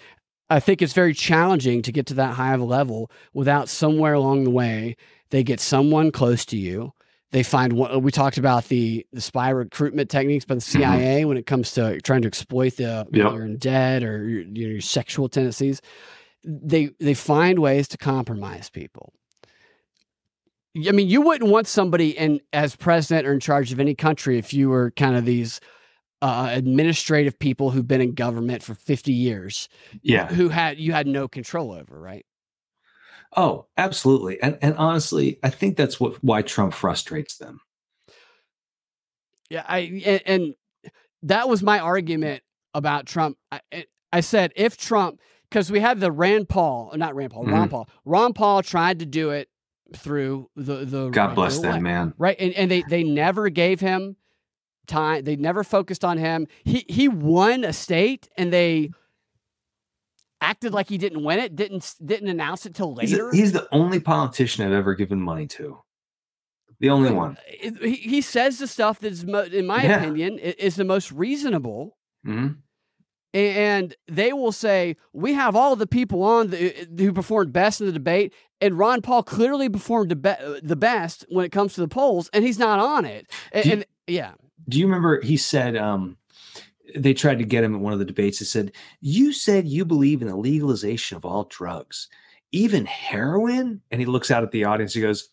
I 0.50 0.60
think 0.60 0.82
it's 0.82 0.94
very 0.94 1.14
challenging 1.14 1.82
to 1.84 1.92
get 1.92 2.06
to 2.08 2.14
that 2.16 2.36
high 2.36 2.54
of 2.54 2.62
a 2.62 2.66
level 2.66 3.10
without 3.34 3.70
somewhere 3.70 4.14
along 4.14 4.44
the 4.44 4.52
way 4.52 4.96
they 5.32 5.44
get 5.44 5.60
someone 5.60 6.12
close 6.12 6.46
to 6.48 6.58
you. 6.58 6.92
They 7.32 7.44
find 7.44 7.74
one. 7.74 8.02
We 8.02 8.12
talked 8.12 8.38
about 8.38 8.66
the 8.66 9.06
the 9.12 9.22
spy 9.22 9.50
recruitment 9.50 10.10
techniques 10.10 10.46
by 10.46 10.56
the 10.56 10.62
CIA 10.62 11.26
when 11.26 11.38
it 11.38 11.46
comes 11.46 11.72
to 11.74 12.00
trying 12.02 12.22
to 12.22 12.28
exploit 12.28 12.78
the 12.78 13.08
Yep. 13.12 13.32
your 13.34 13.48
debt 13.56 14.04
or 14.04 14.28
your, 14.28 14.44
your 14.44 14.82
sexual 14.82 15.28
tendencies. 15.28 15.82
They 16.44 16.92
they 17.00 17.14
find 17.14 17.60
ways 17.60 17.88
to 17.90 17.98
compromise 17.98 18.70
people. 18.70 19.14
I 20.88 20.92
mean, 20.92 21.08
you 21.08 21.22
wouldn't 21.22 21.50
want 21.50 21.68
somebody 21.68 22.10
in 22.18 22.42
as 22.52 22.76
president 22.76 23.26
or 23.28 23.34
in 23.34 23.40
charge 23.40 23.72
of 23.72 23.80
any 23.80 23.96
country 23.96 24.38
if 24.38 24.54
you 24.54 24.70
were 24.70 24.92
kind 24.92 25.16
of 25.16 25.24
these 25.26 25.62
uh, 26.22 26.50
administrative 26.52 27.40
people 27.40 27.72
who've 27.72 27.88
been 27.88 28.02
in 28.02 28.14
government 28.14 28.62
for 28.62 28.76
50 28.76 29.12
years. 29.14 29.70
Yeah. 30.02 30.28
Who 30.28 30.50
had 30.50 30.78
you 30.78 30.92
had 30.92 31.08
no 31.08 31.28
control 31.28 31.72
over, 31.72 32.00
right? 32.00 32.26
Oh, 33.36 33.66
absolutely. 33.78 34.42
And 34.42 34.58
and 34.62 34.76
honestly, 34.78 35.40
I 35.44 35.50
think 35.50 35.76
that's 35.78 36.00
what 36.00 36.24
why 36.24 36.42
Trump 36.42 36.74
frustrates 36.74 37.38
them. 37.38 37.60
Yeah, 39.50 39.64
I 39.68 40.02
and, 40.06 40.22
and 40.26 40.56
that 41.24 41.48
was 41.50 41.62
my 41.62 41.80
argument 41.80 42.44
about 42.74 43.06
Trump. 43.06 43.38
I, 43.52 43.62
I 44.12 44.22
said 44.22 44.52
if 44.56 44.78
Trump, 44.78 45.20
because 45.50 45.72
we 45.72 45.80
had 45.80 46.00
the 46.00 46.12
Rand 46.12 46.50
Paul, 46.50 46.94
not 46.96 47.16
Rand 47.16 47.32
Paul, 47.32 47.46
Ron 47.46 47.68
Mhm. 47.68 47.72
Paul. 47.72 47.90
Ron 48.06 48.34
Paul 48.34 48.64
tried 48.64 49.00
to 49.00 49.06
do 49.06 49.30
it 49.32 49.50
through 49.96 50.50
the 50.56 50.86
the 50.86 51.10
God 51.10 51.36
bless 51.36 51.60
that 51.60 51.82
man. 51.82 52.14
right? 52.18 52.36
And 52.40 52.54
and 52.54 52.72
they 52.72 52.82
they 52.84 53.04
never 53.04 53.50
gave 53.50 53.80
him 53.82 54.16
time. 54.88 55.24
They 55.24 55.36
never 55.36 55.64
focused 55.64 56.04
on 56.04 56.18
him. 56.18 56.48
He 56.64 56.86
he 56.90 57.08
won 57.08 57.64
a 57.64 57.74
state, 57.74 58.30
and 58.38 58.52
they 58.52 58.92
acted 60.50 60.74
like 60.74 60.88
he 60.90 60.98
didn't 60.98 61.24
win 61.24 61.40
it. 61.40 61.56
Didn't 61.56 61.96
didn't 62.04 62.30
announce 62.30 62.66
it 62.66 62.74
till 62.76 62.96
He's, 62.98 63.12
later. 63.12 63.32
he's 63.32 63.52
the 63.52 63.68
only 63.72 64.00
politician 64.00 64.66
I've 64.66 64.74
ever 64.74 64.94
given 64.96 65.20
money 65.22 65.48
to. 65.58 65.80
The 66.80 66.90
only 66.90 67.12
one. 67.12 67.38
He, 67.60 67.94
he 67.96 68.22
says 68.22 68.60
the 68.60 68.68
stuff 68.68 69.00
that's, 69.00 69.24
mo- 69.24 69.44
in 69.44 69.66
my 69.66 69.84
Yeah. 69.84 69.98
opinion, 70.02 70.38
is 70.40 70.76
the 70.76 70.84
most 70.84 71.12
reasonable. 71.12 71.98
hmm 72.24 72.48
and 73.34 73.94
they 74.08 74.32
will 74.32 74.54
say 74.54 74.96
we 75.12 75.34
have 75.34 75.58
all 75.58 75.76
the 75.76 75.88
people 75.88 76.24
on 76.24 76.52
the, 76.52 76.88
who 76.98 77.12
performed 77.12 77.52
best 77.52 77.82
in 77.82 77.88
the 77.88 77.92
debate 77.92 78.34
and 78.62 78.78
ron 78.80 79.02
paul 79.02 79.24
clearly 79.24 79.68
performed 79.68 80.10
the, 80.10 80.16
be- 80.16 80.60
the 80.64 80.76
best 80.78 81.26
when 81.30 81.44
it 81.44 81.52
comes 81.52 81.74
to 81.74 81.82
the 81.82 81.88
polls 81.90 82.30
and 82.32 82.46
he's 82.46 82.58
not 82.60 82.80
on 82.80 83.04
it 83.04 83.30
and, 83.52 83.66
you- 83.66 83.72
and- 83.74 83.86
yeah 84.08 84.32
Do 84.70 84.80
you 84.80 84.86
remember 84.86 85.20
he 85.22 85.36
said 85.36 85.76
um 85.76 86.16
they 86.96 87.14
tried 87.14 87.40
to 87.40 87.46
get 87.46 87.64
him 87.64 87.76
at 87.76 87.82
one 87.82 87.94
of 87.94 88.00
the 88.00 88.06
debates. 88.06 88.40
He 88.40 88.46
said, 88.46 88.72
You 89.02 89.32
said 89.32 89.68
you 89.68 89.86
believe 89.86 90.22
in 90.22 90.28
the 90.28 90.36
legalization 90.36 91.18
of 91.18 91.26
all 91.26 91.46
drugs, 91.46 92.08
even 92.52 92.86
heroin? 92.86 93.82
And 93.92 94.02
he 94.02 94.06
looks 94.06 94.32
out 94.32 94.44
at 94.44 94.52
the 94.52 94.66
audience. 94.66 94.94
He 94.94 95.02
goes, 95.02 95.30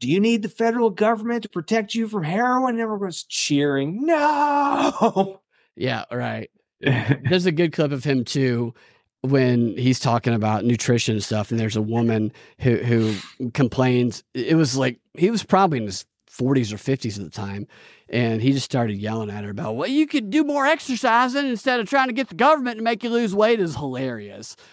Do 0.00 0.08
you 0.08 0.20
need 0.20 0.42
the 0.42 0.48
federal 0.48 0.90
government 0.90 1.42
to 1.42 1.48
protect 1.48 1.94
you 1.94 2.08
from 2.08 2.24
heroin? 2.24 2.74
And 2.74 2.80
everyone's 2.80 3.24
cheering. 3.24 4.06
No. 4.06 5.40
yeah 5.76 6.04
right 6.12 6.50
there's 6.80 7.46
a 7.46 7.52
good 7.52 7.72
clip 7.72 7.92
of 7.92 8.04
him 8.04 8.24
too 8.24 8.74
when 9.22 9.76
he's 9.78 9.98
talking 9.98 10.34
about 10.34 10.64
nutrition 10.64 11.14
and 11.14 11.24
stuff 11.24 11.50
and 11.50 11.58
there's 11.58 11.76
a 11.76 11.82
woman 11.82 12.32
who 12.60 12.76
who 12.76 13.14
complains 13.52 14.22
it 14.34 14.54
was 14.54 14.76
like 14.76 15.00
he 15.14 15.30
was 15.30 15.42
probably 15.42 15.78
in 15.78 15.86
his 15.86 16.04
40s 16.36 16.72
or 16.72 16.76
50s 16.76 17.16
at 17.16 17.24
the 17.24 17.30
time 17.30 17.66
and 18.08 18.42
he 18.42 18.52
just 18.52 18.64
started 18.64 18.96
yelling 18.96 19.30
at 19.30 19.44
her 19.44 19.50
about 19.50 19.76
well 19.76 19.88
you 19.88 20.06
could 20.06 20.30
do 20.30 20.42
more 20.42 20.66
exercising 20.66 21.46
instead 21.46 21.80
of 21.80 21.88
trying 21.88 22.08
to 22.08 22.12
get 22.12 22.28
the 22.28 22.34
government 22.34 22.78
to 22.78 22.82
make 22.82 23.04
you 23.04 23.10
lose 23.10 23.34
weight 23.34 23.60
is 23.60 23.76
hilarious. 23.76 24.56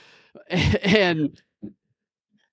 And 0.49 1.41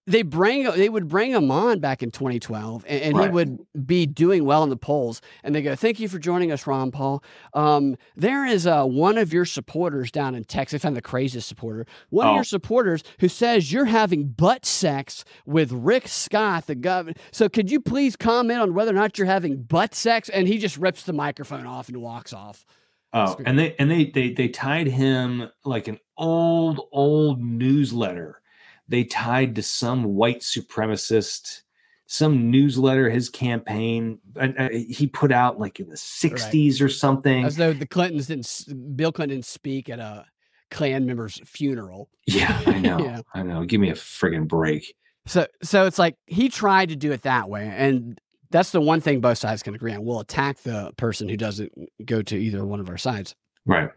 they 0.09 0.22
bring 0.22 0.64
they 0.64 0.88
would 0.88 1.09
bring 1.09 1.32
him 1.32 1.50
on 1.50 1.78
back 1.80 2.02
in 2.02 2.11
2012 2.11 2.84
and, 2.88 3.02
and 3.02 3.20
he 3.22 3.28
would 3.28 3.59
be 3.86 4.06
doing 4.06 4.44
well 4.44 4.62
in 4.62 4.70
the 4.70 4.76
polls. 4.76 5.20
And 5.44 5.54
they 5.54 5.62
go 5.62 5.74
thank 5.76 6.00
you 6.00 6.09
for 6.09 6.18
joining 6.18 6.50
us 6.50 6.66
ron 6.66 6.90
paul. 6.90 7.22
Um, 7.54 7.96
there 8.16 8.44
is 8.46 8.66
uh, 8.66 8.84
one 8.84 9.18
of 9.18 9.32
your 9.32 9.44
supporters 9.44 10.11
down 10.11 10.34
in 10.34 10.44
texas 10.44 10.80
i 10.80 10.82
found 10.82 10.96
the 10.96 11.02
craziest 11.02 11.46
supporter 11.48 11.86
one 12.11 12.26
of 12.26 12.32
Oh. 12.32 12.34
your 12.36 12.44
supporters 12.44 13.02
who 13.20 13.28
says 13.28 13.72
you're 13.72 13.84
having 13.86 14.28
butt 14.28 14.64
sex 14.66 15.24
with 15.46 15.70
rick 15.72 16.09
scott 16.09 16.66
the 16.66 16.74
governor 16.74 17.14
so 17.30 17.48
could 17.48 17.70
you 17.70 17.80
please 17.80 18.16
comment 18.16 18.61
on 18.61 18.74
whether 18.74 18.90
or 18.90 18.94
not 18.94 19.18
you're 19.18 19.26
having 19.26 19.62
butt 19.62 19.94
sex? 19.94 20.28
And 20.28 20.48
he 20.48 20.59
just 20.59 20.76
rips 20.76 21.02
the 21.02 21.12
microphone 21.12 21.66
off 21.66 21.88
and 21.88 21.98
walks 21.98 22.32
off. 22.32 22.64
Oh, 23.12 23.36
and 23.44 23.59
they 23.59 23.74
and 23.78 23.90
they 23.90 24.06
they 24.06 24.32
they 24.32 24.48
tied 24.48 24.86
him 24.86 25.48
like 25.64 25.88
an 25.88 25.98
old 26.16 26.80
old 26.92 27.40
newsletter. 27.42 28.40
They 28.89 29.05
tied 29.05 29.55
to 29.57 29.62
some 29.62 30.05
white 30.14 30.41
supremacist, 30.41 31.62
some 32.07 32.51
newsletter. 32.51 33.11
His 33.11 33.28
campaign, 33.28 34.18
and 34.36 34.59
uh, 34.59 34.68
he 34.70 35.07
put 35.07 35.32
out 35.32 35.59
like 35.61 35.80
in 35.80 35.89
the 35.89 35.97
'60s 35.97 36.80
or 36.80 36.89
something. 36.89 37.45
as 37.45 37.57
though 37.57 37.72
the 37.72 37.86
clintons 37.86 38.26
didn't 38.28 38.97
bill 38.97 39.12
clinton 39.12 39.36
didn't 39.36 39.47
speak 39.47 39.89
at 39.89 39.99
a 39.99 40.24
klan 40.70 41.07
member's 41.07 41.41
funeral 41.45 42.09
Yeah, 42.26 42.61
I 42.66 42.78
know. 42.78 42.99
Yeah. 42.99 43.20
I 43.34 43.43
know. 43.43 43.64
Give 43.64 43.80
me 43.80 43.91
a 43.91 43.95
friggin' 43.95 44.47
break. 44.49 44.95
So 45.26 45.47
so 45.62 45.84
it's 45.86 45.99
like 45.99 46.14
he 46.26 46.49
tried 46.49 46.89
to 46.89 46.97
do 46.97 47.12
it 47.12 47.22
that 47.22 47.49
way, 47.51 47.70
and 47.76 48.18
that's 48.51 48.70
the 48.70 48.80
one 48.80 49.01
thing 49.03 49.20
both 49.20 49.36
sides 49.36 49.62
can 49.62 49.74
agree 49.74 49.93
on. 49.93 50.03
We'll 50.05 50.20
attack 50.20 50.59
the 50.62 50.93
person 50.97 51.28
who 51.28 51.36
doesn't 51.36 51.70
go 52.07 52.22
to 52.22 52.36
either 52.36 52.64
one 52.64 52.80
of 52.80 52.89
our 52.89 52.97
sides. 52.97 53.34
Right. 53.66 53.91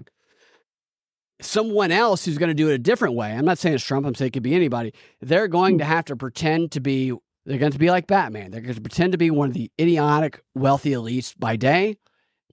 Someone 1.42 1.92
else 1.92 2.24
who's 2.26 2.38
going 2.38 2.50
to 2.50 2.54
do 2.56 2.70
it 2.70 2.74
a 2.74 2.78
different 2.78 3.16
way. 3.16 3.32
I'm 3.32 3.46
not 3.46 3.58
saying 3.58 3.76
it's 3.76 3.84
Trump. 3.84 4.06
I'm 4.06 4.16
saying 4.16 4.28
it 4.30 4.34
could 4.34 4.44
be 4.44 4.54
anybody. 4.56 4.94
They're 5.22 5.48
going 5.48 5.80
to 5.80 5.84
have 5.86 6.06
to 6.06 6.16
pretend 6.16 6.72
to 6.74 6.80
be. 6.80 7.14
They're 7.46 7.58
going 7.58 7.72
to 7.72 7.80
be 7.80 7.89
like 7.89 8.06
Batman. 8.08 8.52
They're 8.52 8.62
going 8.62 8.76
to 8.76 8.82
pretend 8.82 9.14
to 9.14 9.18
be 9.18 9.32
one 9.32 9.48
of 9.50 9.56
the 9.56 9.72
idiotic, 9.80 10.42
wealthy 10.54 10.92
elites 10.92 11.34
by 11.38 11.56
day, 11.56 11.98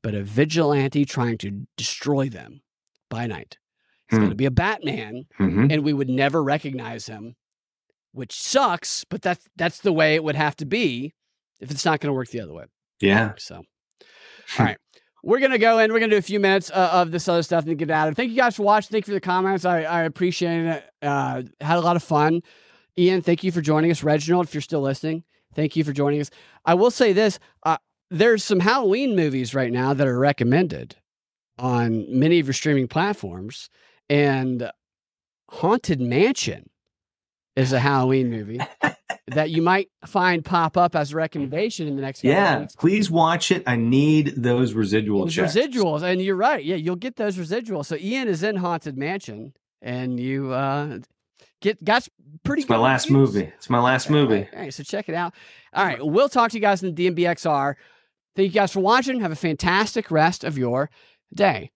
but 0.03 0.14
a 0.14 0.22
vigilante 0.22 1.05
trying 1.05 1.36
to 1.39 1.66
destroy 1.76 2.30
them 2.30 2.62
by 3.11 3.26
night. 3.26 3.59
It's 4.09 4.14
Hmm. 4.16 4.20
going 4.20 4.30
to 4.30 4.36
be 4.36 4.47
a 4.47 4.51
Batman, 4.51 5.26
Mhm. 5.39 5.70
and 5.70 5.84
we 5.84 5.93
would 5.93 6.09
never 6.09 6.43
recognize 6.43 7.07
him, 7.09 7.36
which 8.12 8.32
sucks. 8.32 9.05
But 9.05 9.20
that's 9.20 9.47
that's 9.57 9.78
the 9.80 9.93
way 9.93 10.14
it 10.14 10.24
would 10.24 10.36
have 10.36 10.57
to 10.57 10.64
be 10.64 11.12
if 11.61 11.70
it's 11.70 11.84
not 11.84 12.01
going 12.01 12.09
to 12.09 12.14
work 12.14 12.28
the 12.30 12.41
other 12.41 12.55
way. 12.55 12.64
Yeah. 13.01 13.34
So, 13.36 13.57
all 14.59 14.64
right. 14.64 14.78
We're 15.22 15.40
gonna 15.40 15.58
go 15.58 15.78
in. 15.78 15.92
We're 15.92 16.00
gonna 16.00 16.10
do 16.10 16.18
a 16.18 16.22
few 16.22 16.40
minutes 16.40 16.70
uh, 16.70 16.90
of 16.92 17.10
this 17.10 17.28
other 17.28 17.42
stuff 17.42 17.66
and 17.66 17.76
get 17.76 17.90
out 17.90 18.08
of. 18.08 18.12
it. 18.12 18.16
Thank 18.16 18.30
you 18.30 18.36
guys 18.36 18.56
for 18.56 18.62
watching. 18.62 18.90
Thank 18.90 19.06
you 19.06 19.12
for 19.12 19.16
the 19.16 19.20
comments. 19.20 19.64
I, 19.64 19.82
I 19.82 20.02
appreciate 20.02 20.66
it. 20.66 20.84
Uh, 21.02 21.42
had 21.60 21.78
a 21.78 21.80
lot 21.80 21.96
of 21.96 22.02
fun. 22.02 22.42
Ian, 22.96 23.22
thank 23.22 23.44
you 23.44 23.52
for 23.52 23.60
joining 23.60 23.90
us. 23.90 24.02
Reginald, 24.02 24.46
if 24.46 24.54
you're 24.54 24.60
still 24.60 24.80
listening, 24.80 25.24
thank 25.54 25.76
you 25.76 25.84
for 25.84 25.92
joining 25.92 26.20
us. 26.20 26.30
I 26.64 26.74
will 26.74 26.90
say 26.90 27.12
this: 27.12 27.38
uh, 27.64 27.78
there's 28.10 28.44
some 28.44 28.60
Halloween 28.60 29.16
movies 29.16 29.54
right 29.54 29.72
now 29.72 29.94
that 29.94 30.06
are 30.06 30.18
recommended 30.18 30.96
on 31.58 32.06
many 32.08 32.38
of 32.38 32.46
your 32.46 32.54
streaming 32.54 32.88
platforms, 32.88 33.68
and 34.08 34.70
Haunted 35.50 36.00
Mansion 36.00 36.70
is 37.56 37.72
a 37.72 37.80
Halloween 37.80 38.30
movie 38.30 38.60
that 39.33 39.51
you 39.51 39.62
might 39.62 39.89
find 40.07 40.45
pop 40.45 40.76
up 40.76 40.95
as 40.97 41.12
a 41.12 41.16
recommendation 41.16 41.87
in 41.89 41.97
the 41.97 42.03
next 42.03 42.22
Yeah, 42.24 42.66
please 42.79 43.11
watch 43.11 43.51
it. 43.51 43.62
I 43.66 43.76
need 43.76 44.35
those 44.37 44.72
residual 44.74 45.24
Those 45.24 45.35
checks. 45.35 45.55
residuals, 45.55 46.03
and 46.03 46.20
you're 46.22 46.37
right. 46.37 46.64
Yeah, 46.64 46.76
you'll 46.76 46.97
get 46.97 47.16
those 47.16 47.37
residuals. 47.37 47.87
So 47.87 47.97
Ian 47.97 48.29
is 48.29 48.43
in 48.43 48.57
Haunted 48.57 48.97
Mansion, 48.97 49.53
and 49.83 50.18
you 50.20 50.53
uh, 50.53 50.99
get 51.61 51.83
got 51.85 52.07
pretty. 52.45 52.62
It's 52.62 52.68
my 52.70 52.76
last 52.79 53.09
reviews. 53.11 53.35
movie. 53.35 53.53
It's 53.57 53.70
my 53.70 53.81
last 53.81 54.11
movie. 54.11 54.49
All 54.53 54.61
right, 54.61 54.74
so 54.74 54.83
check 54.83 55.09
it 55.09 55.14
out. 55.14 55.35
All 55.74 55.85
right, 55.85 56.05
we'll 56.05 56.29
talk 56.29 56.51
to 56.53 56.57
you 56.57 56.61
guys 56.61 56.83
in 56.83 56.95
the 56.95 57.11
DNB 57.11 57.18
XR. 57.20 57.74
Thank 58.37 58.55
you 58.55 58.61
guys 58.61 58.72
for 58.72 58.81
watching. 58.81 59.20
Have 59.20 59.33
a 59.33 59.37
fantastic 59.37 60.11
rest 60.11 60.45
of 60.45 60.57
your 60.57 60.91
day. 61.35 61.70